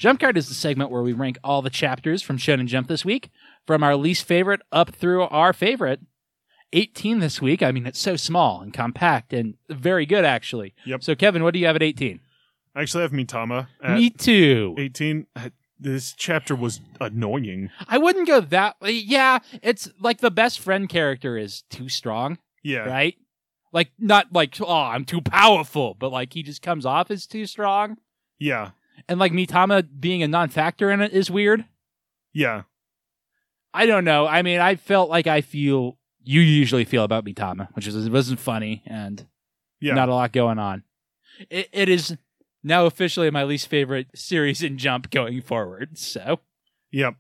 Jump 0.03 0.19
Card 0.19 0.37
is 0.37 0.49
the 0.49 0.55
segment 0.55 0.91
where 0.91 1.01
we 1.05 1.13
rank 1.13 1.39
all 1.45 1.63
the 1.63 1.71
chapters 1.71 2.23
from 2.23 2.37
Shonen 2.37 2.67
Jump 2.67 2.89
this 2.89 3.05
week, 3.05 3.31
from 3.69 3.85
our 3.85 3.95
least 3.95 4.25
favorite 4.25 4.61
up 4.73 4.93
through 4.93 5.23
our 5.23 5.53
favorite. 5.53 6.01
18 6.73 7.21
this 7.21 7.41
week. 7.41 7.63
I 7.63 7.71
mean, 7.71 7.87
it's 7.87 8.01
so 8.01 8.17
small 8.17 8.63
and 8.63 8.75
compact 8.75 9.33
and 9.33 9.55
very 9.69 10.05
good, 10.05 10.25
actually. 10.25 10.75
Yep. 10.87 11.05
So, 11.05 11.15
Kevin, 11.15 11.45
what 11.45 11.55
do 11.55 11.61
you 11.61 11.67
have 11.67 11.77
at 11.77 11.85
18? 11.85 12.19
I 12.75 12.83
actually 12.83 13.03
have 13.03 13.13
Mitama 13.13 13.69
at 13.81 13.97
Me 13.97 14.11
too. 14.11 14.75
18. 14.77 15.29
Uh, 15.37 15.51
this 15.79 16.13
chapter 16.17 16.57
was 16.57 16.81
annoying. 17.01 17.71
I 17.87 17.99
wouldn't 17.99 18.27
go 18.27 18.41
that. 18.41 18.75
Yeah, 18.83 19.39
it's 19.63 19.89
like 20.01 20.19
the 20.19 20.33
best 20.33 20.59
friend 20.59 20.89
character 20.89 21.39
is 21.39 21.63
too 21.71 21.89
strong, 21.89 22.39
Yeah. 22.65 22.89
right? 22.89 23.15
Like, 23.73 23.93
not 24.01 24.33
like, 24.33 24.61
oh, 24.61 24.67
I'm 24.69 25.05
too 25.05 25.21
powerful, 25.21 25.95
but 25.97 26.11
like 26.11 26.33
he 26.33 26.43
just 26.43 26.61
comes 26.61 26.85
off 26.85 27.09
as 27.13 27.25
too 27.25 27.47
strong. 27.47 27.99
Yeah. 28.41 28.71
And 29.09 29.19
like 29.19 29.33
Mitama 29.33 29.87
being 30.01 30.23
a 30.23 30.29
non 30.29 30.49
factor 30.49 30.91
in 30.91 31.01
it 31.01 31.13
is 31.13 31.31
weird. 31.31 31.65
Yeah. 32.33 32.63
I 33.75 33.87
don't 33.87 34.05
know. 34.05 34.27
I 34.27 34.43
mean, 34.43 34.61
I 34.61 34.77
felt 34.77 35.09
like 35.11 35.27
I 35.27 35.41
feel 35.41 35.99
you 36.23 36.41
usually 36.41 36.85
feel 36.85 37.05
about 37.05 37.25
Mitama, 37.25 37.69
which 37.75 37.87
is 37.87 38.07
it 38.07 38.13
wasn't 38.13 38.39
funny 38.41 38.83
and 38.87 39.27
Yeah. 39.81 39.95
not 39.95 40.09
a 40.09 40.15
lot 40.15 40.33
going 40.33 40.59
on. 40.59 40.85
It, 41.51 41.69
it 41.73 41.89
is 41.89 42.17
now 42.63 42.87
officially 42.87 43.31
my 43.31 43.43
least 43.45 43.67
favorite 43.69 44.07
series 44.15 44.63
in 44.63 44.79
Jump 44.79 45.11
going 45.11 45.41
forward. 45.41 45.99
So, 45.99 46.41
Yep. 46.93 47.15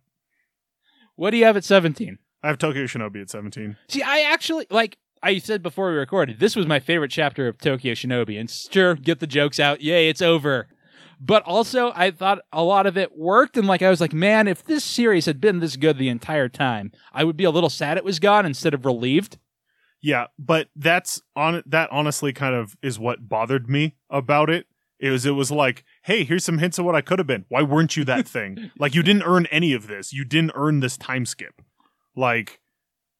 what 1.16 1.30
do 1.30 1.36
you 1.38 1.44
have 1.46 1.56
at 1.56 1.64
17? 1.64 2.18
I 2.42 2.48
have 2.48 2.58
Tokyo 2.58 2.84
Shinobi 2.84 3.22
at 3.22 3.30
17. 3.30 3.76
See, 3.88 4.02
I 4.02 4.20
actually 4.20 4.66
like 4.70 4.98
I 5.22 5.38
said 5.38 5.62
before 5.62 5.90
we 5.90 5.96
recorded, 5.96 6.38
this 6.40 6.54
was 6.56 6.66
my 6.66 6.80
favorite 6.80 7.10
chapter 7.10 7.48
of 7.48 7.58
Tokyo 7.58 7.94
Shinobi. 7.94 8.38
And 8.38 8.50
sure, 8.50 8.94
get 8.96 9.20
the 9.20 9.26
jokes 9.26 9.58
out. 9.60 9.80
Yay, 9.80 10.08
it's 10.08 10.22
over. 10.22 10.68
But 11.24 11.44
also, 11.44 11.92
I 11.94 12.10
thought 12.10 12.40
a 12.52 12.64
lot 12.64 12.84
of 12.84 12.98
it 12.98 13.16
worked, 13.16 13.56
and 13.56 13.68
like 13.68 13.80
I 13.80 13.90
was 13.90 14.00
like, 14.00 14.12
man, 14.12 14.48
if 14.48 14.64
this 14.64 14.82
series 14.82 15.26
had 15.26 15.40
been 15.40 15.60
this 15.60 15.76
good 15.76 15.96
the 15.96 16.08
entire 16.08 16.48
time, 16.48 16.90
I 17.12 17.22
would 17.22 17.36
be 17.36 17.44
a 17.44 17.50
little 17.50 17.70
sad 17.70 17.96
it 17.96 18.04
was 18.04 18.18
gone 18.18 18.44
instead 18.44 18.74
of 18.74 18.84
relieved. 18.84 19.38
Yeah, 20.00 20.26
but 20.36 20.68
that's 20.74 21.22
on 21.36 21.62
that 21.64 21.90
honestly 21.92 22.32
kind 22.32 22.56
of 22.56 22.76
is 22.82 22.98
what 22.98 23.28
bothered 23.28 23.70
me 23.70 23.94
about 24.10 24.50
it. 24.50 24.66
It 24.98 25.10
was 25.10 25.24
it 25.24 25.30
was 25.32 25.52
like, 25.52 25.84
hey, 26.02 26.24
here's 26.24 26.44
some 26.44 26.58
hints 26.58 26.80
of 26.80 26.84
what 26.84 26.96
I 26.96 27.02
could 27.02 27.20
have 27.20 27.28
been. 27.28 27.44
Why 27.48 27.62
weren't 27.62 27.96
you 27.96 28.04
that 28.06 28.26
thing? 28.26 28.72
like 28.78 28.96
you 28.96 29.04
didn't 29.04 29.22
earn 29.22 29.46
any 29.46 29.74
of 29.74 29.86
this. 29.86 30.12
You 30.12 30.24
didn't 30.24 30.52
earn 30.56 30.80
this 30.80 30.96
time 30.96 31.24
skip. 31.24 31.62
Like 32.16 32.58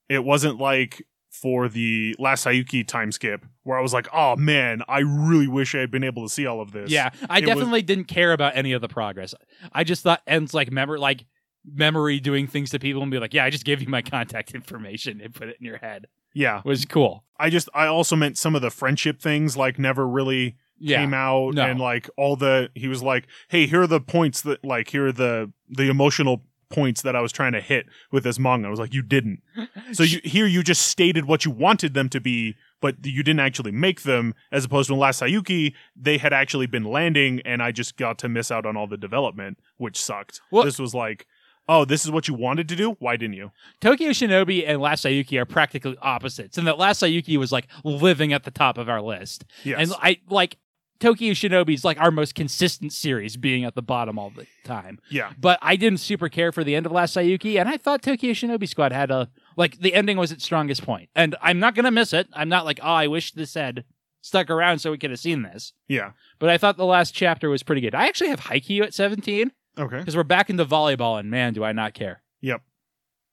it 0.09 0.25
wasn't 0.25 0.59
like 0.59 1.07
for 1.33 1.68
the 1.68 2.14
last 2.18 2.45
Sayuki 2.45 2.87
time 2.87 3.11
skip 3.11 3.45
where 3.62 3.79
I 3.79 3.83
was 3.83 3.92
like, 3.95 4.07
oh 4.12 4.37
man, 4.37 4.83
I 4.88 4.99
really 5.01 5.49
wish 5.49 5.75
I 5.75 5.79
had 5.79 5.90
been 5.90 6.05
able 6.05 6.23
to 6.27 6.33
see 6.33 6.47
all 6.47 6.61
of 6.61 6.73
this. 6.73 6.90
Yeah, 6.90 7.11
I 7.31 7.38
It 7.38 7.47
was- 7.47 7.49
definitely 7.55 7.83
didn't 7.83 8.05
care 8.05 8.33
about 8.33 8.57
any 8.57 8.73
of 8.73 8.81
the 8.83 8.88
progress. 8.88 9.35
I 9.73 9.83
just 9.85 10.03
thought 10.03 10.21
ends 10.27 10.53
like 10.55 10.71
memory, 10.71 10.99
like 10.99 11.25
memory 11.64 12.21
doing 12.21 12.47
things 12.47 12.71
to 12.71 12.79
people 12.79 13.03
and 13.03 13.11
be 13.11 13.18
like, 13.18 13.33
yeah, 13.35 13.45
I 13.45 13.51
just 13.51 13.64
gave 13.64 13.81
you 13.81 13.88
my 13.88 14.03
contact 14.03 14.55
information 14.55 15.21
and 15.21 15.35
put 15.35 15.49
it 15.49 15.57
in 15.61 15.66
your 15.66 15.79
head 15.79 16.07
Yeah. 16.35 16.59
it 16.59 16.64
was 16.64 16.85
cool. 16.85 17.25
I 17.38 17.51
just 17.51 17.68
I 17.75 17.87
also 17.87 18.14
meant 18.16 18.37
some 18.38 18.55
of 18.55 18.62
the 18.62 18.71
friendship 18.71 19.21
things 19.21 19.57
like 19.57 19.79
never 19.79 20.07
really 20.07 20.57
Yeah, 20.79 20.99
came 20.99 21.14
out 21.14 21.55
No. 21.55 21.62
and 21.64 21.81
like 21.81 22.11
all 22.16 22.37
the 22.37 22.71
he 22.75 22.88
was 22.88 23.03
like 23.03 23.27
hey 23.49 23.66
here 23.66 23.83
are 23.83 23.87
the 23.87 24.01
points 24.01 24.40
that 24.42 24.64
like 24.64 24.90
here 24.90 25.07
are 25.07 25.12
the 25.12 25.53
the 25.68 25.88
emotional 25.88 26.45
points 26.73 27.03
that 27.03 27.15
i 27.15 27.21
was 27.21 27.33
trying 27.33 27.53
to 27.53 27.61
hit 27.61 27.87
with 28.11 28.25
this 28.25 28.39
manga. 28.39 28.67
I 28.67 28.71
was 28.71 28.81
like 28.81 28.95
you 28.95 29.03
didn't. 29.03 29.43
So 29.93 30.03
you 30.03 30.21
here 30.25 30.47
you 30.47 30.63
just 30.63 30.83
stated 30.87 31.27
what 31.27 31.45
you 31.45 31.51
wanted 31.51 31.93
them 31.95 32.09
to 32.09 32.21
be 32.21 32.57
but 32.81 32.95
you 33.05 33.23
didn't 33.23 33.41
actually 33.41 33.71
make 33.73 34.03
them 34.03 34.35
as 34.51 34.65
opposed 34.65 34.89
to 34.89 34.95
in 34.95 34.99
last 34.99 35.21
sayuki 35.21 35.75
they 35.95 36.19
had 36.19 36.33
actually 36.33 36.67
been 36.67 36.85
landing 36.85 37.41
and 37.45 37.63
i 37.63 37.71
just 37.73 37.97
got 37.97 38.19
to 38.19 38.29
miss 38.29 38.51
out 38.51 38.65
on 38.67 38.77
all 38.77 38.87
the 38.87 38.97
development 38.97 39.59
which 39.77 40.01
sucked. 40.01 40.41
Well- 40.51 40.65
this 40.65 40.79
was 40.79 40.95
like 40.95 41.27
oh 41.69 41.85
this 41.85 42.05
is 42.05 42.11
what 42.11 42.27
you 42.27 42.35
wanted 42.35 42.69
to 42.69 42.77
do? 42.77 42.97
Why 42.99 43.17
didn't 43.17 43.37
you? 43.37 43.53
Tokyo 43.81 44.11
Shinobi 44.11 44.65
and 44.67 44.81
Last 44.81 45.05
Sayuki 45.05 45.39
are 45.41 45.45
practically 45.45 45.97
opposites, 46.03 46.59
and 46.59 46.67
that 46.67 46.77
Last 46.79 47.03
Sayuki 47.03 47.37
was 47.37 47.53
like 47.53 47.67
living 47.85 48.33
at 48.33 48.43
the 48.45 48.51
top 48.51 48.79
of 48.79 48.89
our 48.89 49.01
list, 49.01 49.45
yes. 49.63 49.79
And 49.79 49.93
I 50.03 50.19
like 50.29 50.57
Tokyo 51.03 51.33
Shinobi 51.33 51.75
is 51.75 51.85
like 51.85 52.01
our 52.01 52.11
most 52.11 52.35
consistent 52.35 52.93
series, 52.93 53.37
being 53.37 53.65
at 53.65 53.75
the 53.75 53.83
bottom 53.83 54.19
all 54.19 54.31
the 54.31 54.47
time. 54.65 54.99
yeah 55.11 55.33
But 55.38 55.59
I 55.61 55.77
didn't 55.77 55.99
super 55.99 56.29
care 56.29 56.53
for 56.53 56.62
the 56.65 56.75
end 56.77 56.87
of 56.87 56.93
Last 56.93 57.17
Sayuki, 57.17 57.59
and 57.61 57.69
I 57.69 57.77
thought 57.77 58.03
Tokyo 58.03 58.33
Shinobi 58.33 58.69
Squad 58.69 58.93
had 58.93 59.11
a 59.11 59.29
like 59.57 59.79
the 59.81 59.93
ending 59.95 60.17
was 60.17 60.33
its 60.33 60.45
strongest 60.45 60.83
point. 60.85 61.11
and 61.15 61.35
I'm 61.43 61.59
not 61.59 61.75
gonna 61.75 61.91
miss 61.91 62.12
it. 62.12 62.29
I'm 62.33 62.49
not 62.49 62.65
like 62.65 62.81
oh 62.83 62.87
I 62.87 63.07
wish 63.09 63.33
this 63.33 63.55
had 63.55 63.85
stuck 64.23 64.49
around 64.49 64.79
so 64.79 64.93
we 64.93 64.99
could 64.99 65.11
have 65.11 65.19
seen 65.21 65.43
this. 65.43 65.73
yeah 65.88 66.12
But 66.38 66.49
I 66.49 66.57
thought 66.57 66.77
the 66.77 66.85
last 66.87 67.12
chapter 67.12 67.51
was 67.51 67.62
pretty 67.65 67.81
good. 67.83 67.95
I 67.95 68.07
actually 68.07 68.31
have 68.31 68.41
Haikyuu 68.41 68.83
at 68.85 68.95
17 68.95 69.51
okay 69.79 69.99
because 69.99 70.17
we're 70.17 70.23
back 70.23 70.49
into 70.49 70.65
volleyball, 70.65 71.19
and 71.19 71.31
man, 71.31 71.53
do 71.53 71.65
I 71.65 71.73
not 71.73 71.93
care. 71.95 72.23
Yep. 72.41 72.62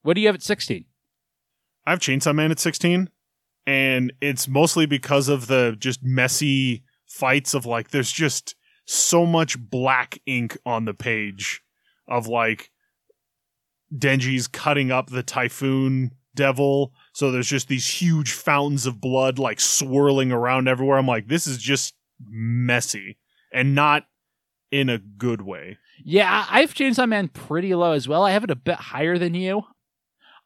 What 0.02 0.14
do 0.14 0.20
you 0.20 0.26
have 0.28 0.34
at 0.36 0.42
16? 0.42 0.84
I 1.86 1.90
have 1.90 2.00
Chainsaw 2.00 2.34
Man 2.34 2.50
at 2.50 2.58
16, 2.58 3.08
and 3.66 4.12
it's 4.20 4.48
mostly 4.48 4.86
because 4.86 5.28
of 5.28 5.46
the 5.46 5.76
just 5.78 6.02
messy 6.02 6.82
fights 7.10 7.54
of 7.54 7.66
like, 7.66 7.90
there's 7.90 8.12
just 8.12 8.54
so 8.86 9.26
much 9.26 9.58
black 9.58 10.18
ink 10.26 10.56
on 10.64 10.84
the 10.84 10.94
page 10.94 11.60
of 12.08 12.26
like 12.28 12.70
Denji's 13.94 14.46
cutting 14.46 14.90
up 14.90 15.10
the 15.10 15.22
typhoon 15.22 16.12
devil. 16.34 16.92
So 17.12 17.30
there's 17.30 17.48
just 17.48 17.68
these 17.68 17.86
huge 17.86 18.32
fountains 18.32 18.86
of 18.86 19.00
blood 19.00 19.38
like 19.38 19.60
swirling 19.60 20.32
around 20.32 20.68
everywhere. 20.68 20.98
I'm 20.98 21.06
like, 21.06 21.28
this 21.28 21.46
is 21.46 21.58
just 21.58 21.94
messy 22.28 23.18
and 23.52 23.74
not 23.74 24.04
in 24.70 24.88
a 24.88 24.98
good 24.98 25.42
way. 25.42 25.78
Yeah, 26.02 26.46
I 26.48 26.60
have 26.60 26.74
Chainsaw 26.74 27.08
Man 27.08 27.28
pretty 27.28 27.74
low 27.74 27.92
as 27.92 28.06
well. 28.06 28.22
I 28.22 28.30
have 28.30 28.44
it 28.44 28.50
a 28.50 28.56
bit 28.56 28.76
higher 28.76 29.18
than 29.18 29.34
you. 29.34 29.62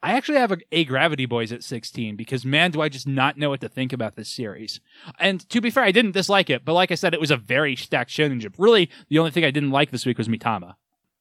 I 0.05 0.13
actually 0.13 0.37
have 0.37 0.53
a, 0.53 0.59
Agravity 0.71 1.27
Boys 1.27 1.51
at 1.51 1.65
16 1.65 2.15
because 2.15 2.45
man, 2.45 2.73
do 2.73 2.83
I 2.83 2.91
just 2.91 3.09
not 3.09 3.39
know 3.39 3.49
what 3.49 3.63
to 3.63 3.71
think 3.71 3.91
about 3.91 4.17
this 4.17 4.29
series. 4.29 4.79
And 5.19 5.49
to 5.49 5.63
be 5.63 5.71
fair, 5.71 5.83
I 5.83 5.93
didn't 5.93 6.11
dislike 6.11 6.51
it, 6.51 6.63
but 6.63 6.75
like 6.75 6.93
I 6.93 6.95
said, 6.95 7.15
it 7.15 7.21
was 7.21 7.31
a 7.31 7.39
very 7.39 7.75
stacked 7.75 8.11
shonen 8.11 8.39
jump. 8.39 8.57
Really, 8.59 8.91
the 9.09 9.19
only 9.19 9.31
thing 9.31 9.47
I 9.47 9.51
didn't 9.51 9.71
like 9.71 9.93
this 9.93 10.05
week 10.05 10.19
was 10.19 10.29
Mitama. 10.29 10.75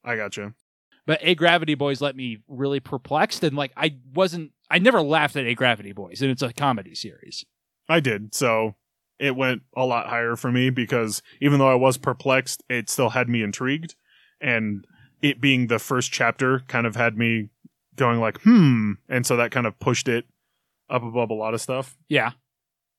I 0.03 0.17
gotcha. 0.17 0.53
But 1.05 1.21
Agravity 1.21 1.77
Boys 1.77 2.01
let 2.01 2.17
me 2.17 2.39
really 2.49 2.81
perplexed 2.81 3.41
and 3.45 3.55
like 3.55 3.71
I 3.77 3.95
wasn't 4.13 4.51
I 4.69 4.79
never 4.79 5.01
laughed 5.01 5.37
at 5.37 5.45
Agravity 5.45 5.95
Boys 5.95 6.21
and 6.21 6.29
it's 6.29 6.41
a 6.41 6.51
comedy 6.51 6.93
series. 6.93 7.45
I 7.87 8.01
did. 8.01 8.35
So 8.35 8.75
it 9.17 9.37
went 9.37 9.61
a 9.77 9.85
lot 9.85 10.07
higher 10.07 10.35
for 10.35 10.51
me 10.51 10.69
because 10.69 11.21
even 11.39 11.57
though 11.57 11.71
I 11.71 11.75
was 11.75 11.97
perplexed, 11.97 12.63
it 12.69 12.89
still 12.89 13.11
had 13.11 13.29
me 13.29 13.43
intrigued. 13.43 13.95
And 14.41 14.85
it 15.21 15.39
being 15.39 15.67
the 15.67 15.79
first 15.79 16.11
chapter 16.11 16.63
kind 16.67 16.85
of 16.85 16.97
had 16.97 17.17
me 17.17 17.47
going 17.95 18.19
like, 18.19 18.41
hmm. 18.41 18.93
And 19.09 19.25
so 19.25 19.37
that 19.37 19.51
kind 19.51 19.67
of 19.67 19.79
pushed 19.79 20.07
it 20.07 20.25
up 20.89 21.03
above 21.03 21.29
a 21.29 21.35
lot 21.35 21.53
of 21.53 21.61
stuff. 21.61 21.97
Yeah. 22.09 22.31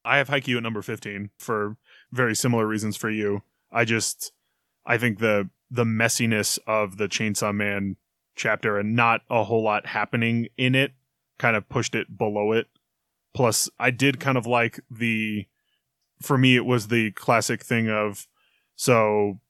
I 0.04 0.18
have 0.18 0.28
Haikyuu 0.28 0.59
at 0.59 0.62
number 0.62 0.83
15 0.83 1.30
for 1.38 1.76
very 2.12 2.35
similar 2.35 2.66
reasons 2.66 2.96
for 2.96 3.11
you. 3.11 3.42
I 3.72 3.85
just, 3.85 4.33
I 4.87 4.98
think 4.98 5.18
the, 5.18 5.48
the 5.70 5.85
messiness 5.85 6.59
of 6.66 6.98
the 6.98 7.09
Chainsaw 7.09 7.54
Man 7.54 7.96
chapter 8.37 8.78
and 8.78 8.94
not 8.94 9.22
a 9.30 9.44
whole 9.44 9.62
lot 9.62 9.87
happening 9.87 10.48
in 10.57 10.74
it 10.74 10.92
kind 11.38 11.57
of 11.57 11.68
pushed 11.68 11.94
it 11.94 12.16
below 12.16 12.52
it. 12.52 12.66
Plus, 13.33 13.68
I 13.78 13.90
did 13.90 14.20
kind 14.20 14.38
of 14.38 14.46
like 14.46 14.80
the, 14.90 15.46
for 16.20 16.38
me, 16.38 16.57
it 16.57 16.64
was 16.64 16.88
the 16.88 17.11
classic 17.12 17.62
thing 17.62 17.88
of, 17.88 18.28
so 18.76 19.40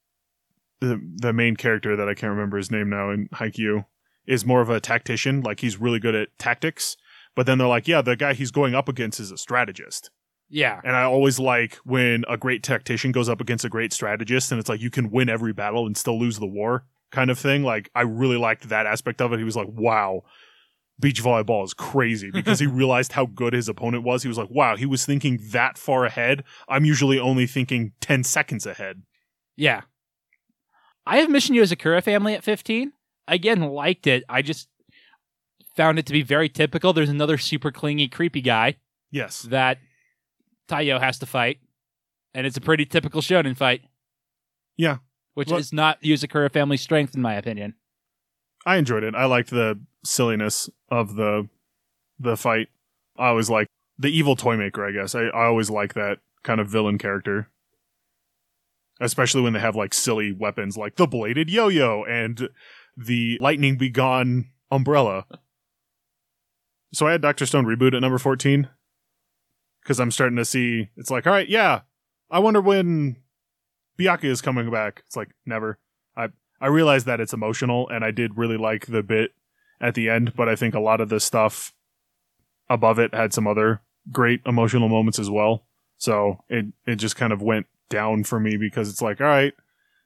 the 0.81 1.01
the 1.17 1.33
main 1.33 1.57
character 1.57 1.97
that 1.97 2.09
I 2.09 2.15
can't 2.15 2.31
remember 2.31 2.57
his 2.57 2.71
name 2.71 2.91
now 2.91 3.11
in 3.11 3.29
Haikyuu 3.29 3.85
is 4.27 4.45
more 4.45 4.61
of 4.61 4.71
a 4.71 4.81
tactician, 4.81 5.43
like 5.43 5.61
he's 5.61 5.81
really 5.81 5.99
good 5.99 6.15
at 6.15 6.29
tactics. 6.39 6.97
But 7.35 7.47
then 7.47 7.59
they're 7.59 7.67
like, 7.67 7.89
yeah, 7.89 8.01
the 8.01 8.17
guy 8.17 8.35
he's 8.35 8.51
going 8.51 8.75
up 8.75 8.89
against 8.89 9.21
is 9.21 9.31
a 9.31 9.37
strategist. 9.37 10.11
Yeah. 10.49 10.81
And 10.85 10.95
I 10.95 11.03
always 11.03 11.39
like 11.39 11.77
when 11.85 12.25
a 12.29 12.37
great 12.37 12.63
tactician 12.63 13.13
goes 13.13 13.29
up 13.29 13.41
against 13.41 13.65
a 13.65 13.69
great 13.69 13.93
strategist 13.93 14.53
and 14.53 14.61
it's 14.61 14.69
like 14.69 14.81
you 14.81 14.91
can 14.91 15.11
win 15.11 15.29
every 15.29 15.53
battle 15.53 15.87
and 15.87 15.97
still 15.97 16.19
lose 16.19 16.39
the 16.39 16.47
war 16.47 16.85
kind 17.11 17.31
of 17.31 17.39
thing. 17.39 17.65
Like 17.65 17.91
I 17.95 18.03
really 18.03 18.37
liked 18.37 18.69
that 18.69 18.87
aspect 18.87 19.21
of 19.21 19.33
it. 19.33 19.39
He 19.39 19.45
was 19.45 19.57
like, 19.57 19.69
wow, 19.69 20.23
beach 21.01 21.23
volleyball 21.23 21.65
is 21.65 21.75
crazy 21.75 22.31
because 22.33 22.61
he 22.61 22.67
realized 22.67 23.13
how 23.13 23.27
good 23.27 23.53
his 23.53 23.69
opponent 23.69 24.05
was. 24.05 24.23
He 24.23 24.29
was 24.29 24.39
like, 24.39 24.51
wow, 24.51 24.77
he 24.77 24.87
was 24.87 25.05
thinking 25.05 25.41
that 25.51 25.79
far 25.79 26.05
ahead. 26.05 26.45
I'm 26.69 26.85
usually 26.85 27.19
only 27.19 27.47
thinking 27.47 27.93
10 28.01 28.25
seconds 28.25 28.67
ahead. 28.67 29.03
Yeah. 29.57 29.83
I 31.07 31.19
have 31.19 31.31
Mission 31.31 31.55
Yozakura 31.55 32.03
family 32.03 32.35
at 32.35 32.45
15. 32.45 32.93
Again, 33.27 33.61
liked 33.63 34.07
it. 34.07 34.25
I 34.29 34.43
just 34.43 34.69
found 35.77 35.99
it 35.99 36.07
to 36.07 36.13
be 36.13 36.23
very 36.23 36.49
typical. 36.49 36.93
There's 36.93 37.09
another 37.09 37.39
super 37.39 37.71
clingy, 37.73 38.09
creepy 38.09 38.41
guy 38.41 38.77
Yes. 39.11 39.43
that 39.43 39.79
Taiyo 40.69 41.01
has 41.01 41.19
to 41.21 41.27
fight, 41.27 41.59
and 42.35 42.47
it's 42.47 42.57
a 42.57 42.61
pretty 42.61 42.85
typical 42.87 43.21
shonen 43.23 43.57
fight. 43.57 43.83
Yeah. 44.77 44.99
Which 45.35 45.49
Well- 45.49 45.59
is 45.59 45.73
not 45.73 46.01
Yozakura 46.03 46.53
family 46.53 46.77
strength, 46.77 47.15
in 47.15 47.23
my 47.23 47.35
opinion. 47.35 47.75
I 48.67 48.77
enjoyed 48.77 49.03
it. 49.05 49.15
I 49.15 49.25
liked 49.27 49.51
the 49.51 49.81
silliness 50.05 50.71
of 50.91 51.17
the 51.17 51.49
the 52.19 52.37
fight. 52.37 52.69
I 53.19 53.29
always 53.29 53.51
like 53.51 53.67
the 53.99 54.09
evil 54.09 54.37
toy 54.37 54.57
maker, 54.57 54.87
I 54.87 54.93
guess. 54.93 55.15
I, 55.15 55.25
I 55.25 55.47
always 55.47 55.69
like 55.71 55.95
that 55.95 56.19
kind 56.45 56.61
of 56.61 56.69
villain 56.69 56.97
character. 56.99 57.51
Especially 59.01 59.43
when 59.43 59.53
they 59.53 59.61
have 59.61 59.75
like 59.75 59.93
silly 59.93 60.33
weapons 60.33 60.77
like 60.77 60.95
the 60.95 61.07
bladed 61.09 61.51
yo-yo 61.51 62.05
and 62.05 62.49
the 62.97 63.39
lightning 63.41 63.77
begone 63.77 64.51
umbrella. 64.71 65.27
So 66.93 67.07
I 67.07 67.13
had 67.13 67.23
Dr. 67.23 67.47
Stone 67.47 67.67
reboot 67.67 67.95
at 67.95 68.01
number 68.01 68.19
14 68.19 68.69
cuz 69.85 70.01
I'm 70.01 70.11
starting 70.11 70.37
to 70.37 70.45
see 70.45 70.89
it's 70.97 71.11
like, 71.11 71.27
all 71.27 71.33
right, 71.33 71.49
yeah. 71.49 71.83
I 72.31 72.39
wonder 72.39 72.61
when 72.61 73.17
Byakuya 73.99 74.25
is 74.25 74.41
coming 74.41 74.71
back. 74.71 75.03
It's 75.07 75.17
like 75.17 75.31
never. 75.47 75.79
I 76.17 76.29
I 76.61 76.69
realize 76.69 77.05
that 77.05 77.21
it's 77.21 77.33
emotional, 77.33 77.89
and 77.89 78.05
I 78.05 78.11
did 78.11 78.37
really 78.37 78.57
like 78.57 78.87
the 78.87 79.03
bit 79.03 79.33
at 79.81 79.95
the 79.95 80.09
end, 80.09 80.35
but 80.35 80.49
I 80.49 80.57
think 80.57 80.75
a 80.75 80.81
lot 80.81 81.01
of 81.01 81.09
the 81.09 81.21
stuff 81.21 81.75
above 82.69 82.99
it 82.99 83.15
had 83.15 83.33
some 83.33 83.47
other 83.47 83.83
great 84.11 84.41
emotional 84.47 84.89
moments 84.89 85.19
as 85.19 85.31
well. 85.31 85.67
So 85.99 86.39
it 86.49 86.67
it 86.87 86.97
just 86.97 87.17
kind 87.17 87.33
of 87.33 87.43
went 87.43 87.67
down 87.89 88.25
for 88.25 88.41
me 88.41 88.57
because 88.57 88.89
it's 88.89 89.03
like, 89.03 89.21
all 89.21 89.27
right, 89.27 89.53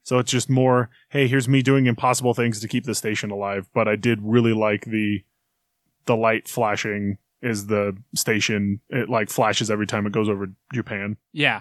so 0.08 0.18
it's 0.18 0.30
just 0.30 0.48
more, 0.48 0.88
hey, 1.10 1.28
here's 1.28 1.50
me 1.50 1.60
doing 1.60 1.84
impossible 1.84 2.32
things 2.32 2.60
to 2.60 2.66
keep 2.66 2.84
the 2.84 2.94
station 2.94 3.30
alive. 3.30 3.68
But 3.74 3.88
I 3.88 3.94
did 3.94 4.20
really 4.22 4.54
like 4.54 4.86
the 4.86 5.22
the 6.06 6.16
light 6.16 6.48
flashing 6.48 7.18
is 7.42 7.66
the 7.66 7.94
station. 8.14 8.80
It 8.88 9.10
like 9.10 9.28
flashes 9.28 9.70
every 9.70 9.86
time 9.86 10.06
it 10.06 10.14
goes 10.14 10.30
over 10.30 10.46
Japan. 10.72 11.18
Yeah. 11.34 11.60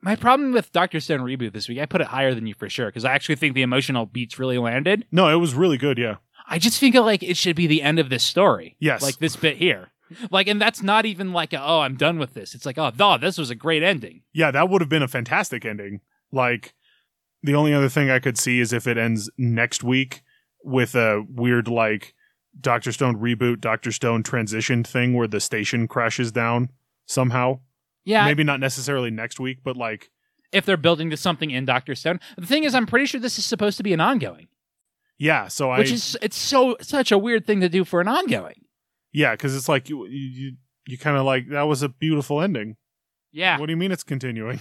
My 0.00 0.14
problem 0.14 0.52
with 0.52 0.70
Doctor 0.70 1.00
Stone 1.00 1.22
reboot 1.22 1.54
this 1.54 1.68
week, 1.68 1.80
I 1.80 1.86
put 1.86 2.00
it 2.00 2.06
higher 2.06 2.36
than 2.36 2.46
you 2.46 2.54
for 2.54 2.70
sure 2.70 2.86
because 2.86 3.04
I 3.04 3.12
actually 3.12 3.34
think 3.34 3.56
the 3.56 3.62
emotional 3.62 4.06
beats 4.06 4.38
really 4.38 4.58
landed. 4.58 5.04
No, 5.10 5.28
it 5.28 5.40
was 5.40 5.54
really 5.54 5.76
good. 5.76 5.98
Yeah. 5.98 6.18
I 6.46 6.60
just 6.60 6.78
think 6.78 6.94
like 6.94 7.24
it 7.24 7.36
should 7.36 7.56
be 7.56 7.66
the 7.66 7.82
end 7.82 7.98
of 7.98 8.10
this 8.10 8.22
story. 8.22 8.76
Yes. 8.78 9.02
Like 9.02 9.18
this 9.18 9.34
bit 9.34 9.56
here. 9.56 9.88
Like, 10.30 10.46
and 10.46 10.62
that's 10.62 10.84
not 10.84 11.04
even 11.04 11.32
like, 11.32 11.52
a, 11.52 11.60
oh, 11.60 11.80
I'm 11.80 11.96
done 11.96 12.20
with 12.20 12.32
this. 12.32 12.54
It's 12.54 12.64
like, 12.64 12.78
oh, 12.78 12.92
no, 12.96 13.18
this 13.18 13.38
was 13.38 13.50
a 13.50 13.56
great 13.56 13.82
ending. 13.82 14.22
Yeah, 14.32 14.52
that 14.52 14.68
would 14.68 14.82
have 14.82 14.88
been 14.88 15.02
a 15.02 15.08
fantastic 15.08 15.64
ending. 15.64 16.00
Like, 16.30 16.74
the 17.42 17.54
only 17.54 17.72
other 17.74 17.88
thing 17.88 18.10
I 18.10 18.18
could 18.18 18.38
see 18.38 18.60
is 18.60 18.72
if 18.72 18.86
it 18.86 18.98
ends 18.98 19.30
next 19.38 19.84
week 19.84 20.22
with 20.64 20.94
a 20.94 21.24
weird, 21.28 21.68
like, 21.68 22.14
Doctor 22.58 22.90
Stone 22.90 23.16
reboot, 23.16 23.60
Doctor 23.60 23.92
Stone 23.92 24.22
transition 24.22 24.82
thing 24.82 25.12
where 25.12 25.28
the 25.28 25.40
station 25.40 25.86
crashes 25.86 26.32
down 26.32 26.70
somehow. 27.04 27.60
Yeah. 28.04 28.24
Maybe 28.24 28.44
not 28.44 28.60
necessarily 28.60 29.10
next 29.10 29.38
week, 29.38 29.58
but 29.62 29.76
like, 29.76 30.10
If 30.52 30.64
they're 30.64 30.78
building 30.78 31.10
to 31.10 31.16
something 31.18 31.50
in 31.50 31.66
Doctor 31.66 31.94
Stone. 31.94 32.18
The 32.38 32.46
thing 32.46 32.64
is, 32.64 32.74
I'm 32.74 32.86
pretty 32.86 33.04
sure 33.06 33.20
this 33.20 33.38
is 33.38 33.44
supposed 33.44 33.76
to 33.76 33.82
be 33.82 33.92
an 33.92 34.00
ongoing, 34.00 34.48
yeah. 35.18 35.48
So 35.48 35.70
I, 35.70 35.78
which 35.78 35.92
is, 35.92 36.16
it's 36.22 36.36
so, 36.38 36.76
such 36.80 37.12
a 37.12 37.18
weird 37.18 37.46
thing 37.46 37.60
to 37.60 37.68
do 37.68 37.84
for 37.84 38.00
an 38.00 38.08
ongoing. 38.08 38.64
yeah, 39.12 39.32
because 39.32 39.54
it's 39.54 39.68
like 39.68 39.88
you, 39.90 40.06
you, 40.06 40.28
you, 40.28 40.52
you 40.86 40.98
kind 40.98 41.16
of 41.16 41.24
like 41.26 41.48
that 41.50 41.62
was 41.62 41.82
a 41.82 41.88
beautiful 41.88 42.40
ending. 42.40 42.76
Yeah. 43.32 43.58
What 43.58 43.66
do 43.66 43.72
you 43.72 43.76
mean 43.76 43.92
it's 43.92 44.04
continuing? 44.04 44.60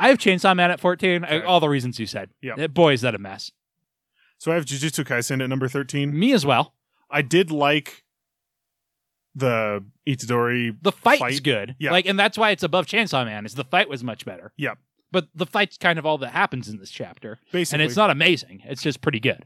I 0.00 0.08
have 0.08 0.18
Chainsaw 0.18 0.56
Man 0.56 0.70
at 0.70 0.80
14. 0.80 1.24
Okay. 1.24 1.42
All 1.42 1.60
the 1.60 1.68
reasons 1.68 1.98
you 1.98 2.06
said. 2.06 2.30
Yep. 2.42 2.58
Uh, 2.58 2.68
Boy, 2.68 2.94
is 2.94 3.02
that 3.02 3.14
a 3.14 3.18
mess. 3.18 3.52
So 4.38 4.50
I 4.50 4.54
have 4.54 4.64
Jujutsu 4.64 5.04
Kaisen 5.04 5.42
at 5.42 5.48
number 5.50 5.68
thirteen. 5.68 6.18
Me 6.18 6.32
as 6.32 6.46
well. 6.46 6.72
I 7.10 7.20
did 7.20 7.50
like 7.50 8.04
the 9.34 9.84
Itadori. 10.08 10.76
The 10.80 10.92
fight's 10.92 11.20
Fight? 11.20 11.42
good. 11.42 11.76
Yeah. 11.78 11.90
Like, 11.92 12.06
and 12.06 12.18
that's 12.18 12.38
why 12.38 12.50
it's 12.50 12.62
above 12.62 12.86
Chainsaw 12.86 13.24
Man. 13.26 13.44
Is 13.44 13.54
the 13.54 13.64
fight 13.64 13.88
was 13.88 14.02
much 14.02 14.24
better. 14.24 14.52
Yep. 14.56 14.78
But 15.12 15.28
the 15.34 15.44
fight's 15.46 15.76
kind 15.76 15.98
of 15.98 16.06
all 16.06 16.18
that 16.18 16.30
happens 16.30 16.68
in 16.68 16.78
this 16.78 16.90
chapter, 16.90 17.38
Basically, 17.52 17.82
and 17.82 17.88
it's 17.90 17.96
not 17.96 18.10
amazing. 18.10 18.62
It's 18.64 18.80
just 18.82 19.00
pretty 19.00 19.20
good. 19.20 19.44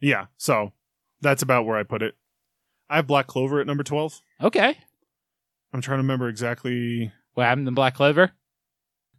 Yeah, 0.00 0.26
so 0.36 0.72
that's 1.20 1.42
about 1.42 1.64
where 1.64 1.76
I 1.78 1.84
put 1.84 2.02
it. 2.02 2.16
I 2.90 2.96
have 2.96 3.06
Black 3.06 3.26
Clover 3.28 3.60
at 3.60 3.66
number 3.66 3.84
12. 3.84 4.20
Okay. 4.42 4.76
I'm 5.72 5.80
trying 5.80 5.98
to 5.98 6.02
remember 6.02 6.28
exactly. 6.28 7.12
What 7.34 7.44
happened 7.44 7.68
in 7.68 7.74
Black 7.74 7.94
Clover? 7.94 8.32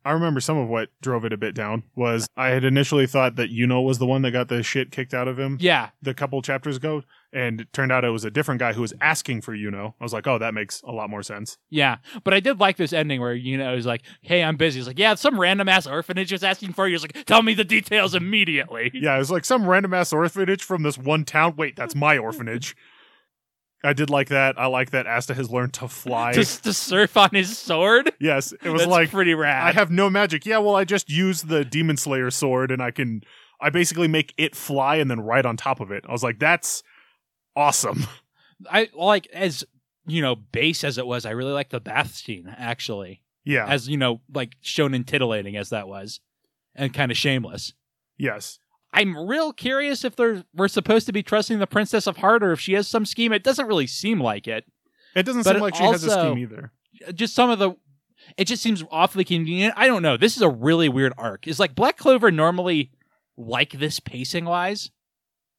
I 0.07 0.11
remember 0.13 0.39
some 0.39 0.57
of 0.57 0.69
what 0.69 0.89
drove 1.01 1.25
it 1.25 1.33
a 1.33 1.37
bit 1.37 1.53
down 1.53 1.83
was 1.95 2.27
I 2.37 2.49
had 2.49 2.63
initially 2.63 3.05
thought 3.07 3.35
that 3.35 3.51
Yuno 3.51 3.83
was 3.83 3.97
the 3.99 4.05
one 4.05 4.21
that 4.21 4.31
got 4.31 4.47
the 4.47 4.63
shit 4.63 4.91
kicked 4.91 5.13
out 5.13 5.27
of 5.27 5.37
him 5.37 5.57
Yeah. 5.59 5.89
the 6.01 6.13
couple 6.13 6.41
chapters 6.41 6.77
ago, 6.77 7.03
and 7.33 7.61
it 7.61 7.73
turned 7.73 7.91
out 7.91 8.05
it 8.05 8.09
was 8.09 8.23
a 8.23 8.31
different 8.31 8.59
guy 8.59 8.73
who 8.73 8.81
was 8.81 8.93
asking 9.01 9.41
for 9.41 9.53
Yuno. 9.55 9.93
I 9.99 10.03
was 10.03 10.13
like, 10.13 10.25
oh, 10.27 10.37
that 10.37 10.53
makes 10.53 10.81
a 10.83 10.91
lot 10.91 11.09
more 11.09 11.21
sense. 11.23 11.57
Yeah. 11.69 11.97
But 12.23 12.33
I 12.33 12.39
did 12.39 12.59
like 12.59 12.77
this 12.77 12.93
ending 12.93 13.19
where, 13.19 13.33
you 13.33 13.57
know, 13.57 13.71
it 13.71 13.75
was 13.75 13.85
like, 13.85 14.03
hey, 14.21 14.43
I'm 14.43 14.55
busy. 14.55 14.79
He's 14.79 14.87
like, 14.87 14.97
yeah, 14.99 15.15
some 15.15 15.39
random 15.39 15.67
ass 15.67 15.85
orphanage 15.85 16.31
was 16.31 16.43
asking 16.43 16.73
for 16.73 16.87
you. 16.87 16.93
He's 16.93 17.01
like, 17.03 17.25
tell 17.25 17.41
me 17.43 17.53
the 17.53 17.65
details 17.65 18.15
immediately. 18.15 18.91
Yeah, 18.93 19.15
it 19.15 19.19
was 19.19 19.29
like 19.31 19.45
some 19.45 19.67
random 19.67 19.93
ass 19.93 20.13
orphanage 20.13 20.63
from 20.63 20.83
this 20.83 20.97
one 20.97 21.25
town. 21.25 21.55
Wait, 21.57 21.75
that's 21.75 21.95
my 21.95 22.17
orphanage. 22.17 22.75
I 23.83 23.93
did 23.93 24.09
like 24.09 24.29
that. 24.29 24.59
I 24.59 24.65
like 24.65 24.89
that 24.91 25.05
Asta 25.07 25.33
has 25.35 25.49
learned 25.51 25.73
to 25.75 25.87
fly. 25.87 26.33
Just 26.33 26.63
to 26.63 26.73
surf 26.73 27.15
on 27.15 27.29
his 27.33 27.57
sword. 27.57 28.11
yes, 28.19 28.51
it 28.63 28.69
was 28.69 28.81
That's 28.81 28.91
like 28.91 29.11
pretty 29.11 29.33
rad. 29.35 29.67
I 29.67 29.71
have 29.71 29.91
no 29.91 30.09
magic. 30.09 30.45
Yeah, 30.45 30.57
well, 30.57 30.75
I 30.75 30.83
just 30.83 31.09
use 31.09 31.43
the 31.43 31.63
Demon 31.63 31.95
Slayer 31.97 32.31
sword 32.31 32.71
and 32.71 32.81
I 32.81 32.91
can, 32.91 33.21
I 33.61 33.69
basically 33.69 34.07
make 34.07 34.33
it 34.37 34.55
fly 34.55 34.95
and 34.95 35.09
then 35.11 35.19
ride 35.19 35.45
on 35.45 35.57
top 35.57 35.79
of 35.79 35.91
it. 35.91 36.05
I 36.07 36.11
was 36.11 36.23
like, 36.23 36.39
that's 36.39 36.81
awesome. 37.55 38.05
I 38.71 38.89
like 38.95 39.27
as 39.33 39.63
you 40.07 40.21
know, 40.21 40.35
base 40.35 40.83
as 40.83 40.97
it 40.97 41.05
was. 41.05 41.25
I 41.25 41.31
really 41.31 41.51
like 41.51 41.69
the 41.69 41.79
bath 41.81 42.15
scene 42.15 42.53
actually, 42.57 43.21
Yeah. 43.45 43.67
as 43.67 43.87
you 43.89 43.97
know, 43.97 44.21
like 44.33 44.53
shown 44.61 44.93
and 44.93 45.05
titillating 45.05 45.55
as 45.57 45.69
that 45.69 45.87
was, 45.87 46.19
and 46.73 46.93
kind 46.93 47.11
of 47.11 47.17
shameless. 47.17 47.73
yes. 48.17 48.57
I'm 48.93 49.17
real 49.17 49.53
curious 49.53 50.03
if 50.03 50.15
they're 50.15 50.43
we're 50.55 50.67
supposed 50.67 51.05
to 51.07 51.13
be 51.13 51.23
trusting 51.23 51.59
the 51.59 51.67
Princess 51.67 52.07
of 52.07 52.17
Heart 52.17 52.43
or 52.43 52.51
if 52.51 52.59
she 52.59 52.73
has 52.73 52.87
some 52.87 53.05
scheme. 53.05 53.31
It 53.33 53.43
doesn't 53.43 53.67
really 53.67 53.87
seem 53.87 54.19
like 54.19 54.47
it. 54.47 54.65
It 55.15 55.23
doesn't 55.23 55.43
But 55.43 55.53
seem 55.55 55.61
like 55.61 55.75
she 55.75 55.83
has 55.83 56.03
a 56.03 56.11
scheme 56.11 56.37
either. 56.37 56.71
Just 57.13 57.35
some 57.35 57.49
of 57.49 57.59
the. 57.59 57.75
It 58.37 58.45
just 58.45 58.63
seems 58.63 58.83
awfully 58.91 59.23
convenient. 59.23 59.73
I 59.77 59.87
don't 59.87 60.01
know. 60.01 60.17
This 60.17 60.35
is 60.35 60.41
a 60.41 60.49
really 60.49 60.89
weird 60.89 61.13
arc. 61.17 61.47
Is 61.47 61.59
like 61.59 61.75
Black 61.75 61.97
Clover 61.97 62.31
normally 62.31 62.91
like 63.37 63.73
this 63.73 63.99
pacing 63.99 64.45
wise? 64.45 64.89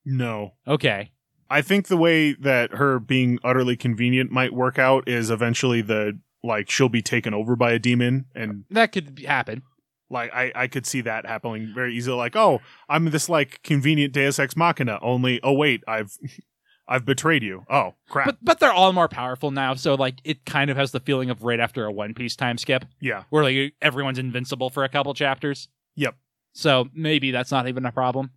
No. 0.05 0.55
Okay. 0.67 1.13
I 1.51 1.63
think 1.63 1.87
the 1.87 1.97
way 1.97 2.35
that 2.35 2.75
her 2.75 2.99
being 2.99 3.39
utterly 3.43 3.77
convenient 3.77 4.31
might 4.31 4.53
work 4.53 4.79
out 4.79 5.09
is 5.09 5.31
eventually 5.31 5.81
the 5.81 6.19
like 6.45 6.71
she'll 6.71 6.89
be 6.89 7.03
taken 7.03 7.35
over 7.35 7.57
by 7.57 7.73
a 7.73 7.79
demon 7.79 8.27
and 8.35 8.65
That 8.71 8.93
could 8.93 9.25
happen. 9.27 9.63
Like 10.11 10.33
I, 10.33 10.53
I 10.55 10.67
could 10.69 10.87
see 10.87 11.01
that 11.03 11.27
happening 11.27 11.73
very 11.75 11.95
easily 11.95 12.17
like 12.17 12.37
oh 12.37 12.61
i'm 12.89 13.05
this 13.11 13.29
like 13.29 13.63
convenient 13.63 14.13
deus 14.13 14.39
ex 14.39 14.57
machina 14.57 14.99
only 15.03 15.41
oh 15.43 15.53
wait 15.53 15.83
i've 15.87 16.17
i've 16.89 17.05
betrayed 17.05 17.43
you 17.43 17.65
oh 17.71 17.95
crap 18.09 18.27
But 18.27 18.39
but 18.43 18.61
they're 18.61 18.73
all 18.73 18.93
more 18.95 19.09
powerful 19.09 19.51
now, 19.51 19.75
so 19.75 19.95
like 19.95 20.17
it 20.25 20.47
kind 20.47 20.71
of 20.71 20.77
has 20.79 20.91
the 20.93 21.01
feeling 21.01 21.29
of 21.31 21.43
right 21.45 21.61
after 21.61 21.85
a 21.85 21.93
One 21.93 22.15
Piece 22.15 22.35
time 22.37 22.57
skip, 22.57 22.85
yeah 23.01 23.25
where 23.29 23.45
like 23.45 23.75
everyone's 23.83 24.19
invincible 24.19 24.71
for 24.71 24.85
a 24.85 24.89
couple 24.89 25.13
chapters. 25.13 25.69
Yep. 25.97 26.15
So 26.55 26.89
maybe 26.95 27.31
that's 27.31 27.51
not 27.51 27.69
even 27.69 27.85
a 27.85 27.93
problem. 27.93 28.31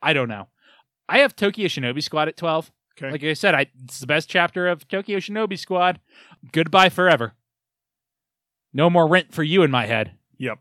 I 0.00 0.12
don't 0.12 0.28
know. 0.28 0.46
I 1.08 1.18
have 1.18 1.34
Tokyo 1.34 1.66
Shinobi 1.66 2.00
Squad 2.02 2.28
at 2.28 2.36
twelve. 2.36 2.70
okay 2.96 3.10
Like 3.10 3.24
I 3.24 3.32
said, 3.32 3.54
I, 3.56 3.66
it's 3.84 3.98
the 3.98 4.06
best 4.06 4.28
chapter 4.30 4.68
of 4.68 4.86
Tokyo 4.86 5.18
Shinobi 5.18 5.58
Squad. 5.58 5.98
Goodbye 6.52 6.90
forever. 6.90 7.32
No 8.72 8.88
more 8.88 9.08
rent 9.08 9.34
for 9.34 9.42
you 9.42 9.64
in 9.64 9.70
my 9.72 9.86
head. 9.86 10.12
yep 10.38 10.58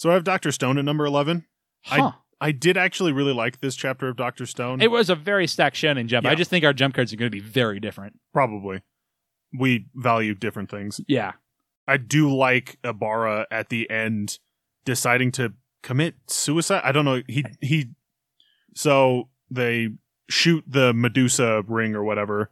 so 0.00 0.10
i 0.10 0.14
have 0.14 0.24
dr 0.24 0.50
stone 0.52 0.78
at 0.78 0.84
number 0.84 1.04
11 1.04 1.44
I- 1.90 1.98
Huh. 1.98 2.12
i 2.40 2.52
did 2.52 2.76
actually 2.78 3.12
really 3.12 3.34
like 3.34 3.60
this 3.60 3.76
chapter 3.76 4.08
of 4.08 4.16
dr 4.16 4.44
stone 4.46 4.80
it 4.80 4.90
was 4.90 5.10
a 5.10 5.14
very 5.14 5.46
stacked 5.46 5.76
shonen 5.76 6.06
jump. 6.06 6.26
I 6.26 6.34
just 6.34 6.48
think 6.50 6.64
our 6.64 6.72
jump 6.72 6.94
cards 6.94 7.12
are 7.12 7.16
going 7.16 7.30
to 7.30 7.36
be 7.36 7.40
very 7.44 7.80
different. 7.80 8.18
probably 8.32 8.80
we 9.58 9.86
value 9.94 10.34
different 10.34 10.70
things 10.70 11.00
Yeah. 11.06 11.32
i 11.86 11.96
do 11.98 12.34
like 12.34 12.78
Ibara 12.82 13.44
at 13.50 13.68
the 13.68 13.90
end 13.90 14.38
deciding 14.84 15.32
to 15.32 15.52
commit 15.82 16.14
suicide 16.28 16.82
i 16.84 16.92
don't 16.92 17.04
know 17.04 17.22
he 17.28 17.44
he 17.60 17.90
so 18.74 19.28
they 19.50 19.88
shoot 20.28 20.64
the 20.66 20.92
medusa 20.94 21.62
ring 21.66 21.94
or 21.94 22.04
whatever 22.04 22.50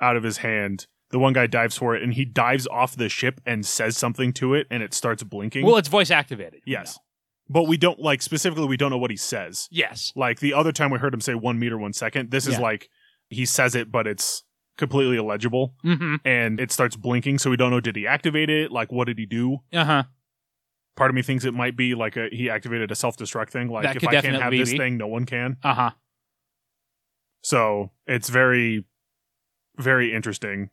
out 0.00 0.16
of 0.16 0.22
his 0.22 0.38
hand 0.38 0.86
the 1.10 1.18
one 1.18 1.32
guy 1.32 1.46
dives 1.46 1.76
for 1.76 1.94
it 1.96 2.02
and 2.02 2.14
he 2.14 2.24
dives 2.24 2.66
off 2.66 2.96
the 2.96 3.08
ship 3.08 3.40
and 3.46 3.64
says 3.64 3.96
something 3.96 4.32
to 4.34 4.54
it 4.54 4.66
and 4.70 4.82
it 4.82 4.92
starts 4.94 5.22
blinking 5.22 5.64
Well, 5.64 5.76
it's 5.76 5.88
voice 5.88 6.10
activated. 6.10 6.60
yes 6.66 6.98
but 7.48 7.64
we 7.68 7.76
don't 7.76 8.00
like 8.00 8.22
specifically 8.22 8.66
we 8.66 8.76
don't 8.76 8.90
know 8.90 8.98
what 8.98 9.10
he 9.12 9.16
says 9.16 9.68
Yes. 9.70 10.12
like 10.16 10.40
the 10.40 10.52
other 10.54 10.72
time 10.72 10.90
we 10.90 10.98
heard 10.98 11.14
him 11.14 11.20
say 11.20 11.34
one 11.34 11.58
meter 11.58 11.78
one 11.78 11.92
second 11.92 12.30
this 12.32 12.46
is 12.46 12.54
Yeah. 12.54 12.60
like 12.60 12.88
he 13.28 13.44
says 13.46 13.74
it 13.76 13.90
but 13.92 14.06
it's 14.06 14.42
completely 14.78 15.16
illegible 15.16 15.74
Mm-hmm. 15.84 16.16
and 16.26 16.60
it 16.60 16.70
starts 16.72 16.96
blinking 16.96 17.38
so 17.38 17.50
we 17.50 17.56
don't 17.56 17.70
know 17.70 17.80
did 17.80 17.96
he 17.96 18.06
activate 18.06 18.50
it 18.50 18.72
like 18.72 18.90
what 18.92 19.06
did 19.06 19.18
he 19.18 19.26
do 19.26 19.58
Uh 19.72 19.84
huh. 19.84 20.02
part 20.96 21.10
of 21.10 21.14
me 21.14 21.22
thinks 21.22 21.44
it 21.44 21.54
might 21.54 21.76
be 21.76 21.94
like 21.94 22.16
a 22.16 22.28
he 22.32 22.50
activated 22.50 22.90
a 22.90 22.94
self-destruct 22.96 23.50
thing 23.50 23.68
like 23.68 23.84
That 23.84 23.96
if 23.96 24.00
could 24.02 24.08
i 24.08 24.12
can't 24.14 24.24
have 24.26 24.34
definitely 24.34 24.58
this 24.58 24.72
be. 24.72 24.78
thing 24.78 24.96
no 24.98 25.06
one 25.06 25.24
can 25.24 25.56
Uh 25.62 25.74
huh. 25.74 25.90
so 27.42 27.92
it's 28.06 28.28
very 28.28 28.84
very 29.78 30.12
interesting 30.14 30.70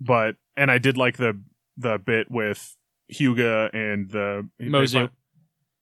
but 0.00 0.36
and 0.56 0.70
i 0.70 0.78
did 0.78 0.96
like 0.96 1.16
the 1.16 1.40
the 1.76 1.98
bit 1.98 2.30
with 2.30 2.76
Hyoga 3.12 3.70
and 3.74 4.10
the 4.10 4.48
Mozu. 4.60 5.10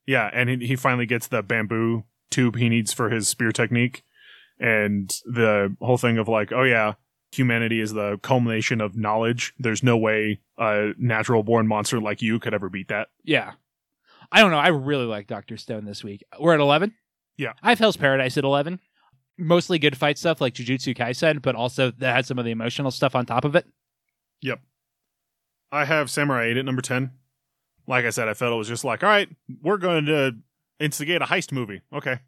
yeah 0.07 0.29
and 0.33 0.49
he, 0.49 0.67
he 0.69 0.77
finally 0.77 1.07
gets 1.07 1.29
the 1.29 1.43
bamboo 1.43 2.05
tube 2.31 2.57
he 2.57 2.69
needs 2.69 2.93
for 2.93 3.11
his 3.11 3.29
spear 3.29 3.53
technique 3.53 4.03
and 4.59 5.11
the 5.27 5.77
whole 5.81 5.99
thing 5.99 6.19
of 6.19 6.29
like 6.29 6.53
oh 6.53 6.63
yeah 6.65 6.95
humanity 7.31 7.81
is 7.81 7.93
the 7.93 8.19
culmination 8.23 8.81
of 8.81 8.97
knowledge 8.97 9.55
there's 9.59 9.83
no 9.83 9.97
way 9.97 10.41
a 10.59 10.93
natural 10.99 11.43
born 11.43 11.67
monster 11.67 12.01
like 12.01 12.21
you 12.23 12.39
could 12.39 12.55
ever 12.55 12.69
beat 12.69 12.89
that 12.89 13.09
Yeah. 13.25 13.53
I 14.35 14.41
don't 14.41 14.51
know. 14.51 14.59
I 14.59 14.69
really 14.69 15.05
like 15.05 15.27
Doctor 15.27 15.59
Stone 15.59 15.85
this 15.85 16.03
week. 16.03 16.25
We're 16.41 16.55
at 16.55 16.61
eleven. 16.61 16.95
Yeah. 17.37 17.53
I 17.63 17.69
have 17.69 17.79
Hell's 17.79 17.99
Paradise 17.99 18.39
at 18.39 18.45
eleven. 18.45 18.81
Mostly 19.37 19.79
good 19.79 19.95
fight 19.95 20.17
stuff 20.17 20.41
like 20.41 20.55
Jujutsu 20.55 20.97
Kaisen, 20.97 21.43
but 21.43 21.55
also 21.55 21.91
that 21.99 22.17
had 22.17 22.25
some 22.25 22.39
of 22.39 22.47
the 22.47 22.51
emotional 22.51 22.91
stuff 22.91 23.15
on 23.15 23.27
top 23.27 23.45
of 23.45 23.55
it. 23.57 23.67
I 25.73 25.87
have 25.87 26.11
Samurai 26.11 26.49
8 26.49 26.59
at 26.59 26.65
number 26.67 26.83
10. 26.83 27.11
Like 27.87 28.05
I 28.05 28.11
said, 28.11 28.29
I 28.29 28.35
felt 28.35 28.53
it 28.53 28.57
was 28.57 28.69
just 28.69 28.85
like, 28.85 29.03
all 29.03 29.09
right, 29.09 29.29
we're 29.63 29.79
going 29.79 30.05
to 30.07 30.37
instigate 30.79 31.23
a 31.23 31.25
heist 31.25 31.51
movie. 31.51 31.81
Okay. 31.93 32.19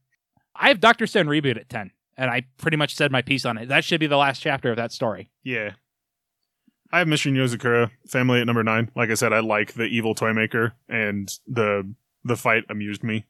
I 0.56 0.68
have 0.68 0.80
Doctor 0.80 1.06
Stone 1.06 1.26
reboot 1.26 1.58
at 1.58 1.68
ten, 1.68 1.90
and 2.16 2.30
I 2.30 2.44
pretty 2.58 2.76
much 2.76 2.94
said 2.94 3.12
my 3.12 3.22
piece 3.22 3.44
on 3.44 3.58
it. 3.58 3.68
That 3.68 3.84
should 3.84 4.00
be 4.00 4.06
the 4.06 4.16
last 4.16 4.40
chapter 4.40 4.70
of 4.70 4.76
that 4.76 4.92
story. 4.92 5.30
Yeah. 5.42 5.72
I 6.90 7.00
have 7.00 7.08
Mission 7.08 7.34
Yozakura 7.34 7.90
family 8.06 8.40
at 8.40 8.46
number 8.46 8.62
9. 8.62 8.92
Like 8.94 9.10
I 9.10 9.14
said, 9.14 9.32
I 9.32 9.40
like 9.40 9.74
the 9.74 9.84
evil 9.84 10.14
toy 10.14 10.32
maker 10.32 10.72
and 10.88 11.28
the 11.46 11.92
the 12.24 12.36
fight 12.36 12.64
amused 12.70 13.02
me. 13.04 13.26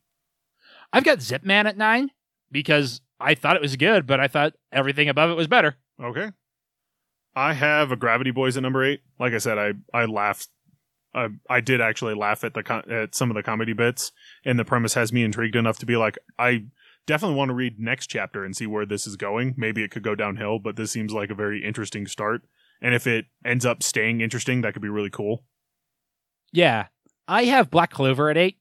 I've 0.93 1.05
got 1.05 1.22
Zip 1.22 1.45
Man 1.45 1.66
at 1.66 1.76
nine 1.76 2.11
because 2.53 3.01
I 3.18 3.35
thought 3.35 3.57
it 3.57 3.62
was 3.62 3.74
good, 3.76 4.07
but 4.07 4.20
I 4.20 4.28
thought 4.28 4.53
everything 4.70 5.09
above 5.09 5.30
it 5.30 5.35
was 5.35 5.49
better. 5.49 5.76
Okay. 6.01 6.30
I 7.37 7.55
have 7.55 7.89
Agravity 7.91 8.32
Boys 8.32 8.57
at 8.57 8.62
number 8.62 8.85
8. 8.85 9.01
Like 9.18 9.32
I 9.32 9.39
said, 9.39 9.59
I 9.59 9.72
I 9.93 10.05
laughed 10.05 10.49
I, 11.14 11.28
I 11.49 11.61
did 11.61 11.80
actually 11.80 12.14
laugh 12.14 12.45
at 12.45 12.55
the 12.55 12.82
at 12.91 13.14
some 13.14 13.30
of 13.30 13.37
the 13.37 13.43
comedy 13.43 13.72
bits 13.72 14.12
and 14.45 14.59
the 14.59 14.64
premise 14.64 14.95
has 14.95 15.12
me 15.12 15.22
intrigued 15.22 15.57
enough 15.57 15.78
to 15.78 15.87
be 15.87 15.97
like 15.97 16.18
I 16.39 16.64
definitely 17.07 17.37
want 17.37 17.51
to 17.51 17.55
read 17.55 17.78
next 17.78 18.09
chapter 18.09 18.45
and 18.45 18.57
see 18.57 18.66
where 18.66 18.87
this 18.87 19.07
is 19.07 19.16
going. 19.16 19.55
Maybe 19.57 19.82
it 19.82 19.91
could 19.91 20.03
go 20.03 20.14
downhill, 20.14 20.59
but 20.59 20.76
this 20.76 20.91
seems 20.91 21.12
like 21.12 21.30
a 21.30 21.35
very 21.35 21.64
interesting 21.64 22.07
start. 22.07 22.43
And 22.80 22.95
if 22.95 23.07
it 23.07 23.26
ends 23.45 23.64
up 23.64 23.82
staying 23.82 24.20
interesting, 24.20 24.62
that 24.62 24.72
could 24.72 24.82
be 24.82 24.89
really 24.89 25.11
cool. 25.11 25.45
Yeah. 26.53 26.87
I 27.26 27.45
have 27.45 27.70
Black 27.70 27.91
Clover 27.91 28.30
at 28.30 28.37
eight. 28.37 28.59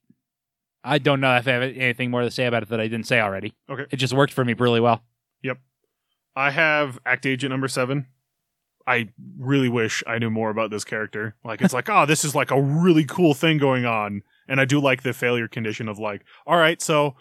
I 0.84 0.97
don't 0.97 1.21
know 1.21 1.36
if 1.36 1.47
I 1.47 1.51
have 1.51 1.63
anything 1.63 2.11
more 2.11 2.21
to 2.21 2.32
say 2.32 2.45
about 2.45 2.63
it 2.63 2.69
that 2.69 2.80
I 2.80 2.88
didn't 2.88 3.07
say 3.07 3.19
already. 3.19 3.53
Okay. 3.69 3.86
It 3.89 3.97
just 3.97 4.13
worked 4.13 4.34
for 4.34 4.43
me 4.43 4.53
really 4.53 4.82
well. 4.82 5.03
Yep, 5.41 5.59
I 6.36 6.51
have 6.51 6.99
Act 7.05 7.26
Agent 7.26 7.51
number 7.51 7.67
seven. 7.67 8.07
I 8.86 9.09
really 9.38 9.69
wish 9.69 10.03
I 10.05 10.19
knew 10.19 10.29
more 10.29 10.49
about 10.49 10.69
this 10.69 10.84
character. 10.84 11.36
Like, 11.43 11.61
it's 11.61 11.73
like, 11.73 11.89
oh, 11.89 12.05
this 12.07 12.25
is 12.25 12.36
like 12.36 12.51
a 12.51 12.61
really 12.61 13.05
cool 13.05 13.34
thing 13.34 13.57
going 13.57 13.86
on. 13.86 14.23
And 14.47 14.59
I 14.59 14.65
do 14.65 14.79
like 14.79 15.03
the 15.03 15.13
failure 15.13 15.47
condition 15.47 15.88
of 15.88 15.99
like, 15.99 16.25
all 16.45 16.57
right, 16.57 16.81
so 16.81 17.15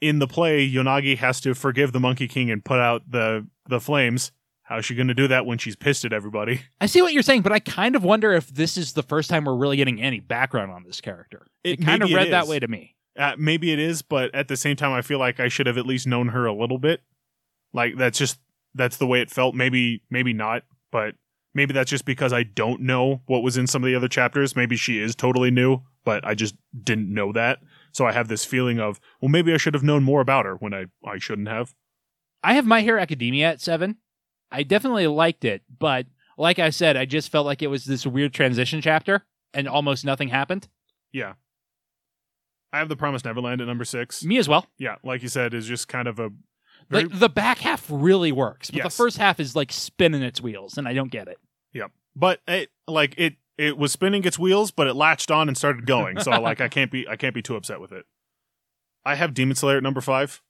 in 0.00 0.18
the 0.18 0.26
play, 0.26 0.68
Yonagi 0.68 1.16
has 1.18 1.40
to 1.42 1.54
forgive 1.54 1.92
the 1.92 2.00
Monkey 2.00 2.28
King 2.28 2.50
and 2.50 2.64
put 2.64 2.78
out 2.78 3.10
the 3.10 3.46
the 3.68 3.80
flames. 3.80 4.32
How's 4.62 4.84
she 4.84 4.94
going 4.94 5.08
to 5.08 5.14
do 5.14 5.26
that 5.26 5.46
when 5.46 5.58
she's 5.58 5.74
pissed 5.74 6.04
at 6.04 6.12
everybody? 6.12 6.62
I 6.80 6.86
see 6.86 7.02
what 7.02 7.12
you're 7.12 7.24
saying, 7.24 7.42
but 7.42 7.50
I 7.50 7.58
kind 7.58 7.96
of 7.96 8.04
wonder 8.04 8.32
if 8.32 8.48
this 8.48 8.76
is 8.76 8.92
the 8.92 9.02
first 9.02 9.28
time 9.28 9.44
we're 9.44 9.56
really 9.56 9.76
getting 9.76 10.00
any 10.00 10.20
background 10.20 10.70
on 10.70 10.84
this 10.84 11.00
character. 11.00 11.46
It, 11.64 11.84
kind 11.84 12.04
of 12.04 12.12
read 12.12 12.32
that 12.32 12.46
way 12.46 12.60
to 12.60 12.68
me. 12.68 12.94
Uh, 13.18 13.34
maybe 13.36 13.72
it 13.72 13.80
is, 13.80 14.02
but 14.02 14.32
at 14.32 14.46
the 14.46 14.56
same 14.56 14.76
time, 14.76 14.92
I 14.92 15.02
feel 15.02 15.18
like 15.18 15.40
I 15.40 15.48
should 15.48 15.66
have 15.66 15.76
at 15.76 15.86
least 15.86 16.06
known 16.06 16.28
her 16.28 16.46
a 16.46 16.54
little 16.54 16.78
bit. 16.78 17.02
Like 17.72 17.96
that's 17.96 18.16
just 18.16 18.38
that's 18.74 18.96
the 18.96 19.06
way 19.06 19.20
it 19.20 19.30
felt. 19.30 19.56
Maybe 19.56 20.02
maybe 20.08 20.32
not, 20.32 20.62
but 20.90 21.14
maybe 21.54 21.72
that's 21.72 21.90
just 21.90 22.04
because 22.04 22.32
I 22.32 22.42
don't 22.42 22.82
know 22.82 23.22
what 23.26 23.42
was 23.42 23.56
in 23.56 23.66
some 23.66 23.82
of 23.82 23.86
the 23.86 23.94
other 23.94 24.08
chapters. 24.08 24.56
Maybe 24.56 24.76
she 24.76 24.98
is 25.00 25.14
totally 25.14 25.50
new, 25.50 25.80
but 26.04 26.24
I 26.26 26.34
just 26.34 26.54
didn't 26.82 27.12
know 27.12 27.32
that. 27.32 27.58
So 27.92 28.06
I 28.06 28.12
have 28.12 28.28
this 28.28 28.44
feeling 28.44 28.78
of 28.78 29.00
well, 29.20 29.28
maybe 29.28 29.52
I 29.52 29.56
should 29.56 29.74
have 29.74 29.82
known 29.82 30.02
more 30.02 30.20
about 30.20 30.46
her 30.46 30.54
when 30.56 30.74
I 30.74 30.86
I 31.04 31.18
shouldn't 31.18 31.48
have. 31.48 31.74
I 32.42 32.54
have 32.54 32.66
My 32.66 32.80
Hero 32.80 33.00
Academia 33.00 33.50
at 33.50 33.60
seven. 33.60 33.96
I 34.50 34.62
definitely 34.62 35.06
liked 35.06 35.44
it, 35.44 35.62
but 35.78 36.06
like 36.36 36.58
I 36.58 36.70
said, 36.70 36.96
I 36.96 37.04
just 37.04 37.30
felt 37.30 37.46
like 37.46 37.62
it 37.62 37.68
was 37.68 37.84
this 37.84 38.06
weird 38.06 38.32
transition 38.32 38.80
chapter 38.80 39.24
and 39.52 39.68
almost 39.68 40.04
nothing 40.04 40.28
happened. 40.28 40.68
Yeah. 41.12 41.34
I 42.72 42.78
have 42.78 42.88
the 42.88 42.96
Promised 42.96 43.24
Neverland 43.24 43.60
at 43.60 43.66
number 43.66 43.84
six. 43.84 44.24
Me 44.24 44.38
as 44.38 44.48
well. 44.48 44.66
Yeah, 44.78 44.96
like 45.02 45.22
you 45.22 45.28
said, 45.28 45.54
is 45.54 45.66
just 45.66 45.88
kind 45.88 46.06
of 46.06 46.18
a 46.18 46.30
very, 46.90 47.04
Like 47.04 47.18
the 47.18 47.28
back 47.28 47.58
half 47.58 47.86
really 47.88 48.32
works, 48.32 48.70
but 48.70 48.82
the 48.82 48.90
first 48.90 49.16
half 49.16 49.38
is 49.38 49.54
like 49.54 49.72
spinning 49.72 50.22
its 50.22 50.40
wheels, 50.40 50.76
and 50.76 50.88
I 50.88 50.92
don't 50.92 51.10
get 51.10 51.28
it. 51.28 51.38
Yep. 51.72 51.92
But 52.16 52.40
it 52.48 52.70
like 52.88 53.14
it 53.16 53.34
it 53.56 53.78
was 53.78 53.92
spinning 53.92 54.24
its 54.24 54.38
wheels, 54.38 54.70
but 54.70 54.86
it 54.86 54.94
latched 54.94 55.30
on 55.30 55.48
and 55.48 55.56
started 55.56 55.86
going. 55.86 56.18
So 56.20 56.30
like 56.40 56.60
I 56.60 56.68
can't 56.68 56.90
be 56.90 57.06
I 57.06 57.16
can't 57.16 57.34
be 57.34 57.42
too 57.42 57.56
upset 57.56 57.80
with 57.80 57.92
it. 57.92 58.06
I 59.04 59.14
have 59.14 59.34
Demon 59.34 59.56
Slayer 59.56 59.76
at 59.78 59.82
number 59.82 60.00
five. 60.00 60.42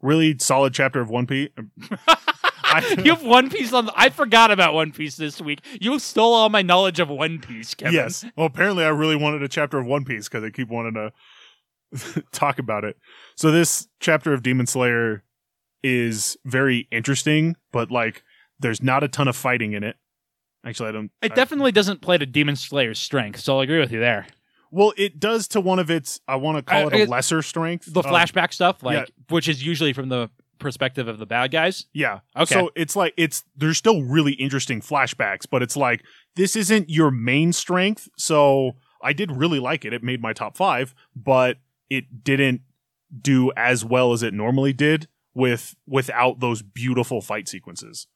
Really 0.00 0.36
solid 0.38 0.74
chapter 0.74 1.00
of 1.00 1.10
One 1.10 1.26
Piece. 1.26 1.50
You 2.98 3.14
have 3.14 3.22
One 3.22 3.48
Piece 3.48 3.72
on. 3.72 3.86
The, 3.86 3.92
I 3.96 4.10
forgot 4.10 4.50
about 4.50 4.74
One 4.74 4.92
Piece 4.92 5.16
this 5.16 5.40
week. 5.40 5.60
You 5.80 5.98
stole 5.98 6.34
all 6.34 6.50
my 6.50 6.60
knowledge 6.62 7.00
of 7.00 7.08
One 7.08 7.38
Piece, 7.38 7.74
Kevin. 7.74 7.94
Yes. 7.94 8.24
Well, 8.36 8.46
apparently 8.46 8.84
I 8.84 8.88
really 8.88 9.16
wanted 9.16 9.42
a 9.42 9.48
chapter 9.48 9.78
of 9.78 9.86
One 9.86 10.04
Piece 10.04 10.28
because 10.28 10.44
I 10.44 10.50
keep 10.50 10.68
wanting 10.68 10.94
to 10.94 11.12
talk 12.32 12.58
about 12.58 12.84
it. 12.84 12.96
So 13.36 13.50
this 13.50 13.88
chapter 14.00 14.32
of 14.32 14.42
Demon 14.42 14.66
Slayer 14.66 15.22
is 15.82 16.36
very 16.44 16.88
interesting, 16.90 17.56
but 17.72 17.90
like 17.90 18.22
there's 18.58 18.82
not 18.82 19.04
a 19.04 19.08
ton 19.08 19.28
of 19.28 19.36
fighting 19.36 19.72
in 19.72 19.84
it. 19.84 19.96
Actually, 20.64 20.88
I 20.88 20.92
don't. 20.92 21.10
It 21.22 21.32
I- 21.32 21.34
definitely 21.34 21.72
doesn't 21.72 22.00
play 22.00 22.18
to 22.18 22.26
Demon 22.26 22.56
Slayer's 22.56 22.98
strength, 22.98 23.40
so 23.40 23.54
I'll 23.54 23.60
agree 23.60 23.78
with 23.78 23.92
you 23.92 24.00
there. 24.00 24.26
well, 24.70 24.92
it 24.96 25.18
does 25.20 25.48
to 25.48 25.60
one 25.60 25.78
of 25.78 25.90
its. 25.90 26.20
I 26.26 26.36
want 26.36 26.58
to 26.58 26.62
call 26.62 26.92
I- 26.92 26.96
it 26.98 27.08
a 27.08 27.10
lesser 27.10 27.42
strength. 27.42 27.92
The 27.92 28.00
of- 28.00 28.06
flashback 28.06 28.52
stuff, 28.52 28.82
like 28.82 29.08
yeah. 29.08 29.24
which 29.30 29.48
is 29.48 29.64
usually 29.64 29.92
from 29.92 30.08
the 30.08 30.30
perspective 30.58 31.06
of 31.06 31.18
the 31.20 31.26
bad 31.26 31.52
guys. 31.52 31.86
Yeah. 31.92 32.20
Okay. 32.36 32.52
So 32.52 32.70
it's 32.74 32.96
like 32.96 33.14
it's 33.16 33.44
there's 33.56 33.78
still 33.78 34.02
really 34.02 34.32
interesting 34.32 34.80
flashbacks, 34.80 35.46
but 35.48 35.62
it's 35.62 35.76
like 35.76 36.02
this 36.34 36.56
isn't 36.56 36.90
your 36.90 37.12
main 37.12 37.52
strength. 37.52 38.08
So 38.16 38.72
I 39.00 39.12
did 39.12 39.30
really 39.30 39.60
like 39.60 39.84
it. 39.84 39.92
It 39.92 40.02
made 40.02 40.20
my 40.20 40.32
top 40.32 40.56
five, 40.56 40.92
but 41.14 41.58
it 41.90 42.24
didn't 42.24 42.62
do 43.20 43.50
as 43.56 43.84
well 43.84 44.12
as 44.12 44.22
it 44.22 44.34
normally 44.34 44.72
did. 44.72 45.08
with 45.34 45.76
without 45.86 46.40
those 46.40 46.62
beautiful 46.62 47.20
fight 47.20 47.48
sequences. 47.48 48.08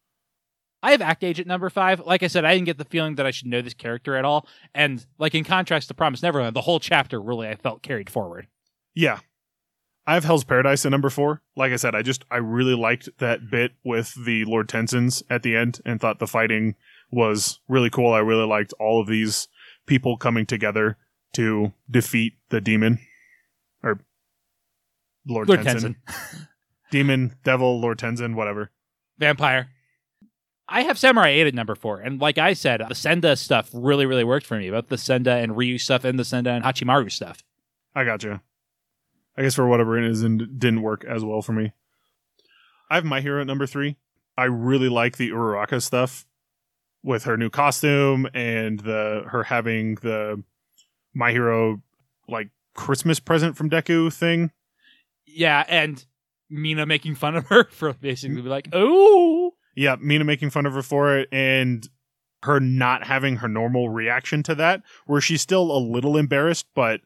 I 0.83 0.91
have 0.91 1.01
Act 1.01 1.23
Age 1.23 1.39
at 1.39 1.47
number 1.47 1.71
five. 1.71 2.01
Like 2.01 2.25
I 2.25 2.27
said, 2.27 2.45
I 2.45 2.55
didn't 2.55 2.67
get 2.67 2.79
the 2.79 2.85
feeling 2.85 3.15
that 3.15 3.27
I 3.27 3.31
should 3.31 3.47
know 3.47 3.63
this 3.63 3.75
character 3.75 4.17
at 4.17 4.25
all. 4.25 4.49
And 4.75 5.07
like 5.19 5.33
in 5.35 5.45
contrast 5.45 5.87
to 5.89 5.95
Promise 5.95 6.23
Neverland, 6.25 6.57
the 6.57 6.63
whole 6.63 6.81
chapter 6.81 7.23
really 7.23 7.47
I 7.47 7.55
felt 7.55 7.83
carried 7.83 8.11
forward. 8.11 8.49
Yeah. 8.93 9.21
I 10.05 10.15
have 10.15 10.25
Hell's 10.25 10.43
Paradise 10.43 10.85
at 10.85 10.91
number 10.91 11.11
four. 11.11 11.43
Like 11.55 11.71
I 11.71 11.77
said, 11.77 11.95
I 11.95 12.03
just 12.03 12.25
I 12.29 12.39
really 12.39 12.75
liked 12.75 13.09
that 13.19 13.49
bit 13.49 13.73
with 13.85 14.13
the 14.25 14.45
Lord 14.45 14.69
Tensens 14.69 15.23
at 15.31 15.45
the 15.45 15.55
end 15.55 15.81
and 15.87 16.01
thought 16.01 16.19
the 16.19 16.27
fighting 16.27 16.75
was 17.13 17.61
really 17.69 17.91
cool. 17.91 18.13
I 18.13 18.19
really 18.19 18.47
liked 18.47 18.75
all 18.81 19.01
of 19.01 19.07
these 19.07 19.47
people 19.87 20.17
coming 20.17 20.47
together 20.47 20.97
to 21.35 21.73
defeat 21.89 22.33
the 22.49 22.61
demon. 22.61 22.99
Or 25.29 25.35
Lord, 25.35 25.49
Lord 25.49 25.61
Tensen. 25.61 25.97
Tensen. 26.07 26.49
Demon, 26.91 27.37
devil, 27.45 27.81
Lord 27.81 27.99
Tensen, 27.99 28.35
whatever. 28.35 28.71
Vampire. 29.19 29.69
I 30.69 30.83
have 30.83 30.99
Samurai 30.99 31.29
8 31.29 31.49
at 31.49 31.55
number 31.55 31.75
four. 31.75 32.01
And 32.01 32.21
like 32.21 32.39
I 32.39 32.55
said, 32.55 32.83
the 32.89 32.95
Senda 32.95 33.37
stuff 33.37 33.71
really, 33.73 34.07
really 34.07 34.25
worked 34.25 34.47
for 34.47 34.59
me. 34.59 34.71
Both 34.71 34.89
the 34.89 34.99
Senda 34.99 35.33
and 35.33 35.57
Ryu 35.57 35.79
stuff 35.79 36.05
and 36.05 36.19
the 36.19 36.25
Senda 36.25 36.51
and 36.51 36.65
Hachimaru 36.65 37.11
stuff. 37.11 37.43
I 37.95 38.05
gotcha. 38.05 38.43
I 39.37 39.43
guess 39.43 39.55
for 39.55 39.67
whatever 39.67 39.93
reason 39.93 40.41
it 40.41 40.59
didn't 40.59 40.83
work 40.83 41.05
as 41.05 41.25
well 41.25 41.43
for 41.43 41.53
me. 41.53 41.73
I 42.91 42.97
have 42.97 43.05
My 43.05 43.21
Hero 43.21 43.41
at 43.41 43.47
number 43.47 43.67
three. 43.67 43.97
I 44.37 44.45
really 44.45 44.89
like 44.89 45.17
the 45.17 45.31
Uraraka 45.31 45.83
stuff 45.83 46.27
with 47.03 47.25
her 47.25 47.37
new 47.37 47.51
costume 47.51 48.29
and 48.35 48.81
the 48.81 49.25
her 49.27 49.45
having 49.45 49.97
the 49.97 50.43
My 51.15 51.33
Hero 51.33 51.83
like 52.29 52.51
Christmas 52.75 53.21
present 53.21 53.57
from 53.57 53.71
Deku 53.71 54.13
thing. 54.13 54.51
Yeah, 55.35 55.65
and 55.69 56.05
Mina 56.51 56.87
making 56.87 57.15
fun 57.15 57.37
of 57.37 57.47
her 57.47 57.65
for 57.71 57.93
basically 57.93 58.43
like, 58.43 58.69
oh. 58.73 59.53
Yeah, 59.75 59.97
Mina 60.01 60.25
making 60.25 60.51
fun 60.51 60.67
of 60.67 60.75
her 60.75 60.83
for 60.83 61.19
it 61.19 61.29
and 61.33 61.89
her 62.43 62.61
not 62.61 63.07
having 63.07 63.37
her 63.37 63.49
normal 63.49 63.89
reaction 63.89 64.43
to 64.45 64.55
that, 64.57 64.83
where 65.07 65.21
she's 65.21 65.41
still 65.41 65.71
a 65.71 65.79
little 65.79 66.17
embarrassed, 66.17 66.67
but 66.75 67.01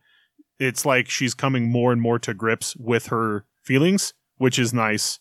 it's 0.59 0.87
like 0.87 1.09
she's 1.09 1.35
coming 1.35 1.71
more 1.71 1.93
and 1.93 2.01
more 2.01 2.19
to 2.19 2.35
grips 2.35 2.75
with 2.77 3.07
her 3.07 3.45
feelings, 3.63 4.15
which 4.39 4.59
is 4.59 4.73
nice. 4.73 5.21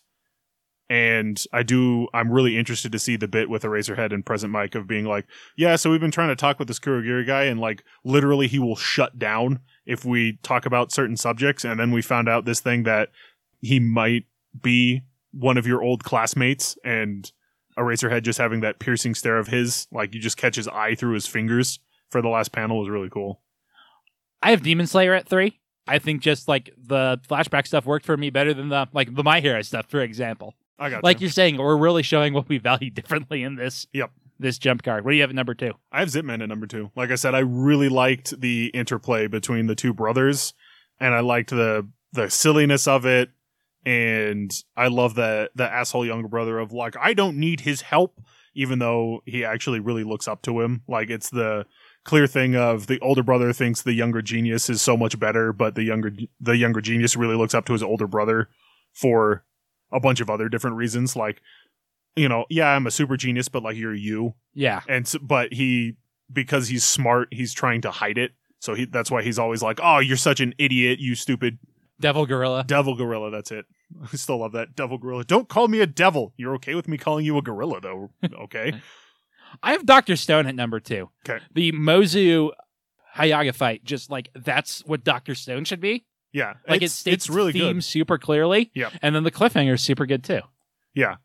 And 0.88 1.42
I 1.52 1.64
do, 1.64 2.06
I'm 2.14 2.30
really 2.30 2.56
interested 2.56 2.92
to 2.92 2.98
see 2.98 3.16
the 3.16 3.26
bit 3.26 3.50
with 3.50 3.62
Eraserhead 3.62 4.12
and 4.12 4.24
Present 4.24 4.52
Mike 4.52 4.76
of 4.76 4.86
being 4.86 5.04
like, 5.04 5.26
yeah, 5.56 5.74
so 5.74 5.90
we've 5.90 6.00
been 6.00 6.12
trying 6.12 6.28
to 6.28 6.36
talk 6.36 6.58
with 6.58 6.68
this 6.68 6.78
Kurogiri 6.78 7.26
guy, 7.26 7.44
and 7.44 7.58
like 7.58 7.82
literally 8.04 8.46
he 8.46 8.58
will 8.58 8.76
shut 8.76 9.18
down 9.18 9.58
if 9.84 10.04
we 10.04 10.38
talk 10.42 10.64
about 10.64 10.92
certain 10.92 11.16
subjects. 11.16 11.64
And 11.64 11.80
then 11.80 11.90
we 11.90 12.02
found 12.02 12.28
out 12.28 12.44
this 12.44 12.60
thing 12.60 12.84
that 12.84 13.10
he 13.60 13.80
might 13.80 14.26
be 14.62 15.02
one 15.32 15.58
of 15.58 15.66
your 15.66 15.82
old 15.82 16.04
classmates, 16.04 16.78
and 16.84 17.30
Eraserhead 17.76 18.22
just 18.22 18.38
having 18.38 18.60
that 18.60 18.78
piercing 18.78 19.14
stare 19.14 19.38
of 19.38 19.48
his, 19.48 19.88
like 19.90 20.14
you 20.14 20.20
just 20.20 20.36
catch 20.36 20.56
his 20.56 20.68
eye 20.68 20.94
through 20.94 21.14
his 21.14 21.26
fingers 21.26 21.80
for 22.10 22.22
the 22.22 22.28
last 22.28 22.52
panel 22.52 22.78
was 22.78 22.88
really 22.88 23.10
cool. 23.10 23.40
I 24.40 24.50
have 24.50 24.62
Demon 24.62 24.86
Slayer 24.86 25.14
at 25.14 25.28
three. 25.28 25.58
I 25.86 25.98
think 25.98 26.20
just 26.20 26.48
like 26.48 26.70
the 26.76 27.20
flashback 27.28 27.66
stuff 27.66 27.86
worked 27.86 28.06
for 28.06 28.16
me 28.16 28.30
better 28.30 28.54
than 28.54 28.68
the 28.68 28.86
like 28.92 29.14
the 29.14 29.24
My 29.24 29.40
Hero 29.40 29.62
stuff, 29.62 29.86
for 29.88 30.00
example. 30.00 30.54
I 30.78 30.90
got 30.90 31.04
Like 31.04 31.20
you. 31.20 31.26
you're 31.26 31.32
saying, 31.32 31.56
we're 31.58 31.76
really 31.76 32.02
showing 32.02 32.32
what 32.34 32.48
we 32.48 32.58
value 32.58 32.90
differently 32.94 33.42
in 33.42 33.56
this. 33.56 33.86
Yep. 33.92 34.10
This 34.38 34.58
jump 34.58 34.82
card. 34.82 35.04
What 35.04 35.12
do 35.12 35.16
you 35.16 35.22
have 35.22 35.30
at 35.30 35.36
number 35.36 35.54
two? 35.54 35.72
I 35.90 36.00
have 36.00 36.10
Zipman 36.10 36.42
at 36.42 36.48
number 36.50 36.66
two. 36.66 36.90
Like 36.94 37.10
I 37.10 37.14
said, 37.14 37.34
I 37.34 37.38
really 37.38 37.88
liked 37.88 38.38
the 38.38 38.66
interplay 38.74 39.28
between 39.28 39.66
the 39.66 39.74
two 39.74 39.94
brothers, 39.94 40.52
and 41.00 41.14
I 41.14 41.20
liked 41.20 41.48
the 41.50 41.88
the 42.12 42.28
silliness 42.28 42.86
of 42.86 43.06
it, 43.06 43.30
and 43.86 44.52
I 44.76 44.88
love 44.88 45.14
the 45.14 45.50
the 45.54 45.64
asshole 45.64 46.04
younger 46.04 46.28
brother 46.28 46.58
of 46.58 46.70
like 46.70 46.96
I 47.00 47.14
don't 47.14 47.38
need 47.38 47.60
his 47.60 47.80
help, 47.80 48.20
even 48.54 48.78
though 48.78 49.22
he 49.24 49.42
actually 49.42 49.80
really 49.80 50.04
looks 50.04 50.28
up 50.28 50.42
to 50.42 50.60
him. 50.60 50.82
Like 50.86 51.08
it's 51.08 51.30
the 51.30 51.64
clear 52.04 52.26
thing 52.26 52.54
of 52.54 52.88
the 52.88 53.00
older 53.00 53.22
brother 53.22 53.54
thinks 53.54 53.80
the 53.80 53.94
younger 53.94 54.20
genius 54.20 54.68
is 54.68 54.82
so 54.82 54.98
much 54.98 55.18
better, 55.18 55.54
but 55.54 55.76
the 55.76 55.82
younger 55.84 56.12
the 56.40 56.58
younger 56.58 56.82
genius 56.82 57.16
really 57.16 57.36
looks 57.36 57.54
up 57.54 57.64
to 57.66 57.72
his 57.72 57.82
older 57.82 58.06
brother 58.06 58.50
for 58.92 59.44
a 59.92 60.00
bunch 60.00 60.20
of 60.20 60.28
other 60.30 60.48
different 60.48 60.76
reasons, 60.76 61.16
like. 61.16 61.40
You 62.18 62.30
know, 62.30 62.46
yeah, 62.48 62.68
I'm 62.68 62.86
a 62.86 62.90
super 62.90 63.18
genius, 63.18 63.48
but 63.48 63.62
like 63.62 63.76
you're 63.76 63.92
you, 63.92 64.36
Yeah. 64.54 64.80
and 64.88 65.04
s 65.04 65.16
but 65.20 65.52
he 65.52 65.96
because 66.32 66.66
he's 66.68 66.82
smart 66.82 67.28
he's 67.30 67.52
trying 67.52 67.82
to 67.82 67.90
hide 67.90 68.16
it 68.16 68.32
so 68.58 68.72
he 68.74 68.86
that's 68.86 69.10
why 69.10 69.22
he's 69.22 69.38
always 69.38 69.62
like 69.62 69.78
oh 69.82 69.98
you're 69.98 70.16
such 70.16 70.40
an 70.40 70.54
idiot 70.58 70.98
you 70.98 71.14
stupid 71.14 71.58
Devil 72.00 72.24
Gorilla. 72.26 72.64
devil 72.66 72.96
gorilla 72.96 73.30
that's 73.30 73.52
it 73.52 73.64
i 74.12 74.16
still 74.16 74.38
love 74.38 74.52
that 74.52 74.74
devil 74.74 74.96
gorilla 74.98 75.22
don't 75.24 75.48
call 75.48 75.68
me 75.68 75.78
a 75.80 75.86
devil 75.86 76.32
you're 76.36 76.54
okay 76.56 76.74
with 76.74 76.88
me 76.88 76.96
calling 76.98 77.24
you 77.24 77.36
a 77.38 77.42
gorilla 77.42 77.80
though 77.80 78.10
okay 78.40 78.80
I 79.62 79.72
have 79.72 79.86
Doctor 79.86 80.16
Stone 80.16 80.46
at 80.48 80.54
number 80.56 80.80
two. 80.80 81.08
Okay. 81.28 81.42
The 81.54 81.70
Mozu 81.72 82.50
Hyoga 83.16 83.54
fight, 83.54 83.84
just 83.84 84.10
like 84.10 84.30
that's 84.34 84.84
what 84.86 85.04
Doctor 85.04 85.34
Stone 85.36 85.64
should 85.66 85.80
be. 85.80 86.04
Yeah 86.36 86.54
Like 86.68 86.82
it's, 86.82 86.94
it 86.94 86.98
states 86.98 87.24
it's 87.26 87.30
really 87.30 87.52
the 87.52 87.60
theme 87.60 87.76
good 87.76 87.84
super 87.84 88.18
clearly. 88.18 88.70
Yeah, 88.74 88.90
And 89.02 89.14
then 89.14 89.24
the 89.24 89.30
cliffhanger 89.30 89.74
is 89.74 89.82
super 89.82 90.04
good 90.06 90.22
too. 90.22 90.40
yeah 90.94 91.16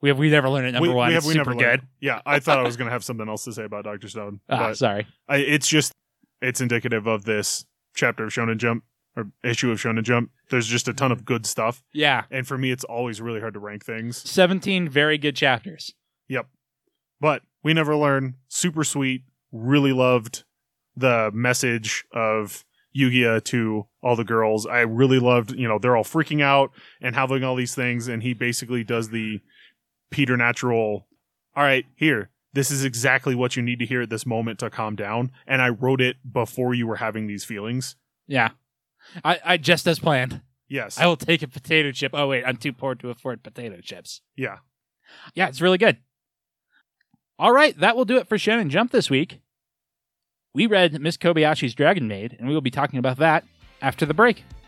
We 0.00 0.08
have 0.08 0.18
we 0.18 0.30
never 0.30 0.48
learned 0.50 0.66
it 0.68 0.72
number 0.72 0.88
we, 0.88 0.94
one. 0.94 1.08
we 1.08 1.14
have 1.14 1.24
we 1.24 1.32
super 1.34 1.54
never 1.54 1.58
good. 1.78 1.82
yeah 2.00 2.20
i 2.26 2.38
thought 2.40 2.58
i 2.58 2.62
was 2.62 2.76
gonna 2.76 2.90
have 2.90 3.04
something 3.04 3.28
else 3.28 3.44
to 3.44 3.52
say 3.52 3.64
about 3.64 3.84
dr 3.84 4.08
stone 4.08 4.40
Ah, 4.48 4.68
but 4.68 4.76
sorry. 4.76 5.06
I, 5.28 5.36
it's 5.36 5.68
just 5.68 5.92
it's 6.40 6.60
indicative 6.60 7.06
of 7.06 7.24
this 7.24 7.64
chapter 7.94 8.24
of 8.24 8.30
shonen 8.32 8.56
jump 8.58 8.82
or 9.16 9.30
issue 9.44 9.70
of 9.70 9.78
shonen 9.78 10.02
jump 10.02 10.30
there's 10.50 10.66
just 10.66 10.88
a 10.88 10.94
ton 10.94 11.12
of 11.12 11.24
good 11.24 11.44
stuff 11.46 11.82
Yeah. 11.92 12.24
and 12.30 12.46
for 12.46 12.56
me 12.58 12.70
it's 12.72 12.84
always 12.84 13.20
really 13.20 13.40
hard 13.40 13.54
to 13.54 13.60
rank 13.60 13.84
things 13.84 14.28
17 14.28 14.88
very 14.88 15.18
good 15.18 15.36
chapters. 15.36 15.94
Yep, 16.28 16.46
but 17.20 17.42
we 17.62 17.74
never 17.74 17.94
learn. 17.94 18.36
Super 18.48 18.84
sweet. 18.84 19.22
Really 19.52 19.92
loved 19.92 20.44
the 20.96 21.30
message 21.34 22.04
of 22.12 22.64
Yuiga 22.96 23.42
to 23.44 23.86
all 24.02 24.16
the 24.16 24.24
girls. 24.24 24.66
I 24.66 24.80
really 24.80 25.18
loved, 25.18 25.52
you 25.52 25.66
know, 25.68 25.78
they're 25.78 25.96
all 25.96 26.04
freaking 26.04 26.42
out 26.42 26.70
and 27.00 27.14
having 27.14 27.44
all 27.44 27.56
these 27.56 27.74
things, 27.74 28.08
and 28.08 28.22
he 28.22 28.34
basically 28.34 28.84
does 28.84 29.10
the 29.10 29.40
Peter 30.10 30.36
Natural. 30.36 31.06
All 31.56 31.62
right, 31.64 31.86
here. 31.96 32.30
This 32.54 32.70
is 32.70 32.84
exactly 32.84 33.34
what 33.34 33.56
you 33.56 33.62
need 33.62 33.78
to 33.78 33.86
hear 33.86 34.02
at 34.02 34.10
this 34.10 34.26
moment 34.26 34.58
to 34.58 34.68
calm 34.68 34.94
down. 34.94 35.32
And 35.46 35.62
I 35.62 35.70
wrote 35.70 36.02
it 36.02 36.16
before 36.30 36.74
you 36.74 36.86
were 36.86 36.96
having 36.96 37.26
these 37.26 37.44
feelings. 37.44 37.96
Yeah. 38.26 38.50
I, 39.24 39.40
I 39.42 39.56
just 39.56 39.86
as 39.86 39.98
planned. 39.98 40.42
Yes. 40.68 40.98
I 40.98 41.06
will 41.06 41.16
take 41.16 41.42
a 41.42 41.48
potato 41.48 41.92
chip. 41.92 42.12
Oh 42.14 42.28
wait, 42.28 42.44
I'm 42.44 42.56
too 42.56 42.72
poor 42.72 42.94
to 42.96 43.10
afford 43.10 43.42
potato 43.42 43.80
chips. 43.80 44.20
yeah. 44.36 44.58
Yeah, 45.34 45.48
it's 45.48 45.60
really 45.60 45.78
good. 45.78 45.98
All 47.38 47.52
right, 47.52 47.78
that 47.78 47.96
will 47.96 48.04
do 48.04 48.16
it 48.16 48.28
for 48.28 48.38
Shonen 48.38 48.68
Jump 48.68 48.92
this 48.92 49.10
week. 49.10 49.40
We 50.54 50.66
read 50.66 51.00
Miss 51.00 51.16
Kobayashi's 51.16 51.74
Dragon 51.74 52.06
Maid, 52.06 52.36
and 52.38 52.46
we 52.46 52.52
will 52.52 52.60
be 52.60 52.70
talking 52.70 52.98
about 52.98 53.16
that 53.16 53.44
after 53.80 54.04
the 54.04 54.12
break.「 54.12 54.61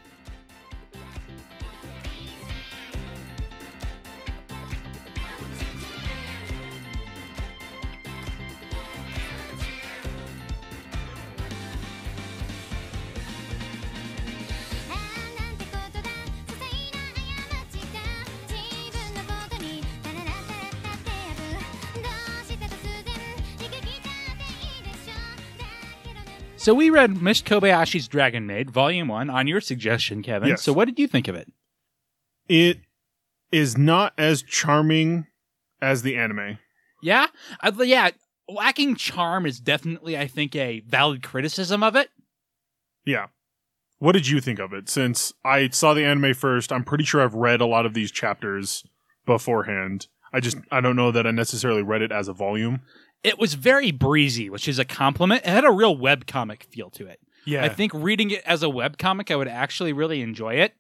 So 26.65 26.73
we 26.73 26.89
read 26.89 27.21
Miss 27.21 27.43
Kobayashi's 27.43 28.09
Dragon 28.09 28.47
Maid, 28.47 28.71
Volume 28.71 29.09
1, 29.09 29.29
on 29.29 29.47
your 29.47 29.61
suggestion, 29.61 30.23
Kevin. 30.23 30.49
Yes. 30.49 30.62
So 30.62 30.73
what 30.73 30.87
did 30.87 30.99
you 30.99 31.07
think 31.07 31.29
of 31.29 31.35
it? 31.35 31.53
It 32.49 32.79
is 33.53 33.77
not 33.77 34.15
as 34.17 34.43
charming 34.43 35.27
as 35.83 36.01
the 36.01 36.17
anime. 36.17 36.57
Yeah? 37.03 37.27
Uh, 37.62 37.71
I, 37.79 37.83
yeah, 37.83 38.11
lacking 38.49 38.97
charm 38.97 39.45
is 39.45 39.61
definitely, 39.61 40.17
I 40.17 40.27
think, 40.27 40.57
a 40.57 40.81
valid 40.87 41.23
criticism 41.23 41.83
of 41.83 41.97
it. 41.97 42.09
Yeah. 43.05 43.27
What 43.99 44.12
did 44.12 44.27
you 44.27 44.41
think 44.41 44.59
of 44.59 44.73
it? 44.73 44.89
Since 44.89 45.35
I 45.45 45.69
saw 45.69 45.93
the 45.93 46.07
anime 46.07 46.33
first, 46.33 46.73
I'm 46.73 46.83
pretty 46.83 47.05
sure 47.05 47.21
I've 47.21 47.35
read 47.35 47.61
a 47.61 47.67
lot 47.67 47.85
of 47.85 47.93
these 47.93 48.11
chapters 48.11 48.85
beforehand. 49.27 50.07
I 50.33 50.41
just 50.41 50.57
I 50.73 50.81
don't 50.81 50.97
know 50.97 51.11
that 51.11 51.27
I 51.27 51.31
necessarily 51.31 51.83
read 51.83 52.01
it 52.01 52.11
as 52.11 52.27
a 52.27 52.33
volume. 52.33 52.81
It 53.25 53.39
was 53.39 53.55
very 53.55 53.91
breezy, 53.91 54.51
which 54.51 54.68
is 54.68 54.79
a 54.79 54.85
compliment. 54.85 55.43
It 55.45 55.49
had 55.49 55.64
a 55.64 55.72
real 55.72 55.97
webcomic 55.97 56.62
feel 56.64 56.91
to 56.91 57.07
it. 57.07 57.20
Yeah. 57.47 57.64
I 57.64 57.68
think 57.68 57.93
reading 57.95 58.31
it 58.31 58.43
as 58.47 58.62
a 58.62 58.66
webcomic, 58.66 59.31
I 59.31 59.37
would 59.37 59.49
actually 59.49 59.93
really 59.93 60.20
enjoy 60.20 60.55
it. 60.55 60.75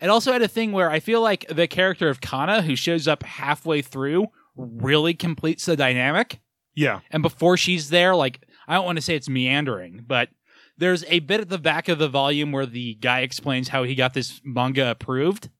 It 0.00 0.08
also 0.08 0.32
had 0.32 0.40
a 0.40 0.48
thing 0.48 0.72
where 0.72 0.90
I 0.90 0.98
feel 1.00 1.20
like 1.20 1.46
the 1.48 1.66
character 1.66 2.08
of 2.08 2.20
Kanna, 2.20 2.62
who 2.62 2.74
shows 2.74 3.06
up 3.06 3.22
halfway 3.22 3.82
through, 3.82 4.28
really 4.56 5.14
completes 5.14 5.66
the 5.66 5.76
dynamic. 5.76 6.40
yeah. 6.74 7.00
And 7.10 7.22
before 7.22 7.56
she's 7.56 7.90
there, 7.90 8.14
like, 8.14 8.40
I 8.66 8.74
don't 8.74 8.86
want 8.86 8.96
to 8.96 9.02
say 9.02 9.14
it's 9.14 9.28
meandering, 9.28 10.04
but 10.06 10.30
there's 10.78 11.04
a 11.08 11.18
bit 11.18 11.40
at 11.40 11.48
the 11.48 11.58
back 11.58 11.88
of 11.88 11.98
the 11.98 12.08
volume 12.08 12.52
where 12.52 12.66
the 12.66 12.94
guy 12.94 13.20
explains 13.20 13.68
how 13.68 13.82
he 13.82 13.94
got 13.94 14.14
this 14.14 14.40
manga 14.44 14.90
approved, 14.90 15.50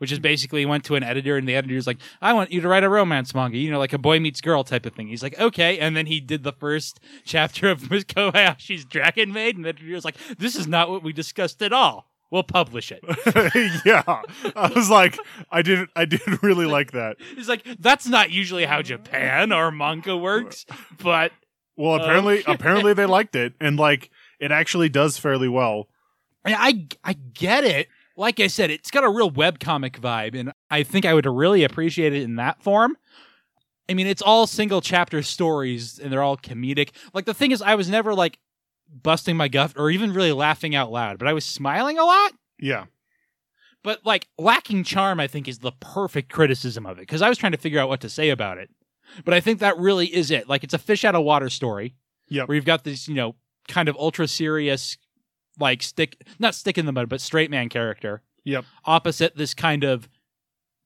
which 0.00 0.10
is 0.10 0.18
basically 0.18 0.60
he 0.60 0.66
went 0.66 0.82
to 0.84 0.94
an 0.94 1.02
editor 1.02 1.36
and 1.36 1.46
the 1.46 1.54
editor's 1.54 1.86
like, 1.86 1.98
I 2.22 2.32
want 2.32 2.50
you 2.50 2.62
to 2.62 2.68
write 2.68 2.84
a 2.84 2.88
romance 2.88 3.34
manga, 3.34 3.58
you 3.58 3.70
know, 3.70 3.78
like 3.78 3.92
a 3.92 3.98
boy 3.98 4.18
meets 4.18 4.40
girl 4.40 4.64
type 4.64 4.86
of 4.86 4.94
thing. 4.94 5.08
He's 5.08 5.22
like, 5.22 5.38
okay. 5.38 5.78
And 5.78 5.94
then 5.94 6.06
he 6.06 6.20
did 6.20 6.42
the 6.42 6.52
first 6.52 7.00
chapter 7.24 7.68
of 7.68 7.90
Miss 7.90 8.04
Kobayashi's 8.04 8.86
Dragon 8.86 9.30
Maid, 9.30 9.56
and 9.56 9.64
the 9.66 9.68
editor's 9.68 10.06
like, 10.06 10.16
this 10.38 10.56
is 10.56 10.66
not 10.66 10.88
what 10.88 11.02
we 11.02 11.12
discussed 11.12 11.62
at 11.62 11.74
all. 11.74 12.06
We'll 12.30 12.44
publish 12.44 12.92
it. 12.92 13.02
yeah, 13.84 14.04
I 14.56 14.72
was 14.74 14.88
like, 14.88 15.18
I 15.50 15.60
didn't, 15.60 15.90
I 15.94 16.06
didn't 16.06 16.42
really 16.42 16.66
like 16.66 16.92
that. 16.92 17.16
He's 17.34 17.48
like, 17.48 17.66
that's 17.78 18.06
not 18.06 18.30
usually 18.30 18.64
how 18.64 18.80
Japan 18.80 19.52
or 19.52 19.70
manga 19.70 20.16
works, 20.16 20.64
but 21.02 21.32
Well, 21.76 21.96
apparently, 21.96 22.38
Okay. 22.38 22.52
Uh, 22.52 22.54
apparently 22.54 22.94
they 22.94 23.06
liked 23.06 23.34
it, 23.34 23.54
and 23.60 23.78
like 23.78 24.10
it 24.38 24.52
actually 24.52 24.88
does 24.88 25.18
fairly 25.18 25.48
well. 25.48 25.88
I 26.44 26.86
I 27.04 27.12
get 27.12 27.64
it. 27.64 27.88
Like 28.20 28.38
I 28.38 28.48
said, 28.48 28.70
it's 28.70 28.90
got 28.90 29.02
a 29.02 29.08
real 29.08 29.30
webcomic 29.30 29.98
vibe, 29.98 30.38
and 30.38 30.52
I 30.70 30.82
think 30.82 31.06
I 31.06 31.14
would 31.14 31.24
really 31.24 31.64
appreciate 31.64 32.12
it 32.12 32.20
in 32.20 32.36
that 32.36 32.62
form. 32.62 32.98
I 33.88 33.94
mean, 33.94 34.06
it's 34.06 34.20
all 34.20 34.46
single 34.46 34.82
chapter 34.82 35.22
stories, 35.22 35.98
and 35.98 36.12
they're 36.12 36.22
all 36.22 36.36
comedic. 36.36 36.90
Like 37.14 37.24
the 37.24 37.32
thing 37.32 37.50
is, 37.50 37.62
I 37.62 37.76
was 37.76 37.88
never 37.88 38.12
like 38.12 38.38
busting 38.92 39.38
my 39.38 39.48
gut 39.48 39.72
or 39.74 39.88
even 39.90 40.12
really 40.12 40.32
laughing 40.32 40.74
out 40.74 40.92
loud, 40.92 41.18
but 41.18 41.28
I 41.28 41.32
was 41.32 41.46
smiling 41.46 41.96
a 41.96 42.04
lot. 42.04 42.32
Yeah, 42.58 42.84
But 43.82 44.04
like 44.04 44.28
lacking 44.38 44.84
charm, 44.84 45.18
I 45.18 45.26
think 45.26 45.48
is 45.48 45.60
the 45.60 45.72
perfect 45.80 46.30
criticism 46.30 46.84
of 46.84 46.98
it 46.98 47.08
because 47.08 47.22
I 47.22 47.30
was 47.30 47.38
trying 47.38 47.52
to 47.52 47.58
figure 47.58 47.80
out 47.80 47.88
what 47.88 48.02
to 48.02 48.10
say 48.10 48.28
about 48.28 48.58
it. 48.58 48.68
But 49.24 49.32
I 49.32 49.40
think 49.40 49.60
that 49.60 49.78
really 49.78 50.14
is 50.14 50.30
it. 50.30 50.46
Like 50.46 50.62
it's 50.62 50.74
a 50.74 50.78
fish 50.78 51.06
out 51.06 51.14
of 51.14 51.24
water 51.24 51.48
story. 51.48 51.94
Yep. 52.28 52.48
Where 52.48 52.54
you've 52.54 52.66
got 52.66 52.84
this, 52.84 53.08
you 53.08 53.14
know, 53.14 53.34
kind 53.66 53.88
of 53.88 53.96
ultra 53.96 54.28
serious, 54.28 54.98
like 55.60 55.82
stick, 55.82 56.16
not 56.38 56.54
stick 56.54 56.78
in 56.78 56.86
the 56.86 56.92
mud, 56.92 57.08
but 57.08 57.20
straight 57.20 57.50
man 57.50 57.68
character. 57.68 58.22
Yep. 58.44 58.64
Opposite 58.84 59.36
this 59.36 59.54
kind 59.54 59.84
of 59.84 60.08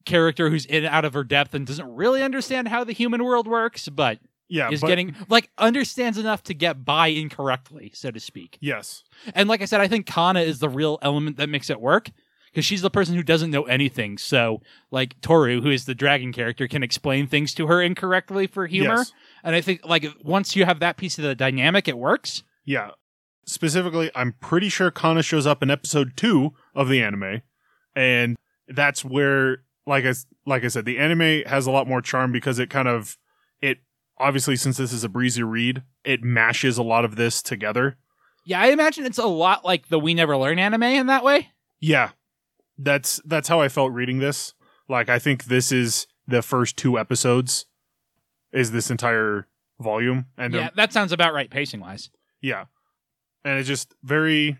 character 0.05 0.49
who's 0.49 0.65
in 0.65 0.85
and 0.85 0.93
out 0.93 1.05
of 1.05 1.13
her 1.13 1.23
depth 1.23 1.53
and 1.53 1.65
doesn't 1.65 1.95
really 1.95 2.21
understand 2.21 2.67
how 2.67 2.83
the 2.83 2.93
human 2.93 3.23
world 3.23 3.47
works, 3.47 3.89
but 3.89 4.19
yeah, 4.47 4.69
is 4.69 4.81
but 4.81 4.87
getting 4.87 5.15
like 5.29 5.49
understands 5.57 6.17
enough 6.17 6.43
to 6.43 6.53
get 6.53 6.85
by 6.85 7.07
incorrectly, 7.07 7.91
so 7.95 8.11
to 8.11 8.19
speak. 8.19 8.57
yes, 8.61 9.03
And 9.33 9.49
like 9.49 9.61
I 9.61 9.65
said, 9.65 9.81
I 9.81 9.87
think 9.87 10.05
Kanna 10.05 10.41
is 10.41 10.59
the 10.59 10.69
real 10.69 10.99
element 11.01 11.37
that 11.37 11.49
makes 11.49 11.69
it 11.71 11.81
work 11.81 12.11
because 12.51 12.63
she's 12.63 12.83
the 12.83 12.91
person 12.91 13.15
who 13.15 13.23
doesn't 13.23 13.49
know 13.49 13.63
anything. 13.63 14.17
So, 14.19 14.61
like 14.91 15.19
Toru, 15.21 15.61
who 15.61 15.71
is 15.71 15.85
the 15.85 15.95
dragon 15.95 16.31
character, 16.31 16.67
can 16.67 16.83
explain 16.83 17.25
things 17.27 17.53
to 17.55 17.65
her 17.67 17.81
incorrectly 17.81 18.45
for 18.45 18.67
humor. 18.67 18.97
yes. 18.97 19.11
And 19.43 19.55
I 19.55 19.61
think 19.61 19.83
like 19.83 20.05
once 20.23 20.55
you 20.55 20.65
have 20.65 20.79
that 20.79 20.97
piece 20.97 21.17
of 21.17 21.23
the 21.23 21.33
dynamic, 21.35 21.87
it 21.87 21.97
works. 21.97 22.43
Yeah. 22.65 22.91
Specifically, 23.47 24.09
I'm 24.15 24.33
pretty 24.33 24.69
sure 24.69 24.89
Kanna 24.91 25.21
shows 25.21 25.45
up 25.45 25.61
in 25.61 25.69
episode 25.69 26.13
two 26.17 26.53
of 26.73 26.89
the 26.89 27.01
anime, 27.01 27.41
and 27.95 28.35
that's 28.67 29.05
where, 29.05 29.59
like 29.85 30.03
I 30.05 30.13
like 30.45 30.63
I 30.63 30.67
said, 30.67 30.85
the 30.85 30.97
anime 30.97 31.43
has 31.47 31.67
a 31.67 31.71
lot 31.71 31.87
more 31.87 32.01
charm 32.01 32.31
because 32.31 32.57
it 32.57 32.69
kind 32.71 32.87
of 32.87 33.17
it 33.61 33.79
obviously 34.17 34.55
since 34.55 34.77
this 34.77 34.91
is 34.91 35.03
a 35.03 35.09
breezy 35.09 35.43
read, 35.43 35.83
it 36.03 36.23
mashes 36.23 36.77
a 36.79 36.83
lot 36.83 37.05
of 37.05 37.17
this 37.17 37.41
together. 37.43 37.97
Yeah, 38.45 38.61
I 38.61 38.67
imagine 38.67 39.05
it's 39.05 39.17
a 39.17 39.25
lot 39.27 39.63
like 39.63 39.89
the 39.89 39.99
We 39.99 40.13
Never 40.15 40.35
Learn 40.37 40.57
anime 40.59 40.83
in 40.83 41.07
that 41.07 41.23
way. 41.23 41.49
Yeah, 41.79 42.11
that's 42.79 43.21
that's 43.25 43.47
how 43.47 43.61
I 43.61 43.69
felt 43.69 43.91
reading 43.91 44.17
this. 44.19 44.53
Like 44.89 45.07
I 45.07 45.19
think 45.19 45.45
this 45.45 45.71
is 45.71 46.07
the 46.27 46.41
first 46.41 46.77
two 46.77 46.97
episodes 46.97 47.65
is 48.51 48.71
this 48.71 48.89
entire 48.89 49.47
volume, 49.79 50.25
and 50.37 50.51
yeah, 50.53 50.61
they're- 50.61 50.71
that 50.77 50.93
sounds 50.93 51.11
about 51.11 51.33
right 51.35 51.49
pacing 51.51 51.79
wise. 51.79 52.09
Yeah. 52.41 52.65
And 53.45 53.57
it's 53.57 53.67
just 53.67 53.95
very 54.03 54.57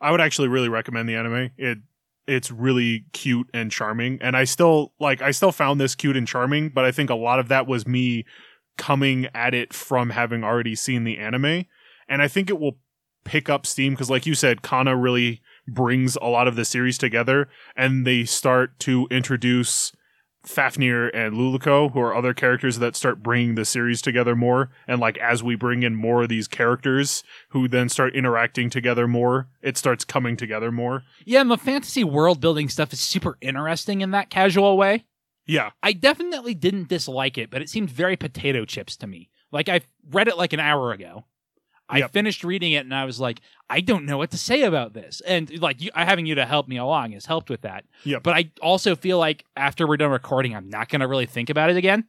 I 0.00 0.10
would 0.10 0.20
actually 0.20 0.48
really 0.48 0.68
recommend 0.68 1.08
the 1.08 1.14
anime. 1.14 1.50
It 1.56 1.78
it's 2.26 2.50
really 2.50 3.04
cute 3.12 3.48
and 3.52 3.70
charming. 3.70 4.18
And 4.22 4.36
I 4.36 4.44
still 4.44 4.92
like 4.98 5.22
I 5.22 5.30
still 5.30 5.52
found 5.52 5.80
this 5.80 5.94
cute 5.94 6.16
and 6.16 6.26
charming, 6.26 6.70
but 6.70 6.84
I 6.84 6.92
think 6.92 7.10
a 7.10 7.14
lot 7.14 7.38
of 7.38 7.48
that 7.48 7.66
was 7.66 7.86
me 7.86 8.24
coming 8.78 9.28
at 9.34 9.52
it 9.52 9.74
from 9.74 10.10
having 10.10 10.42
already 10.42 10.74
seen 10.74 11.04
the 11.04 11.18
anime. 11.18 11.66
And 12.08 12.22
I 12.22 12.28
think 12.28 12.48
it 12.48 12.58
will 12.58 12.78
pick 13.24 13.48
up 13.48 13.66
steam 13.66 13.92
because 13.92 14.10
like 14.10 14.26
you 14.26 14.34
said, 14.34 14.62
Kanna 14.62 14.96
really 14.96 15.42
brings 15.68 16.16
a 16.16 16.26
lot 16.26 16.48
of 16.48 16.56
the 16.56 16.64
series 16.64 16.98
together 16.98 17.48
and 17.76 18.06
they 18.06 18.24
start 18.24 18.78
to 18.80 19.06
introduce 19.10 19.92
Fafnir 20.44 21.08
and 21.08 21.34
Luluko, 21.34 21.92
who 21.92 22.00
are 22.00 22.14
other 22.14 22.32
characters 22.32 22.78
that 22.78 22.96
start 22.96 23.22
bringing 23.22 23.54
the 23.54 23.64
series 23.64 24.00
together 24.00 24.34
more. 24.34 24.70
And 24.88 25.00
like 25.00 25.18
as 25.18 25.42
we 25.42 25.54
bring 25.54 25.82
in 25.82 25.94
more 25.94 26.22
of 26.22 26.28
these 26.28 26.48
characters 26.48 27.22
who 27.50 27.68
then 27.68 27.88
start 27.88 28.14
interacting 28.14 28.70
together 28.70 29.06
more, 29.06 29.48
it 29.62 29.76
starts 29.76 30.04
coming 30.04 30.36
together 30.36 30.72
more. 30.72 31.02
Yeah, 31.24 31.42
and 31.42 31.50
the 31.50 31.58
fantasy 31.58 32.04
world 32.04 32.40
building 32.40 32.68
stuff 32.68 32.92
is 32.92 33.00
super 33.00 33.36
interesting 33.40 34.00
in 34.00 34.12
that 34.12 34.30
casual 34.30 34.76
way. 34.76 35.04
Yeah, 35.46 35.70
I 35.82 35.92
definitely 35.92 36.54
didn't 36.54 36.88
dislike 36.88 37.36
it, 37.36 37.50
but 37.50 37.60
it 37.60 37.68
seemed 37.68 37.90
very 37.90 38.16
potato 38.16 38.64
chips 38.64 38.96
to 38.98 39.06
me. 39.06 39.30
Like 39.52 39.68
I 39.68 39.80
read 40.10 40.28
it 40.28 40.38
like 40.38 40.52
an 40.52 40.60
hour 40.60 40.92
ago. 40.92 41.24
I 41.90 41.98
Yep. 41.98 42.12
finished 42.12 42.44
reading 42.44 42.72
it 42.72 42.84
and 42.84 42.94
I 42.94 43.04
was 43.04 43.18
like, 43.18 43.40
I 43.68 43.80
don't 43.80 44.06
know 44.06 44.16
what 44.16 44.30
to 44.30 44.38
say 44.38 44.62
about 44.62 44.92
this. 44.94 45.20
And 45.26 45.50
like 45.60 45.82
you, 45.82 45.90
having 45.94 46.24
you 46.24 46.36
to 46.36 46.46
help 46.46 46.68
me 46.68 46.76
along 46.76 47.12
has 47.12 47.26
helped 47.26 47.50
with 47.50 47.62
that. 47.62 47.84
Yep. 48.04 48.22
But 48.22 48.34
I 48.36 48.50
also 48.62 48.94
feel 48.94 49.18
like 49.18 49.44
after 49.56 49.86
we're 49.86 49.96
done 49.96 50.10
recording, 50.12 50.54
I'm 50.54 50.68
not 50.70 50.88
going 50.88 51.00
to 51.00 51.08
really 51.08 51.26
think 51.26 51.50
about 51.50 51.68
it 51.68 51.76
again. 51.76 52.04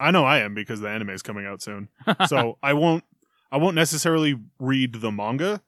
I 0.00 0.10
know 0.10 0.24
I 0.24 0.38
am 0.38 0.54
because 0.54 0.80
the 0.80 0.88
anime 0.88 1.10
is 1.10 1.22
coming 1.22 1.46
out 1.46 1.62
soon. 1.62 1.88
so 2.26 2.58
I 2.62 2.72
won't 2.72 3.04
I 3.52 3.58
won't 3.58 3.76
necessarily 3.76 4.38
read 4.58 4.94
the 5.00 5.12
manga 5.12 5.62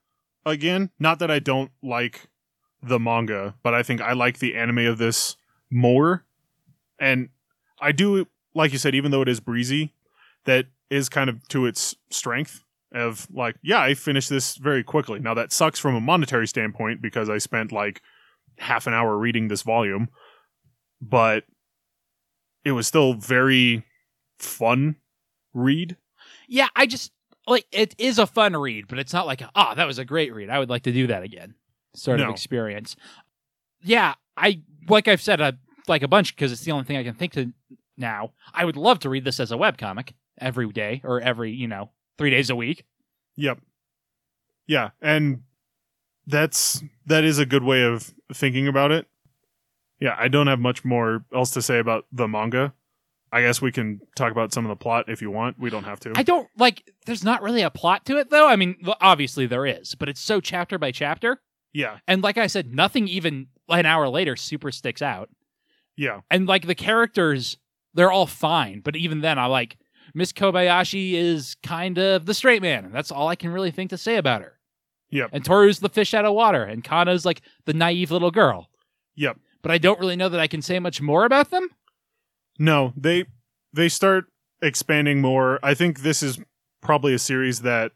again. 0.44 0.90
Not 0.98 1.20
that 1.20 1.30
I 1.30 1.38
don't 1.38 1.70
like 1.82 2.28
the 2.82 2.98
manga, 2.98 3.54
but 3.62 3.72
I 3.72 3.82
think 3.82 4.00
I 4.00 4.12
like 4.12 4.40
the 4.40 4.56
anime 4.56 4.78
of 4.86 4.98
this 4.98 5.36
more. 5.70 6.24
And 6.98 7.28
I 7.80 7.92
do 7.92 8.26
like 8.54 8.72
you 8.72 8.78
said, 8.78 8.94
even 8.94 9.12
though 9.12 9.22
it 9.22 9.28
is 9.28 9.38
breezy, 9.40 9.94
that 10.44 10.66
is 10.90 11.08
kind 11.08 11.30
of 11.30 11.46
to 11.48 11.66
its 11.66 11.94
strength 12.10 12.64
of 12.92 13.28
like, 13.30 13.56
yeah, 13.62 13.80
I 13.80 13.94
finished 13.94 14.30
this 14.30 14.56
very 14.56 14.82
quickly. 14.82 15.20
Now 15.20 15.34
that 15.34 15.52
sucks 15.52 15.78
from 15.78 15.94
a 15.94 16.00
monetary 16.00 16.46
standpoint 16.46 17.02
because 17.02 17.28
I 17.28 17.38
spent 17.38 17.72
like 17.72 18.00
half 18.58 18.86
an 18.86 18.94
hour 18.94 19.16
reading 19.16 19.48
this 19.48 19.62
volume, 19.62 20.08
but 21.00 21.44
it 22.64 22.72
was 22.72 22.86
still 22.86 23.14
very 23.14 23.84
fun 24.38 24.96
read. 25.54 25.96
Yeah, 26.48 26.68
I 26.76 26.86
just 26.86 27.12
like 27.46 27.66
it 27.72 27.94
is 27.98 28.18
a 28.18 28.26
fun 28.26 28.56
read, 28.56 28.88
but 28.88 28.98
it's 28.98 29.12
not 29.12 29.26
like, 29.26 29.42
ah, 29.54 29.74
that 29.74 29.86
was 29.86 29.98
a 29.98 30.04
great 30.04 30.34
read. 30.34 30.50
I 30.50 30.58
would 30.58 30.70
like 30.70 30.82
to 30.82 30.92
do 30.92 31.06
that 31.08 31.22
again. 31.22 31.54
Sort 31.94 32.20
of 32.20 32.28
experience. 32.28 32.96
Yeah, 33.82 34.14
I 34.36 34.62
like 34.88 35.08
I've 35.08 35.22
said 35.22 35.40
uh, 35.40 35.52
like 35.86 36.02
a 36.02 36.08
bunch 36.08 36.34
because 36.34 36.52
it's 36.52 36.62
the 36.62 36.72
only 36.72 36.84
thing 36.84 36.96
I 36.96 37.04
can 37.04 37.14
think 37.14 37.32
to 37.32 37.52
now. 37.96 38.32
I 38.54 38.64
would 38.64 38.76
love 38.76 38.98
to 39.00 39.10
read 39.10 39.24
this 39.24 39.40
as 39.40 39.52
a 39.52 39.56
webcomic 39.56 40.12
every 40.40 40.68
day 40.68 41.00
or 41.04 41.20
every, 41.20 41.52
you 41.52 41.66
know, 41.66 41.90
3 42.18 42.30
days 42.30 42.50
a 42.50 42.56
week. 42.56 42.84
Yep. 43.36 43.58
Yeah, 44.66 44.90
and 45.00 45.42
that's 46.26 46.82
that 47.06 47.24
is 47.24 47.38
a 47.38 47.46
good 47.46 47.62
way 47.62 47.82
of 47.84 48.12
thinking 48.34 48.68
about 48.68 48.92
it. 48.92 49.06
Yeah, 50.00 50.14
I 50.18 50.28
don't 50.28 50.46
have 50.46 50.60
much 50.60 50.84
more 50.84 51.24
else 51.34 51.50
to 51.52 51.62
say 51.62 51.78
about 51.78 52.04
the 52.12 52.28
manga. 52.28 52.74
I 53.32 53.42
guess 53.42 53.60
we 53.60 53.72
can 53.72 54.00
talk 54.16 54.32
about 54.32 54.52
some 54.52 54.64
of 54.64 54.68
the 54.70 54.76
plot 54.76 55.06
if 55.08 55.20
you 55.22 55.30
want. 55.30 55.58
We 55.58 55.70
don't 55.70 55.84
have 55.84 56.00
to. 56.00 56.12
I 56.16 56.22
don't 56.22 56.48
like 56.56 56.90
there's 57.06 57.24
not 57.24 57.42
really 57.42 57.62
a 57.62 57.70
plot 57.70 58.04
to 58.06 58.18
it 58.18 58.30
though. 58.30 58.46
I 58.46 58.56
mean, 58.56 58.76
obviously 59.00 59.46
there 59.46 59.66
is, 59.66 59.94
but 59.94 60.08
it's 60.08 60.20
so 60.20 60.40
chapter 60.40 60.78
by 60.78 60.92
chapter. 60.92 61.40
yeah, 61.72 61.98
And 62.06 62.22
like 62.22 62.38
I 62.38 62.46
said, 62.46 62.74
nothing 62.74 63.08
even 63.08 63.48
an 63.68 63.86
hour 63.86 64.08
later 64.08 64.34
super 64.36 64.70
sticks 64.70 65.02
out. 65.02 65.28
yeah, 65.96 66.20
and 66.30 66.46
like 66.46 66.66
the 66.66 66.74
characters 66.74 67.56
they're 67.94 68.12
all 68.12 68.26
fine 68.26 68.80
but 68.80 68.94
even 68.96 69.20
then 69.22 69.38
i 69.38 69.46
like 69.46 69.76
miss 70.18 70.32
kobayashi 70.32 71.12
is 71.14 71.56
kind 71.62 71.96
of 71.98 72.26
the 72.26 72.34
straight 72.34 72.60
man 72.62 72.84
and 72.84 72.94
that's 72.94 73.10
all 73.10 73.28
i 73.28 73.36
can 73.36 73.50
really 73.50 73.70
think 73.70 73.90
to 73.90 73.96
say 73.98 74.16
about 74.16 74.42
her 74.42 74.54
Yep. 75.10 75.30
and 75.32 75.44
toru's 75.44 75.80
the 75.80 75.88
fish 75.88 76.12
out 76.12 76.26
of 76.26 76.34
water 76.34 76.62
and 76.64 76.84
kanna's 76.84 77.24
like 77.24 77.40
the 77.64 77.72
naive 77.72 78.10
little 78.10 78.30
girl 78.30 78.68
yep. 79.14 79.38
but 79.62 79.70
i 79.70 79.78
don't 79.78 79.98
really 80.00 80.16
know 80.16 80.28
that 80.28 80.40
i 80.40 80.46
can 80.46 80.60
say 80.60 80.78
much 80.78 81.00
more 81.00 81.24
about 81.24 81.50
them 81.50 81.68
No, 82.58 82.92
they 82.96 83.24
they 83.72 83.88
start 83.88 84.24
expanding 84.60 85.20
more. 85.20 85.60
I 85.62 85.74
think 85.74 86.00
this 86.00 86.22
is 86.22 86.40
probably 86.80 87.14
a 87.14 87.18
series 87.18 87.60
that 87.62 87.92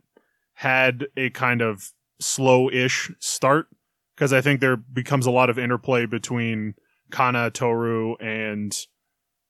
had 0.54 1.06
a 1.16 1.30
kind 1.30 1.60
of 1.60 1.90
slow-ish 2.20 3.10
start 3.18 3.66
because 4.14 4.32
I 4.32 4.40
think 4.40 4.60
there 4.60 4.76
becomes 4.76 5.26
a 5.26 5.30
lot 5.32 5.50
of 5.50 5.58
interplay 5.58 6.06
between 6.06 6.74
Kanna, 7.10 7.50
Toru, 7.50 8.14
and 8.20 8.72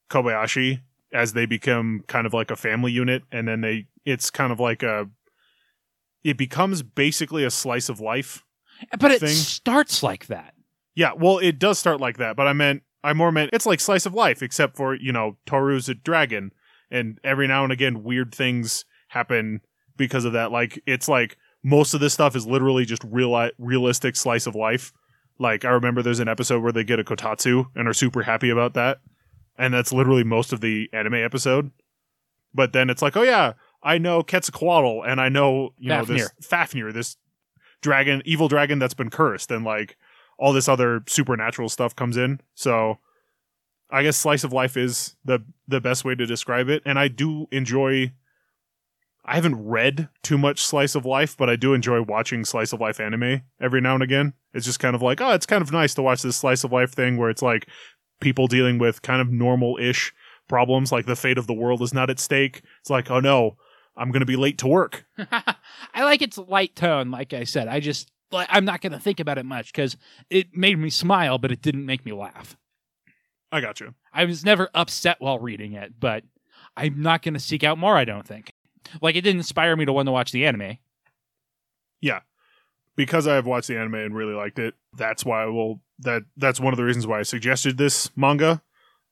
Kobayashi 0.08 0.80
as 1.12 1.32
they 1.32 1.46
become 1.46 2.02
kind 2.06 2.26
of 2.26 2.32
like 2.34 2.50
a 2.50 2.56
family 2.56 2.92
unit, 2.92 3.22
and 3.30 3.46
then 3.48 3.60
they 3.60 3.86
it's 4.04 4.30
kind 4.30 4.52
of 4.52 4.60
like 4.60 4.82
a 4.82 5.08
it 6.24 6.36
becomes 6.36 6.82
basically 6.82 7.44
a 7.44 7.50
slice 7.50 7.88
of 7.88 8.00
life. 8.00 8.44
but 8.98 9.10
it 9.10 9.20
Thing. 9.20 9.28
starts 9.30 10.02
like 10.02 10.26
that 10.26 10.54
Yeah, 10.94 11.12
well, 11.16 11.38
it 11.38 11.58
does 11.58 11.78
start 11.78 12.00
like 12.00 12.18
that, 12.18 12.36
but 12.36 12.46
I 12.46 12.52
meant 12.52 12.82
I 13.04 13.12
more 13.12 13.32
meant 13.32 13.50
it's 13.52 13.66
like 13.66 13.80
slice 13.80 14.06
of 14.06 14.14
life, 14.14 14.42
except 14.42 14.76
for 14.76 14.94
you 14.94 15.12
know 15.12 15.36
Toru's 15.46 15.88
a 15.88 15.94
dragon, 15.94 16.52
and 16.90 17.18
every 17.24 17.48
now 17.48 17.64
and 17.64 17.72
again 17.72 18.02
weird 18.02 18.34
things 18.34 18.84
happen 19.08 19.60
because 19.96 20.24
of 20.24 20.32
that. 20.32 20.52
Like 20.52 20.80
it's 20.86 21.08
like 21.08 21.36
most 21.62 21.94
of 21.94 22.00
this 22.00 22.12
stuff 22.14 22.34
is 22.36 22.46
literally 22.46 22.84
just 22.84 23.04
real 23.04 23.50
realistic 23.58 24.16
slice 24.16 24.46
of 24.46 24.54
life. 24.54 24.92
Like 25.38 25.64
I 25.64 25.70
remember 25.70 26.02
there's 26.02 26.20
an 26.20 26.28
episode 26.28 26.62
where 26.62 26.72
they 26.72 26.84
get 26.84 27.00
a 27.00 27.04
kotatsu 27.04 27.66
and 27.74 27.88
are 27.88 27.92
super 27.94 28.22
happy 28.22 28.50
about 28.50 28.74
that. 28.74 28.98
And 29.62 29.72
that's 29.72 29.92
literally 29.92 30.24
most 30.24 30.52
of 30.52 30.60
the 30.60 30.90
anime 30.92 31.14
episode. 31.14 31.70
But 32.52 32.72
then 32.72 32.90
it's 32.90 33.00
like, 33.00 33.16
oh 33.16 33.22
yeah, 33.22 33.52
I 33.82 33.98
know 33.98 34.22
Quetzalcoatl 34.22 35.04
and 35.06 35.20
I 35.20 35.28
know, 35.28 35.72
you 35.78 35.88
know, 35.88 36.04
this 36.04 36.30
Fafnir, 36.40 36.92
this 36.92 37.16
dragon, 37.80 38.22
evil 38.24 38.48
dragon 38.48 38.80
that's 38.80 38.94
been 38.94 39.08
cursed, 39.08 39.50
and 39.52 39.64
like 39.64 39.96
all 40.36 40.52
this 40.52 40.68
other 40.68 41.04
supernatural 41.06 41.68
stuff 41.68 41.94
comes 41.94 42.16
in. 42.16 42.40
So 42.54 42.98
I 43.88 44.02
guess 44.02 44.16
slice 44.16 44.42
of 44.42 44.52
life 44.52 44.76
is 44.76 45.14
the 45.24 45.44
the 45.68 45.80
best 45.80 46.04
way 46.04 46.16
to 46.16 46.26
describe 46.26 46.68
it. 46.68 46.82
And 46.84 46.98
I 46.98 47.06
do 47.06 47.46
enjoy 47.52 48.12
I 49.24 49.36
haven't 49.36 49.64
read 49.64 50.08
too 50.22 50.36
much 50.36 50.64
slice 50.64 50.96
of 50.96 51.06
life, 51.06 51.36
but 51.36 51.48
I 51.48 51.54
do 51.54 51.74
enjoy 51.74 52.02
watching 52.02 52.44
slice 52.44 52.72
of 52.72 52.80
life 52.80 52.98
anime 52.98 53.42
every 53.60 53.80
now 53.80 53.94
and 53.94 54.02
again. 54.02 54.32
It's 54.52 54.66
just 54.66 54.80
kind 54.80 54.96
of 54.96 55.02
like, 55.02 55.20
oh, 55.20 55.30
it's 55.30 55.46
kind 55.46 55.62
of 55.62 55.70
nice 55.70 55.94
to 55.94 56.02
watch 56.02 56.22
this 56.22 56.36
slice 56.36 56.64
of 56.64 56.72
life 56.72 56.92
thing 56.92 57.16
where 57.16 57.30
it's 57.30 57.42
like 57.42 57.68
people 58.22 58.46
dealing 58.46 58.78
with 58.78 59.02
kind 59.02 59.20
of 59.20 59.30
normal 59.30 59.76
ish 59.78 60.14
problems, 60.48 60.90
like 60.90 61.04
the 61.04 61.16
fate 61.16 61.36
of 61.36 61.46
the 61.46 61.52
world 61.52 61.82
is 61.82 61.92
not 61.92 62.08
at 62.08 62.18
stake. 62.18 62.62
It's 62.80 62.88
like, 62.88 63.10
oh 63.10 63.20
no, 63.20 63.56
I'm 63.96 64.10
going 64.10 64.20
to 64.20 64.26
be 64.26 64.36
late 64.36 64.58
to 64.58 64.66
work. 64.66 65.04
I 65.18 66.04
like 66.04 66.22
its 66.22 66.38
light 66.38 66.74
tone. 66.74 67.10
Like 67.10 67.34
I 67.34 67.44
said, 67.44 67.68
I 67.68 67.80
just 67.80 68.10
I'm 68.32 68.64
not 68.64 68.80
going 68.80 68.92
to 68.92 68.98
think 68.98 69.20
about 69.20 69.36
it 69.36 69.44
much 69.44 69.72
because 69.72 69.96
it 70.30 70.56
made 70.56 70.78
me 70.78 70.88
smile, 70.88 71.36
but 71.36 71.52
it 71.52 71.60
didn't 71.60 71.84
make 71.84 72.06
me 72.06 72.12
laugh. 72.12 72.56
I 73.50 73.60
got 73.60 73.80
you. 73.80 73.94
I 74.12 74.24
was 74.24 74.44
never 74.44 74.70
upset 74.74 75.16
while 75.20 75.38
reading 75.38 75.74
it, 75.74 76.00
but 76.00 76.24
I'm 76.76 77.02
not 77.02 77.20
going 77.20 77.34
to 77.34 77.40
seek 77.40 77.62
out 77.62 77.76
more. 77.76 77.96
I 77.96 78.06
don't 78.06 78.26
think. 78.26 78.52
Like 79.02 79.16
it 79.16 79.20
didn't 79.20 79.40
inspire 79.40 79.76
me 79.76 79.84
to 79.84 79.92
want 79.92 80.06
to 80.06 80.12
watch 80.12 80.32
the 80.32 80.46
anime. 80.46 80.78
Yeah. 82.00 82.20
Because 82.94 83.26
I 83.26 83.34
have 83.36 83.46
watched 83.46 83.68
the 83.68 83.78
anime 83.78 83.94
and 83.94 84.14
really 84.14 84.34
liked 84.34 84.58
it, 84.58 84.74
that's 84.96 85.24
why 85.24 85.42
I 85.42 85.46
will 85.46 85.80
that 86.00 86.22
that's 86.36 86.60
one 86.60 86.72
of 86.72 86.76
the 86.76 86.84
reasons 86.84 87.06
why 87.06 87.20
I 87.20 87.22
suggested 87.22 87.78
this 87.78 88.10
manga. 88.16 88.62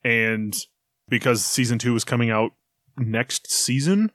And 0.05 0.55
because 1.09 1.45
season 1.45 1.79
two 1.79 1.95
is 1.95 2.05
coming 2.05 2.31
out 2.31 2.53
next 2.99 3.51
season, 3.51 4.13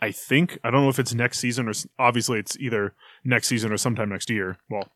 I 0.00 0.12
think. 0.12 0.58
I 0.62 0.70
don't 0.70 0.82
know 0.82 0.88
if 0.88 0.98
it's 0.98 1.14
next 1.14 1.38
season 1.38 1.68
or 1.68 1.72
obviously 1.98 2.38
it's 2.38 2.56
either 2.58 2.94
next 3.24 3.48
season 3.48 3.72
or 3.72 3.76
sometime 3.76 4.08
next 4.08 4.30
year. 4.30 4.58
Well, 4.68 4.88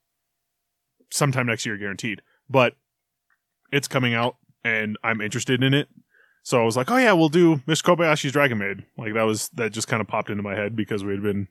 sometime 1.11 1.47
next 1.47 1.67
year 1.67 1.77
guaranteed. 1.77 2.23
But 2.49 2.75
it's 3.73 3.89
coming 3.89 4.15
out 4.15 4.37
and 4.65 4.97
I'm 5.03 5.21
interested 5.21 5.63
in 5.63 5.75
it. 5.75 5.89
So 6.43 6.61
I 6.61 6.65
was 6.65 6.77
like, 6.77 6.91
oh 6.91 6.97
yeah, 6.99 7.13
we'll 7.13 7.31
do 7.31 7.63
Miss 7.67 7.81
Kobayashi's 7.81 8.33
Dragon 8.33 8.59
Maid. 8.59 8.85
Like 8.99 9.15
that 9.15 9.23
was 9.23 9.49
that 9.51 9.73
just 9.73 9.89
kind 9.89 10.01
of 10.01 10.07
popped 10.07 10.31
into 10.31 10.43
my 10.43 10.55
head 10.55 10.77
because 10.77 11.03
we 11.03 11.13
had 11.13 11.23
been 11.23 11.49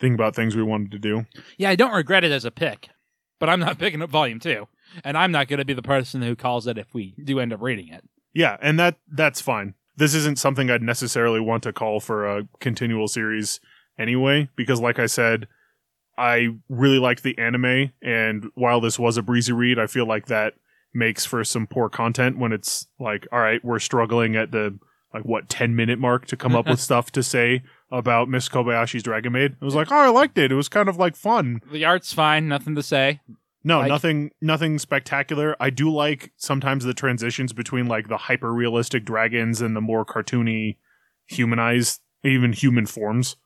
thinking 0.00 0.14
about 0.14 0.34
things 0.34 0.56
we 0.56 0.62
wanted 0.62 0.90
to 0.92 0.98
do. 0.98 1.26
Yeah, 1.58 1.70
I 1.70 1.76
don't 1.76 1.92
regret 1.92 2.24
it 2.24 2.32
as 2.32 2.44
a 2.44 2.50
pick, 2.50 2.88
but 3.38 3.48
I'm 3.48 3.60
not 3.60 3.78
picking 3.78 4.02
up 4.02 4.10
volume 4.10 4.40
two, 4.40 4.66
and 5.04 5.16
I'm 5.16 5.30
not 5.30 5.48
going 5.48 5.58
to 5.58 5.64
be 5.64 5.74
the 5.74 5.82
person 5.82 6.22
who 6.22 6.34
calls 6.34 6.66
it 6.66 6.78
if 6.78 6.92
we 6.94 7.14
do 7.22 7.38
end 7.38 7.52
up 7.52 7.60
reading 7.60 7.88
it. 7.88 8.04
Yeah, 8.32 8.56
and 8.60 8.78
that 8.78 8.96
that's 9.10 9.40
fine. 9.40 9.74
This 9.96 10.14
isn't 10.14 10.38
something 10.38 10.70
I'd 10.70 10.82
necessarily 10.82 11.40
want 11.40 11.62
to 11.64 11.72
call 11.72 12.00
for 12.00 12.26
a 12.26 12.48
continual 12.58 13.06
series 13.06 13.60
anyway, 13.98 14.48
because 14.56 14.80
like 14.80 14.98
I 14.98 15.06
said, 15.06 15.46
I 16.16 16.48
really 16.68 16.98
liked 16.98 17.22
the 17.22 17.38
anime, 17.38 17.92
and 18.02 18.50
while 18.54 18.80
this 18.80 18.98
was 18.98 19.16
a 19.16 19.22
breezy 19.22 19.52
read, 19.52 19.78
I 19.78 19.86
feel 19.86 20.06
like 20.06 20.26
that 20.26 20.54
makes 20.92 21.24
for 21.24 21.44
some 21.44 21.66
poor 21.66 21.88
content 21.88 22.38
when 22.38 22.52
it's 22.52 22.86
like, 22.98 23.26
all 23.30 23.38
right, 23.38 23.64
we're 23.64 23.78
struggling 23.78 24.36
at 24.36 24.50
the 24.50 24.78
like 25.14 25.24
what 25.24 25.48
ten 25.48 25.74
minute 25.74 25.98
mark 25.98 26.26
to 26.26 26.36
come 26.36 26.54
up 26.54 26.66
with 26.68 26.80
stuff 26.88 27.10
to 27.12 27.22
say 27.22 27.62
about 27.90 28.28
Miss 28.28 28.48
Kobayashi's 28.48 29.02
Dragon 29.02 29.32
Maid. 29.32 29.56
It 29.60 29.64
was 29.64 29.74
like, 29.74 29.90
oh, 29.90 29.96
I 29.96 30.08
liked 30.08 30.38
it. 30.38 30.52
It 30.52 30.54
was 30.54 30.68
kind 30.68 30.88
of 30.88 30.96
like 30.96 31.16
fun. 31.16 31.60
The 31.72 31.84
art's 31.84 32.12
fine, 32.12 32.46
nothing 32.48 32.74
to 32.76 32.82
say. 32.82 33.20
No, 33.64 33.80
Like- 33.80 33.88
nothing 33.88 34.30
nothing 34.40 34.78
spectacular. 34.78 35.54
I 35.60 35.70
do 35.70 35.90
like 35.92 36.32
sometimes 36.36 36.84
the 36.84 36.94
transitions 36.94 37.52
between 37.52 37.86
like 37.88 38.08
the 38.08 38.16
hyper 38.16 38.52
realistic 38.54 39.04
dragons 39.04 39.60
and 39.60 39.74
the 39.76 39.80
more 39.80 40.04
cartoony 40.04 40.76
humanized 41.26 42.00
even 42.24 42.52
human 42.52 42.86
forms. 42.86 43.36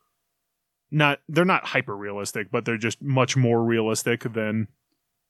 Not 0.91 1.19
they're 1.27 1.43
not 1.45 1.65
hyper 1.65 1.97
realistic, 1.97 2.51
but 2.51 2.63
they're 2.65 2.77
just 2.77 3.01
much 3.01 3.35
more 3.35 3.63
realistic 3.63 4.21
than 4.33 4.67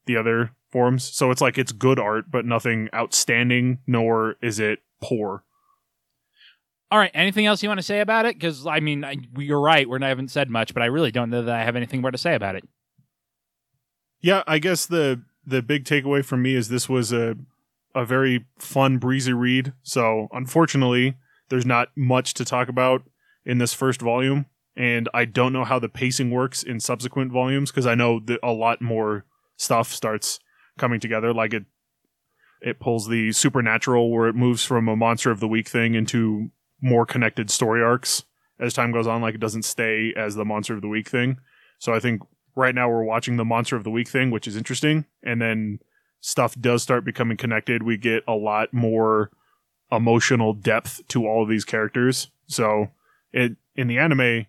the 0.05 0.17
other 0.17 0.51
forms. 0.69 1.03
So 1.03 1.31
it's 1.31 1.41
like 1.41 1.57
it's 1.57 1.71
good 1.71 1.97
art, 1.99 2.25
but 2.29 2.45
nothing 2.45 2.89
outstanding, 2.93 3.79
nor 3.87 4.35
is 4.41 4.59
it 4.59 4.79
poor. 5.01 5.43
All 6.91 6.99
right, 6.99 7.11
anything 7.13 7.45
else 7.45 7.63
you 7.63 7.69
want 7.69 7.79
to 7.79 7.85
say 7.85 7.99
about 7.99 8.25
it? 8.25 8.35
Because 8.35 8.65
I 8.67 8.79
mean, 8.79 9.03
I, 9.03 9.17
you're 9.37 9.59
right. 9.59 9.89
We 9.89 9.99
haven't 10.01 10.31
said 10.31 10.49
much, 10.49 10.73
but 10.73 10.83
I 10.83 10.87
really 10.87 11.11
don't 11.11 11.29
know 11.29 11.41
that 11.41 11.55
I 11.55 11.63
have 11.63 11.75
anything 11.75 12.01
more 12.01 12.11
to 12.11 12.17
say 12.17 12.35
about 12.35 12.55
it. 12.55 12.63
Yeah, 14.21 14.43
I 14.47 14.59
guess 14.59 14.85
the 14.85 15.23
the 15.45 15.61
big 15.61 15.85
takeaway 15.85 16.23
from 16.23 16.41
me 16.41 16.55
is 16.55 16.69
this 16.69 16.87
was 16.87 17.11
a 17.11 17.35
a 17.93 18.05
very 18.05 18.45
fun 18.59 18.97
breezy 18.97 19.33
read. 19.33 19.73
So 19.81 20.27
unfortunately, 20.31 21.15
there's 21.49 21.65
not 21.65 21.89
much 21.95 22.33
to 22.35 22.45
talk 22.45 22.67
about 22.67 23.03
in 23.45 23.57
this 23.57 23.73
first 23.73 24.01
volume, 24.01 24.45
and 24.75 25.09
I 25.13 25.25
don't 25.25 25.53
know 25.53 25.63
how 25.63 25.79
the 25.79 25.89
pacing 25.89 26.31
works 26.31 26.61
in 26.61 26.79
subsequent 26.79 27.31
volumes 27.31 27.71
because 27.71 27.87
I 27.87 27.95
know 27.95 28.19
that 28.25 28.39
a 28.43 28.51
lot 28.51 28.81
more 28.81 29.25
stuff 29.57 29.91
starts 29.91 30.39
coming 30.77 30.99
together. 30.99 31.33
Like 31.33 31.53
it 31.53 31.65
it 32.61 32.79
pulls 32.79 33.07
the 33.07 33.31
supernatural 33.31 34.11
where 34.11 34.27
it 34.27 34.35
moves 34.35 34.63
from 34.63 34.87
a 34.87 34.95
monster 34.95 35.31
of 35.31 35.39
the 35.39 35.47
week 35.47 35.67
thing 35.67 35.93
into 35.93 36.51
more 36.81 37.05
connected 37.05 37.49
story 37.49 37.81
arcs 37.83 38.23
as 38.59 38.73
time 38.73 38.91
goes 38.91 39.07
on. 39.07 39.21
Like 39.21 39.35
it 39.35 39.41
doesn't 39.41 39.63
stay 39.63 40.13
as 40.15 40.35
the 40.35 40.45
monster 40.45 40.73
of 40.73 40.81
the 40.81 40.87
week 40.87 41.09
thing. 41.09 41.39
So 41.79 41.93
I 41.93 41.99
think 41.99 42.21
right 42.55 42.75
now 42.75 42.89
we're 42.89 43.03
watching 43.03 43.37
the 43.37 43.45
monster 43.45 43.75
of 43.75 43.83
the 43.83 43.91
week 43.91 44.07
thing, 44.07 44.31
which 44.31 44.47
is 44.47 44.55
interesting. 44.55 45.05
And 45.23 45.41
then 45.41 45.79
stuff 46.21 46.59
does 46.59 46.81
start 46.81 47.05
becoming 47.05 47.37
connected. 47.37 47.83
We 47.83 47.97
get 47.97 48.23
a 48.27 48.33
lot 48.33 48.73
more 48.73 49.31
emotional 49.91 50.53
depth 50.53 51.07
to 51.09 51.27
all 51.27 51.43
of 51.43 51.49
these 51.49 51.65
characters. 51.65 52.29
So 52.47 52.89
it 53.31 53.57
in 53.75 53.87
the 53.87 53.97
anime 53.97 54.47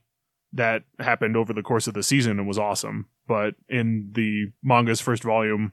that 0.53 0.85
happened 0.99 1.37
over 1.37 1.53
the 1.53 1.63
course 1.63 1.87
of 1.87 1.95
the 1.95 2.03
season 2.03 2.39
and 2.39 2.49
was 2.49 2.59
awesome. 2.59 3.09
But 3.27 3.55
in 3.69 4.11
the 4.13 4.53
manga's 4.63 5.01
first 5.01 5.23
volume, 5.23 5.73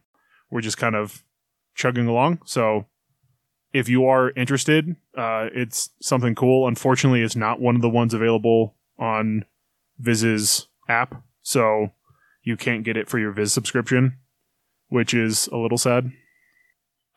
we're 0.49 0.61
just 0.61 0.77
kind 0.77 0.95
of 0.95 1.23
chugging 1.75 2.07
along. 2.07 2.39
So 2.45 2.87
if 3.73 3.89
you 3.89 4.05
are 4.05 4.31
interested, 4.31 4.95
uh, 5.17 5.47
it's 5.53 5.89
something 5.99 6.35
cool. 6.35 6.67
Unfortunately, 6.67 7.21
it's 7.21 7.35
not 7.35 7.59
one 7.59 7.75
of 7.75 7.81
the 7.81 7.89
ones 7.89 8.13
available 8.13 8.75
on 8.99 9.45
Viz's 9.99 10.67
app. 10.87 11.23
So 11.41 11.89
you 12.43 12.55
can't 12.55 12.83
get 12.83 12.97
it 12.97 13.09
for 13.09 13.19
your 13.19 13.31
Viz 13.31 13.51
subscription, 13.51 14.17
which 14.89 15.13
is 15.13 15.47
a 15.47 15.57
little 15.57 15.77
sad. 15.77 16.11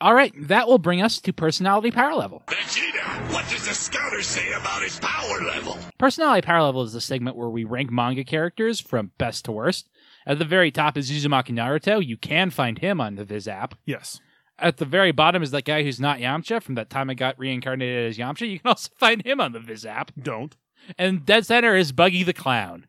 All 0.01 0.15
right, 0.15 0.33
that 0.49 0.67
will 0.67 0.79
bring 0.79 1.01
us 1.01 1.21
to 1.21 1.33
personality 1.33 1.91
power 1.91 2.15
level. 2.15 2.43
Vegeta, 2.49 3.33
what 3.33 3.49
does 3.49 3.67
the 3.67 3.73
scouter 3.73 4.21
say 4.21 4.53
about 4.53 4.83
his 4.83 5.01
power 5.01 5.43
level? 5.43 5.79
Personality 5.99 6.45
power 6.45 6.63
level 6.63 6.83
is 6.83 6.93
the 6.93 7.01
segment 7.01 7.35
where 7.37 7.49
we 7.49 7.65
rank 7.65 7.91
manga 7.91 8.23
characters 8.23 8.79
from 8.79 9.13
best 9.17 9.47
to 9.47 9.53
worst. 9.53 9.89
At 10.27 10.39
the 10.39 10.45
very 10.45 10.71
top 10.71 10.99
is 10.99 11.11
Uzumaki 11.11 11.51
Naruto. 11.51 12.05
You 12.05 12.19
can 12.19 12.51
find 12.51 12.79
him 12.79 13.01
on 13.01 13.15
the 13.15 13.25
Viz 13.25 13.49
app. 13.49 13.75
Yes. 13.87 14.21
At 14.59 14.79
the 14.79 14.85
very 14.85 15.13
bottom 15.13 15.43
is 15.43 15.51
that 15.51 15.65
guy 15.65 15.83
who's 15.83 16.01
not 16.01 16.19
Yamcha 16.19 16.63
from 16.63 16.77
that 16.77 16.89
time 16.91 17.11
I 17.11 17.15
got 17.15 17.39
reincarnated 17.39 18.09
as 18.09 18.17
Yamcha. 18.19 18.49
You 18.49 18.59
can 18.59 18.69
also 18.71 18.91
find 18.97 19.25
him 19.25 19.41
on 19.41 19.53
the 19.53 19.61
Viz 19.61 19.85
app. 19.85 20.13
Don't. 20.21 20.57
And 20.99 21.27
dead 21.27 21.45
center 21.47 21.77
is 21.77 21.93
Buggy 21.93 22.23
the 22.23 22.33
Clown 22.33 22.87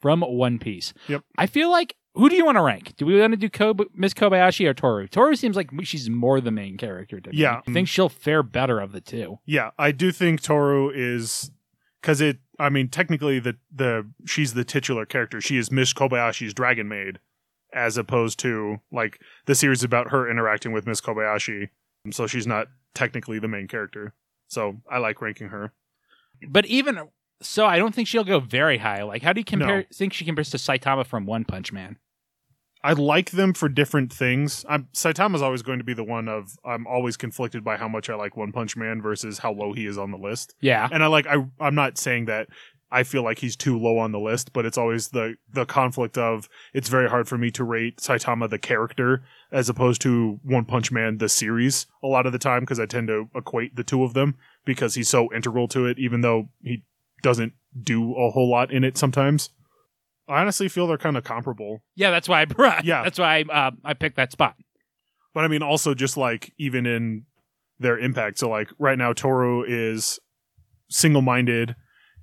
from 0.00 0.20
One 0.22 0.58
Piece. 0.58 0.92
Yep. 1.08 1.24
I 1.36 1.46
feel 1.46 1.70
like 1.70 1.96
who 2.14 2.28
do 2.28 2.36
you 2.36 2.44
want 2.44 2.56
to 2.56 2.62
rank? 2.62 2.94
Do 2.96 3.06
we 3.06 3.18
want 3.18 3.32
to 3.32 3.36
do 3.38 3.48
Kob- 3.48 3.86
Miss 3.94 4.12
Kobayashi 4.12 4.66
or 4.68 4.74
Toru? 4.74 5.08
Toru 5.08 5.34
seems 5.34 5.56
like 5.56 5.70
she's 5.82 6.10
more 6.10 6.40
the 6.40 6.50
main 6.50 6.76
character 6.76 7.20
to 7.20 7.30
me. 7.30 7.36
Yeah. 7.38 7.62
I 7.66 7.72
think 7.72 7.88
she'll 7.88 8.10
fare 8.10 8.42
better 8.42 8.80
of 8.80 8.92
the 8.92 9.00
two. 9.00 9.38
Yeah, 9.46 9.70
I 9.78 9.92
do 9.92 10.12
think 10.12 10.42
Toru 10.42 10.90
is 10.90 11.50
because 12.00 12.20
it. 12.20 12.38
I 12.58 12.68
mean, 12.68 12.88
technically, 12.88 13.38
the 13.38 13.56
the 13.74 14.08
she's 14.26 14.52
the 14.54 14.64
titular 14.64 15.06
character. 15.06 15.40
She 15.40 15.56
is 15.56 15.70
Miss 15.72 15.92
Kobayashi's 15.94 16.52
Dragon 16.52 16.86
Maid, 16.86 17.18
as 17.72 17.96
opposed 17.96 18.38
to 18.40 18.78
like 18.90 19.20
the 19.46 19.54
series 19.54 19.82
about 19.82 20.10
her 20.10 20.30
interacting 20.30 20.72
with 20.72 20.86
Miss 20.86 21.00
Kobayashi. 21.00 21.68
So 22.10 22.26
she's 22.26 22.46
not 22.46 22.68
technically 22.94 23.38
the 23.38 23.48
main 23.48 23.68
character. 23.68 24.14
So 24.48 24.78
I 24.90 24.98
like 24.98 25.22
ranking 25.22 25.48
her. 25.48 25.72
But 26.46 26.66
even 26.66 27.08
so, 27.40 27.66
I 27.66 27.78
don't 27.78 27.94
think 27.94 28.08
she'll 28.08 28.24
go 28.24 28.40
very 28.40 28.78
high. 28.78 29.02
Like, 29.02 29.22
how 29.22 29.32
do 29.32 29.40
you 29.40 29.44
compare? 29.44 29.78
No. 29.78 29.84
Think 29.92 30.12
she 30.12 30.24
compares 30.24 30.50
to 30.50 30.56
Saitama 30.56 31.06
from 31.06 31.26
One 31.26 31.44
Punch 31.44 31.72
Man? 31.72 31.96
I 32.84 32.94
like 32.94 33.30
them 33.30 33.54
for 33.54 33.68
different 33.68 34.12
things. 34.12 34.64
I'm, 34.68 34.88
Saitama's 34.92 35.40
always 35.40 35.62
going 35.62 35.78
to 35.78 35.84
be 35.84 35.94
the 35.94 36.02
one 36.02 36.28
of 36.28 36.56
I'm 36.64 36.86
always 36.86 37.16
conflicted 37.16 37.62
by 37.62 37.76
how 37.76 37.86
much 37.86 38.10
I 38.10 38.16
like 38.16 38.36
One 38.36 38.50
Punch 38.50 38.76
Man 38.76 39.00
versus 39.00 39.38
how 39.38 39.52
low 39.52 39.72
he 39.72 39.86
is 39.86 39.96
on 39.96 40.10
the 40.10 40.18
list. 40.18 40.54
Yeah. 40.60 40.88
and 40.90 41.02
I 41.02 41.06
like 41.06 41.26
I 41.26 41.46
I'm 41.60 41.74
not 41.76 41.96
saying 41.96 42.24
that 42.26 42.48
I 42.92 43.02
feel 43.04 43.24
like 43.24 43.38
he's 43.38 43.56
too 43.56 43.78
low 43.78 43.98
on 43.98 44.12
the 44.12 44.20
list, 44.20 44.52
but 44.52 44.66
it's 44.66 44.76
always 44.76 45.08
the 45.08 45.36
the 45.50 45.64
conflict 45.64 46.18
of 46.18 46.48
it's 46.74 46.90
very 46.90 47.08
hard 47.08 47.26
for 47.26 47.38
me 47.38 47.50
to 47.52 47.64
rate 47.64 47.96
Saitama 47.96 48.50
the 48.50 48.58
character 48.58 49.24
as 49.50 49.68
opposed 49.68 50.02
to 50.02 50.38
One 50.44 50.66
Punch 50.66 50.92
Man 50.92 51.18
the 51.18 51.28
series 51.28 51.86
a 52.02 52.06
lot 52.06 52.26
of 52.26 52.32
the 52.32 52.38
time 52.38 52.60
because 52.60 52.78
I 52.78 52.86
tend 52.86 53.08
to 53.08 53.30
equate 53.34 53.76
the 53.76 53.82
two 53.82 54.04
of 54.04 54.12
them 54.12 54.36
because 54.64 54.94
he's 54.94 55.08
so 55.08 55.32
integral 55.32 55.66
to 55.68 55.86
it 55.86 55.98
even 55.98 56.20
though 56.20 56.50
he 56.62 56.84
doesn't 57.22 57.54
do 57.82 58.14
a 58.14 58.30
whole 58.30 58.50
lot 58.50 58.70
in 58.70 58.84
it 58.84 58.98
sometimes. 58.98 59.50
I 60.28 60.40
honestly 60.40 60.68
feel 60.68 60.86
they're 60.86 60.98
kind 60.98 61.16
of 61.16 61.24
comparable. 61.24 61.82
Yeah, 61.94 62.10
that's 62.10 62.28
why 62.28 62.42
I 62.42 62.44
brought. 62.44 62.84
Yeah. 62.84 63.02
that's 63.02 63.18
why 63.18 63.38
I, 63.38 63.66
uh, 63.66 63.70
I 63.84 63.94
picked 63.94 64.16
that 64.16 64.32
spot. 64.32 64.54
But 65.34 65.44
I 65.44 65.48
mean, 65.48 65.62
also 65.62 65.94
just 65.94 66.16
like 66.16 66.52
even 66.58 66.86
in 66.86 67.24
their 67.78 67.98
impact. 67.98 68.38
So 68.38 68.48
like 68.50 68.68
right 68.78 68.98
now, 68.98 69.12
Toru 69.12 69.64
is 69.66 70.20
single-minded 70.90 71.74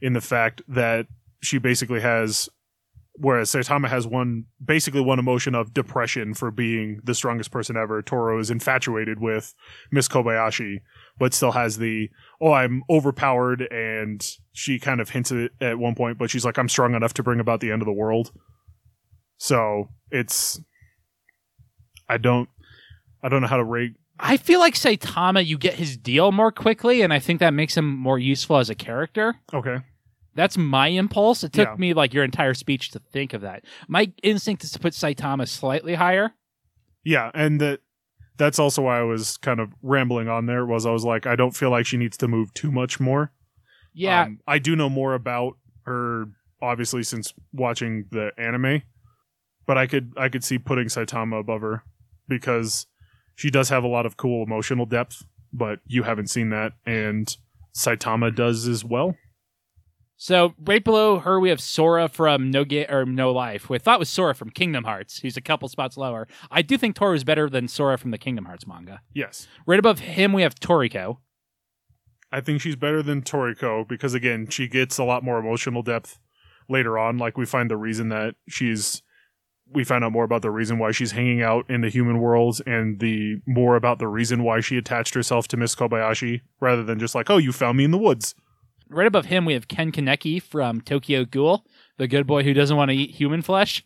in 0.02 0.14
the 0.14 0.22
fact 0.22 0.62
that 0.68 1.08
she 1.41 1.58
basically 1.58 2.02
has, 2.02 2.50
whereas 3.14 3.52
Saitama 3.52 3.88
has 3.88 4.08
one 4.08 4.45
basically 4.64 5.02
one 5.02 5.20
emotion 5.20 5.56
of 5.56 5.74
depression 5.74 6.34
for 6.34 6.52
being 6.52 7.02
the 7.04 7.16
strongest 7.16 7.52
person 7.52 7.78
ever. 7.78 8.02
Toro 8.02 8.39
is 8.39 8.52
infatuated 8.52 9.20
with 9.20 9.54
Miss 9.91 10.08
Kobayashi, 10.08 10.82
but 11.18 11.34
still 11.34 11.52
has 11.52 11.78
the 11.78 12.10
oh 12.41 12.54
I'm 12.54 12.84
overpowered, 12.89 13.62
and 13.72 14.26
she 14.54 14.80
kind 14.80 15.02
of 15.02 15.10
hints 15.10 15.32
it 15.32 15.52
at 15.62 15.80
one 15.80 15.95
point, 15.95 16.18
but 16.18 16.30
she's 16.30 16.45
like 16.45 16.58
I'm 16.58 16.70
strong 16.70 16.95
enough 16.95 17.14
to 17.16 17.24
bring 17.24 17.39
about 17.39 17.60
the 17.60 17.72
end 17.72 17.82
of 17.82 17.86
the 17.86 17.93
world. 17.93 18.32
So 19.38 19.89
it's 20.12 20.60
I 22.08 22.18
don't 22.18 22.50
I 23.24 23.30
don't 23.30 23.41
know 23.41 23.47
how 23.47 23.58
to 23.58 23.64
rate 23.64 23.93
I 24.20 24.38
feel 24.38 24.59
like 24.59 24.74
Saitama, 24.76 25.45
you 25.45 25.57
get 25.57 25.76
his 25.76 25.95
deal 25.97 26.32
more 26.32 26.51
quickly, 26.51 27.01
and 27.01 27.13
I 27.13 27.20
think 27.20 27.39
that 27.39 27.53
makes 27.53 27.78
him 27.78 27.95
more 27.95 28.20
useful 28.20 28.57
as 28.57 28.70
a 28.70 28.76
character. 28.76 29.36
Okay. 29.53 29.78
That's 30.36 30.57
my 30.57 30.88
impulse. 30.88 31.43
It 31.43 31.53
took 31.53 31.67
Yeah. 31.70 31.76
me 31.78 31.93
like 31.93 32.13
your 32.13 32.24
entire 32.24 32.53
speech 32.53 32.91
to 32.91 32.99
think 32.99 33.34
of 33.34 33.41
that. 33.41 33.65
My 33.88 34.11
instinct 34.24 34.63
is 34.63 34.72
to 34.72 34.80
put 34.80 34.93
Saitama 34.93 35.47
slightly 35.47 35.95
higher. 35.95 36.34
Yeah, 37.03 37.32
and 37.34 37.59
that 37.61 37.80
that's 38.38 38.59
also 38.59 38.84
why 38.84 38.99
I 38.99 39.03
was 39.03 39.36
kind 39.38 39.59
of 39.59 39.74
rambling 39.82 40.30
on 40.30 40.45
there 40.45 40.65
was 40.65 40.86
I 40.86 40.91
was 40.91 41.03
like 41.03 41.26
I 41.26 41.36
don't 41.36 41.55
feel 41.55 41.70
like 41.72 41.86
she 41.86 41.97
needs 41.97 42.15
to 42.17 42.28
move 42.28 42.53
too 42.53 42.72
much 42.72 42.99
more. 42.99 43.32
Yeah, 43.93 44.24
Um, 44.24 44.39
I 44.47 44.59
do 44.59 44.76
know 44.76 44.89
more 44.89 45.13
about 45.13 45.57
her 45.84 46.26
obviously 46.61 47.03
since 47.03 47.34
watching 47.51 48.05
the 48.11 48.32
anime, 48.38 48.84
but 49.65 49.78
I 49.78 49.88
could 49.88 50.13
I 50.15 50.30
could 50.30 50.43
see 50.43 50.57
putting 50.57 50.88
Saitama 50.88 51.39
above 51.39 51.61
her 51.61 51.84
because 52.28 52.86
she 53.40 53.50
does 53.50 53.70
have 53.70 53.86
a 53.86 53.88
lot 53.88 54.06
of 54.06 54.18
cool 54.18 54.44
emotional 54.44 54.86
depth, 54.86 55.24
but 55.54 55.80
you 55.86 56.04
haven't 56.04 56.30
seen 56.30 56.50
that 56.50 56.74
and 56.86 57.38
Saitama 57.74 58.36
does 58.36 58.68
as 58.68 58.84
well. 58.84 59.16
So 60.18 60.54
right 60.60 60.84
below 60.84 61.20
her, 61.20 61.40
we 61.40 61.48
have 61.48 61.62
Sora 61.62 62.10
from 62.10 62.52
No 62.52 62.66
Ga- 62.66 62.88
or 62.90 63.06
No 63.06 63.32
Life. 63.32 63.70
We 63.70 63.80
thought 63.80 63.98
was 63.98 64.10
Sora 64.10 64.36
from 64.36 64.50
Kingdom 64.50 64.84
Hearts, 64.84 65.20
He's 65.20 65.38
a 65.38 65.42
couple 65.42 65.70
spots 65.70 65.96
lower. 65.96 66.28
I 66.52 66.62
do 66.62 66.78
think 66.78 66.98
Toru 66.98 67.16
is 67.16 67.24
better 67.24 67.50
than 67.50 67.70
Sora 67.70 67.98
from 67.98 68.12
the 68.12 68.18
Kingdom 68.18 68.44
Hearts 68.44 68.68
manga. 68.68 69.00
Yes. 69.14 69.48
Right 69.66 69.80
above 69.80 70.00
him, 70.00 70.34
we 70.34 70.42
have 70.42 70.56
Toriko. 70.56 71.20
I 72.34 72.42
think 72.42 72.60
she's 72.60 72.76
better 72.76 73.02
than 73.02 73.22
Toriko 73.22 73.88
because 73.88 74.14
again, 74.14 74.50
she 74.50 74.68
gets 74.68 74.98
a 74.98 75.06
lot 75.06 75.24
more 75.24 75.40
emotional 75.40 75.82
depth 75.82 76.20
later 76.68 77.00
on. 77.00 77.18
Like 77.18 77.38
we 77.38 77.46
find 77.46 77.72
the 77.72 77.78
reason 77.78 78.10
that 78.10 78.36
she's 78.50 79.02
we 79.72 79.84
find 79.84 80.03
out 80.03 80.11
more 80.11 80.24
about 80.24 80.41
the 80.41 80.51
reason 80.51 80.80
why 80.80 80.91
she's 80.91 81.11
hanging 81.11 81.41
out 81.41 81.70
in 81.70 81.82
the 81.82 81.89
human 81.89 82.20
world 82.20 82.61
and 82.65 82.99
the 82.99 83.38
more 83.45 83.76
about 83.76 83.99
the 83.99 84.07
reason 84.07 84.43
why 84.43 84.61
she 84.61 84.78
attached 84.78 85.13
herself 85.13 85.47
to 85.49 85.57
Miss 85.57 85.76
Kobayashi 85.76 86.41
rather 86.59 86.84
than 86.84 86.99
just 86.99 87.15
like, 87.15 87.30
oh, 87.30 87.38
you 87.38 87.51
found 87.51 87.78
me 87.78 87.84
in 87.84 87.91
the 87.91 87.97
woods. 87.97 88.36
Right 88.89 89.07
above 89.07 89.26
him, 89.26 89.45
we 89.45 89.53
have 89.53 89.67
Ken 89.67 89.91
Kaneki 89.91 90.41
from 90.41 90.82
Tokyo 90.82 91.24
Ghoul, 91.24 91.63
the 91.97 92.07
good 92.07 92.26
boy 92.26 92.43
who 92.43 92.53
doesn't 92.53 92.76
want 92.76 92.89
to 92.89 92.97
eat 92.97 93.11
human 93.11 93.41
flesh. 93.43 93.86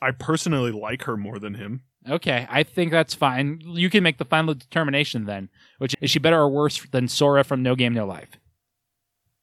I 0.00 0.12
personally 0.12 0.70
like 0.70 1.02
her 1.04 1.16
more 1.16 1.38
than 1.38 1.54
him. 1.54 1.82
Okay, 2.08 2.46
I 2.50 2.62
think 2.62 2.92
that's 2.92 3.14
fine. 3.14 3.60
You 3.64 3.88
can 3.88 4.02
make 4.04 4.18
the 4.18 4.24
final 4.24 4.54
determination 4.54 5.24
then. 5.24 5.48
Which 5.78 5.94
is 6.00 6.10
she 6.10 6.18
better 6.18 6.38
or 6.38 6.50
worse 6.50 6.86
than 6.92 7.08
Sora 7.08 7.42
from 7.42 7.62
No 7.62 7.74
Game 7.74 7.94
No 7.94 8.06
Life? 8.06 8.38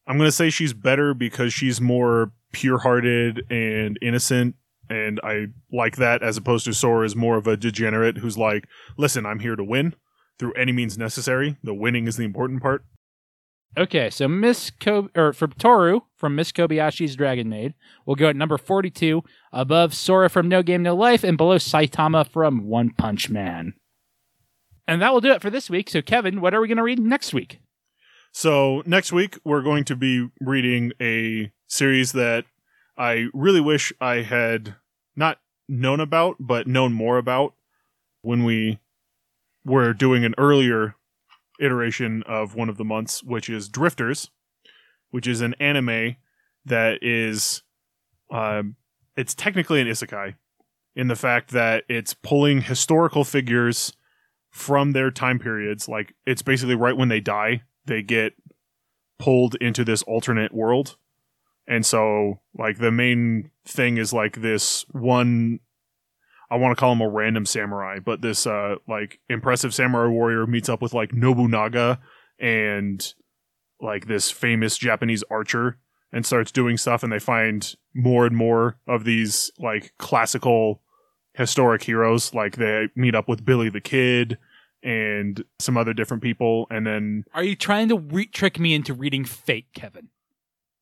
I'm 0.07 0.17
gonna 0.17 0.31
say 0.31 0.49
she's 0.49 0.73
better 0.73 1.13
because 1.13 1.53
she's 1.53 1.81
more 1.81 2.31
pure-hearted 2.51 3.43
and 3.49 3.97
innocent, 4.01 4.55
and 4.91 5.19
I 5.23 5.47
like 5.71 5.95
that 5.95 6.21
as 6.21 6.37
opposed 6.37 6.65
to 6.65 6.73
Sora 6.73 7.05
is 7.05 7.15
more 7.15 7.37
of 7.37 7.47
a 7.47 7.57
degenerate 7.57 8.17
who's 8.17 8.37
like, 8.37 8.67
"Listen, 8.97 9.25
I'm 9.25 9.39
here 9.39 9.55
to 9.55 9.63
win 9.63 9.95
through 10.37 10.53
any 10.53 10.71
means 10.71 10.97
necessary. 10.97 11.57
The 11.63 11.73
winning 11.73 12.07
is 12.07 12.17
the 12.17 12.25
important 12.25 12.61
part." 12.61 12.85
Okay, 13.77 14.09
so 14.09 14.27
Miss 14.27 14.69
Ko- 14.69 15.09
or 15.15 15.31
for 15.31 15.47
Toru 15.47 16.01
from 16.17 16.35
Miss 16.35 16.51
Kobayashi's 16.51 17.15
Dragon 17.15 17.47
Maid, 17.47 17.73
we'll 18.05 18.17
go 18.17 18.27
at 18.27 18.35
number 18.35 18.57
forty-two, 18.57 19.23
above 19.53 19.93
Sora 19.93 20.29
from 20.29 20.49
No 20.49 20.61
Game 20.61 20.83
No 20.83 20.95
Life, 20.95 21.23
and 21.23 21.37
below 21.37 21.55
Saitama 21.55 22.27
from 22.27 22.67
One 22.67 22.89
Punch 22.89 23.29
Man. 23.29 23.73
And 24.87 25.01
that 25.01 25.13
will 25.13 25.21
do 25.21 25.31
it 25.31 25.41
for 25.41 25.49
this 25.49 25.69
week. 25.69 25.89
So, 25.89 26.01
Kevin, 26.01 26.41
what 26.41 26.53
are 26.53 26.59
we 26.59 26.67
going 26.67 26.77
to 26.77 26.83
read 26.83 26.99
next 26.99 27.33
week? 27.33 27.61
So 28.31 28.81
next 28.85 29.11
week 29.11 29.37
we're 29.43 29.61
going 29.61 29.83
to 29.85 29.95
be 29.95 30.29
reading 30.39 30.93
a 31.01 31.51
series 31.67 32.13
that 32.13 32.45
I 32.97 33.27
really 33.33 33.61
wish 33.61 33.91
I 33.99 34.21
had 34.21 34.75
not 35.15 35.39
known 35.67 35.99
about, 35.99 36.37
but 36.39 36.67
known 36.67 36.93
more 36.93 37.17
about 37.17 37.53
when 38.21 38.43
we 38.43 38.79
were 39.65 39.93
doing 39.93 40.25
an 40.25 40.35
earlier 40.37 40.95
iteration 41.59 42.23
of 42.23 42.55
one 42.55 42.69
of 42.69 42.77
the 42.77 42.83
months, 42.83 43.23
which 43.23 43.49
is 43.49 43.69
Drifters, 43.69 44.29
which 45.11 45.27
is 45.27 45.41
an 45.41 45.53
anime 45.59 46.15
that 46.65 46.99
is, 47.01 47.63
um, 48.31 48.75
it's 49.15 49.33
technically 49.33 49.81
an 49.81 49.87
isekai 49.87 50.35
in 50.95 51.07
the 51.07 51.15
fact 51.15 51.51
that 51.51 51.83
it's 51.87 52.13
pulling 52.13 52.61
historical 52.61 53.23
figures 53.23 53.93
from 54.49 54.91
their 54.91 55.11
time 55.11 55.39
periods. 55.39 55.87
Like 55.87 56.13
it's 56.25 56.41
basically 56.41 56.75
right 56.75 56.95
when 56.95 57.09
they 57.09 57.19
die, 57.21 57.63
they 57.85 58.01
get 58.01 58.33
pulled 59.19 59.55
into 59.55 59.83
this 59.83 60.03
alternate 60.03 60.53
world. 60.53 60.97
And 61.67 61.85
so, 61.85 62.41
like, 62.57 62.77
the 62.79 62.91
main 62.91 63.51
thing 63.65 63.97
is 63.97 64.11
like 64.13 64.41
this 64.41 64.85
one. 64.91 65.59
I 66.49 66.55
want 66.57 66.75
to 66.75 66.79
call 66.79 66.91
him 66.91 66.99
a 67.01 67.07
random 67.09 67.45
samurai, 67.45 67.99
but 68.03 68.21
this 68.21 68.45
uh 68.45 68.75
like 68.85 69.19
impressive 69.29 69.73
samurai 69.73 70.09
warrior 70.09 70.45
meets 70.45 70.67
up 70.67 70.81
with 70.81 70.93
like 70.93 71.13
Nobunaga 71.13 72.01
and 72.39 73.13
like 73.79 74.07
this 74.07 74.29
famous 74.31 74.77
Japanese 74.77 75.23
archer 75.31 75.77
and 76.11 76.25
starts 76.25 76.51
doing 76.51 76.75
stuff 76.75 77.03
and 77.03 77.13
they 77.13 77.19
find 77.19 77.73
more 77.93 78.25
and 78.25 78.35
more 78.35 78.77
of 78.85 79.05
these 79.05 79.49
like 79.59 79.93
classical 79.97 80.81
historic 81.35 81.83
heroes 81.83 82.33
like 82.33 82.57
they 82.57 82.89
meet 82.97 83.15
up 83.15 83.29
with 83.29 83.45
Billy 83.45 83.69
the 83.69 83.79
Kid 83.79 84.37
and 84.83 85.45
some 85.57 85.77
other 85.77 85.93
different 85.93 86.21
people 86.21 86.67
and 86.69 86.85
then 86.85 87.23
Are 87.33 87.45
you 87.45 87.55
trying 87.55 87.87
to 87.87 87.97
re- 87.97 88.25
trick 88.25 88.59
me 88.59 88.73
into 88.73 88.93
reading 88.93 89.23
Fate, 89.23 89.67
Kevin? 89.73 90.09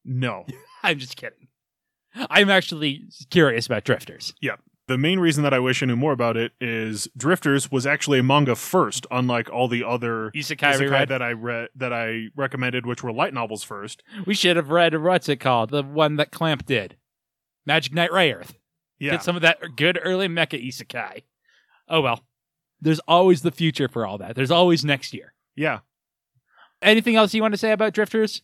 no 0.04 0.46
I'm 0.84 1.00
just 1.00 1.16
kidding. 1.16 1.48
I'm 2.30 2.50
actually 2.50 3.04
curious 3.30 3.66
about 3.66 3.84
Drifters. 3.84 4.34
Yeah. 4.42 4.56
The 4.88 4.98
main 4.98 5.20
reason 5.20 5.44
that 5.44 5.54
I 5.54 5.60
wish 5.60 5.84
I 5.84 5.86
knew 5.86 5.96
more 5.96 6.14
about 6.14 6.36
it 6.36 6.54
is 6.60 7.08
Drifters 7.16 7.72
was 7.72 7.86
actually 7.86 8.18
a 8.18 8.24
manga 8.24 8.56
first, 8.56 9.06
unlike 9.12 9.48
all 9.52 9.68
the 9.68 9.84
other 9.84 10.32
Isekai, 10.36 10.74
isekai 10.80 11.08
that 11.08 11.22
I 11.22 11.34
read 11.34 11.70
that 11.76 11.94
I 11.94 12.30
recommended, 12.36 12.88
which 12.88 13.04
were 13.04 13.14
light 13.14 13.32
novels 13.36 13.64
first. 13.64 14.02
We 14.26 14.34
should 14.34 14.56
have 14.56 14.72
read 14.72 15.00
what's 15.00 15.30
it 15.30 15.36
called? 15.38 15.70
The 15.70 15.84
one 15.84 16.16
that 16.16 16.32
Clamp 16.32 16.66
did. 16.66 16.98
Magic 17.68 17.94
Knight 17.94 18.10
Rayearth. 18.10 18.56
Yeah, 18.98 19.12
Get 19.12 19.24
some 19.24 19.36
of 19.36 19.44
that 19.44 19.60
good 19.76 20.00
early 20.04 20.28
mecha 20.28 20.60
isekai. 20.68 21.22
Oh 21.88 22.02
well. 22.02 22.24
There's 22.82 23.00
always 23.08 23.44
the 23.44 23.52
future 23.52 23.88
for 23.90 24.08
all 24.08 24.18
that. 24.18 24.36
There's 24.36 24.52
always 24.52 24.84
next 24.84 25.14
year. 25.14 25.34
yeah. 25.56 25.80
Anything 26.82 27.16
else 27.18 27.34
you 27.34 27.42
want 27.42 27.54
to 27.54 27.58
say 27.58 27.72
about 27.74 27.94
Drifters? 27.94 28.42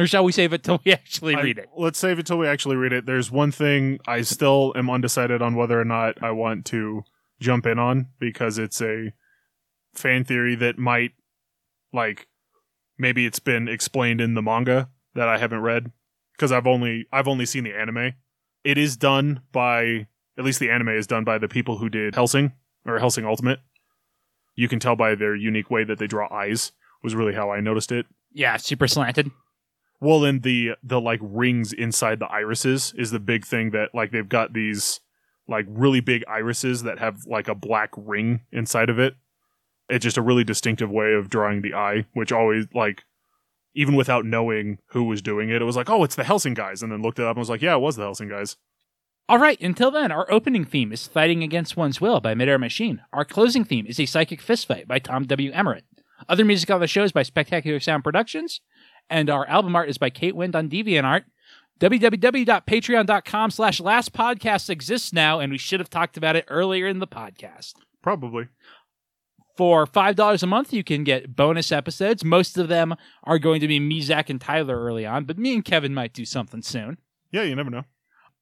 Or 0.00 0.06
shall 0.06 0.24
we 0.24 0.32
save 0.32 0.52
it 0.52 0.62
till 0.62 0.80
we 0.84 0.92
actually 0.92 1.34
I- 1.34 1.42
read 1.42 1.58
it? 1.58 1.68
Let's 1.76 1.98
save 1.98 2.18
it 2.18 2.26
till 2.26 2.38
we 2.38 2.46
actually 2.48 2.76
read 2.76 2.92
it. 2.92 3.04
There's 3.04 3.30
one 3.30 3.52
thing 3.52 3.98
I 4.06 4.22
still 4.22 4.72
am 4.76 4.88
undecided 4.88 5.42
on 5.42 5.54
whether 5.54 5.78
or 5.78 5.84
not 5.84 6.22
I 6.22 6.30
want 6.30 6.64
to 6.66 7.02
jump 7.38 7.66
in 7.66 7.78
on 7.78 8.08
because 8.18 8.58
it's 8.58 8.80
a 8.80 9.12
fan 9.94 10.24
theory 10.24 10.54
that 10.54 10.78
might, 10.78 11.12
like, 11.92 12.28
maybe 12.98 13.26
it's 13.26 13.38
been 13.40 13.68
explained 13.68 14.20
in 14.20 14.34
the 14.34 14.42
manga 14.42 14.88
that 15.14 15.28
I 15.28 15.38
haven't 15.38 15.60
read 15.60 15.92
because 16.32 16.52
I've 16.52 16.66
only 16.66 17.06
I've 17.12 17.28
only 17.28 17.44
seen 17.44 17.64
the 17.64 17.74
anime. 17.74 18.14
It 18.64 18.78
is 18.78 18.96
done 18.96 19.42
by 19.52 20.06
at 20.38 20.44
least 20.44 20.60
the 20.60 20.70
anime 20.70 20.90
is 20.90 21.06
done 21.06 21.24
by 21.24 21.36
the 21.36 21.48
people 21.48 21.78
who 21.78 21.90
did 21.90 22.14
Hellsing 22.14 22.52
or 22.86 22.98
Hellsing 22.98 23.26
Ultimate. 23.26 23.60
You 24.54 24.68
can 24.68 24.80
tell 24.80 24.96
by 24.96 25.14
their 25.14 25.34
unique 25.34 25.70
way 25.70 25.84
that 25.84 25.98
they 25.98 26.06
draw 26.06 26.32
eyes 26.32 26.72
was 27.02 27.14
really 27.14 27.34
how 27.34 27.50
I 27.50 27.60
noticed 27.60 27.92
it. 27.92 28.06
Yeah, 28.32 28.56
super 28.56 28.86
slanted. 28.86 29.30
Well, 30.00 30.24
and 30.24 30.42
the 30.42 30.72
the 30.82 31.00
like 31.00 31.20
rings 31.22 31.72
inside 31.72 32.20
the 32.20 32.26
irises 32.26 32.94
is 32.96 33.10
the 33.10 33.20
big 33.20 33.44
thing 33.44 33.70
that 33.70 33.94
like 33.94 34.12
they've 34.12 34.28
got 34.28 34.54
these 34.54 35.00
like 35.46 35.66
really 35.68 36.00
big 36.00 36.24
irises 36.26 36.84
that 36.84 36.98
have 36.98 37.26
like 37.26 37.48
a 37.48 37.54
black 37.54 37.90
ring 37.96 38.40
inside 38.50 38.88
of 38.88 38.98
it. 38.98 39.16
It's 39.88 40.04
just 40.04 40.16
a 40.16 40.22
really 40.22 40.44
distinctive 40.44 40.90
way 40.90 41.12
of 41.12 41.28
drawing 41.28 41.62
the 41.62 41.74
eye, 41.74 42.06
which 42.14 42.32
always 42.32 42.66
like 42.74 43.02
even 43.74 43.94
without 43.94 44.24
knowing 44.24 44.78
who 44.86 45.04
was 45.04 45.22
doing 45.22 45.50
it, 45.50 45.62
it 45.62 45.64
was 45.64 45.76
like, 45.76 45.90
oh, 45.90 46.02
it's 46.02 46.16
the 46.16 46.24
Hellsing 46.24 46.54
guys, 46.54 46.82
and 46.82 46.90
then 46.90 47.02
looked 47.02 47.18
it 47.18 47.24
up 47.24 47.36
and 47.36 47.38
was 47.38 47.50
like, 47.50 47.62
yeah, 47.62 47.74
it 47.74 47.80
was 47.80 47.96
the 47.96 48.02
Hellsing 48.02 48.28
guys. 48.28 48.56
All 49.28 49.38
right, 49.38 49.60
until 49.60 49.92
then, 49.92 50.10
our 50.10 50.30
opening 50.30 50.64
theme 50.64 50.92
is 50.92 51.06
Fighting 51.06 51.44
Against 51.44 51.76
One's 51.76 52.00
Will 52.00 52.20
by 52.20 52.34
Midair 52.34 52.58
Machine. 52.58 53.02
Our 53.12 53.24
closing 53.24 53.64
theme 53.64 53.86
is 53.86 54.00
A 54.00 54.06
Psychic 54.06 54.42
Fistfight 54.42 54.88
by 54.88 54.98
Tom 54.98 55.24
W. 55.26 55.52
Emmerich. 55.52 55.84
Other 56.28 56.44
music 56.44 56.68
on 56.70 56.80
the 56.80 56.88
show 56.88 57.04
is 57.04 57.12
by 57.12 57.22
Spectacular 57.22 57.78
Sound 57.78 58.02
Productions, 58.02 58.60
and 59.10 59.28
our 59.28 59.46
album 59.48 59.76
art 59.76 59.88
is 59.90 59.98
by 59.98 60.08
Kate 60.08 60.36
Wind 60.36 60.56
on 60.56 60.68
DeviantArt. 60.70 61.24
www.patreon.com 61.80 63.50
slash 63.50 63.80
last 63.80 64.12
podcast 64.12 64.70
exists 64.70 65.12
now, 65.12 65.40
and 65.40 65.50
we 65.52 65.58
should 65.58 65.80
have 65.80 65.90
talked 65.90 66.16
about 66.16 66.36
it 66.36 66.44
earlier 66.48 66.86
in 66.86 67.00
the 67.00 67.06
podcast. 67.06 67.74
Probably. 68.02 68.48
For 69.56 69.86
$5 69.86 70.42
a 70.42 70.46
month, 70.46 70.72
you 70.72 70.82
can 70.84 71.04
get 71.04 71.36
bonus 71.36 71.70
episodes. 71.72 72.24
Most 72.24 72.56
of 72.56 72.68
them 72.68 72.94
are 73.24 73.38
going 73.38 73.60
to 73.60 73.68
be 73.68 73.78
me, 73.80 74.00
Zach, 74.00 74.30
and 74.30 74.40
Tyler 74.40 74.80
early 74.80 75.04
on, 75.04 75.24
but 75.24 75.38
me 75.38 75.52
and 75.52 75.64
Kevin 75.64 75.92
might 75.92 76.14
do 76.14 76.24
something 76.24 76.62
soon. 76.62 76.96
Yeah, 77.30 77.42
you 77.42 77.54
never 77.54 77.70
know. 77.70 77.84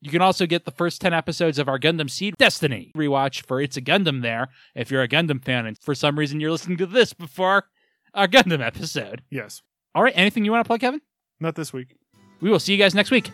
You 0.00 0.12
can 0.12 0.22
also 0.22 0.46
get 0.46 0.64
the 0.64 0.70
first 0.70 1.00
10 1.00 1.12
episodes 1.12 1.58
of 1.58 1.68
our 1.68 1.78
Gundam 1.78 2.08
Seed 2.08 2.36
Destiny 2.36 2.92
rewatch 2.96 3.44
for 3.46 3.60
It's 3.60 3.76
a 3.76 3.82
Gundam 3.82 4.22
there 4.22 4.48
if 4.76 4.92
you're 4.92 5.02
a 5.02 5.08
Gundam 5.08 5.44
fan 5.44 5.66
and 5.66 5.76
for 5.76 5.94
some 5.94 6.18
reason 6.18 6.38
you're 6.38 6.52
listening 6.52 6.78
to 6.78 6.86
this 6.86 7.12
before 7.12 7.64
our 8.14 8.28
Gundam 8.28 8.64
episode. 8.64 9.22
Yes. 9.28 9.62
All 9.94 10.02
right, 10.02 10.12
anything 10.16 10.44
you 10.44 10.50
want 10.52 10.64
to 10.64 10.68
plug, 10.68 10.80
Kevin? 10.80 11.00
Not 11.40 11.54
this 11.54 11.72
week. 11.72 11.96
We 12.40 12.50
will 12.50 12.58
see 12.60 12.72
you 12.72 12.78
guys 12.78 12.94
next 12.94 13.10
week. 13.10 13.30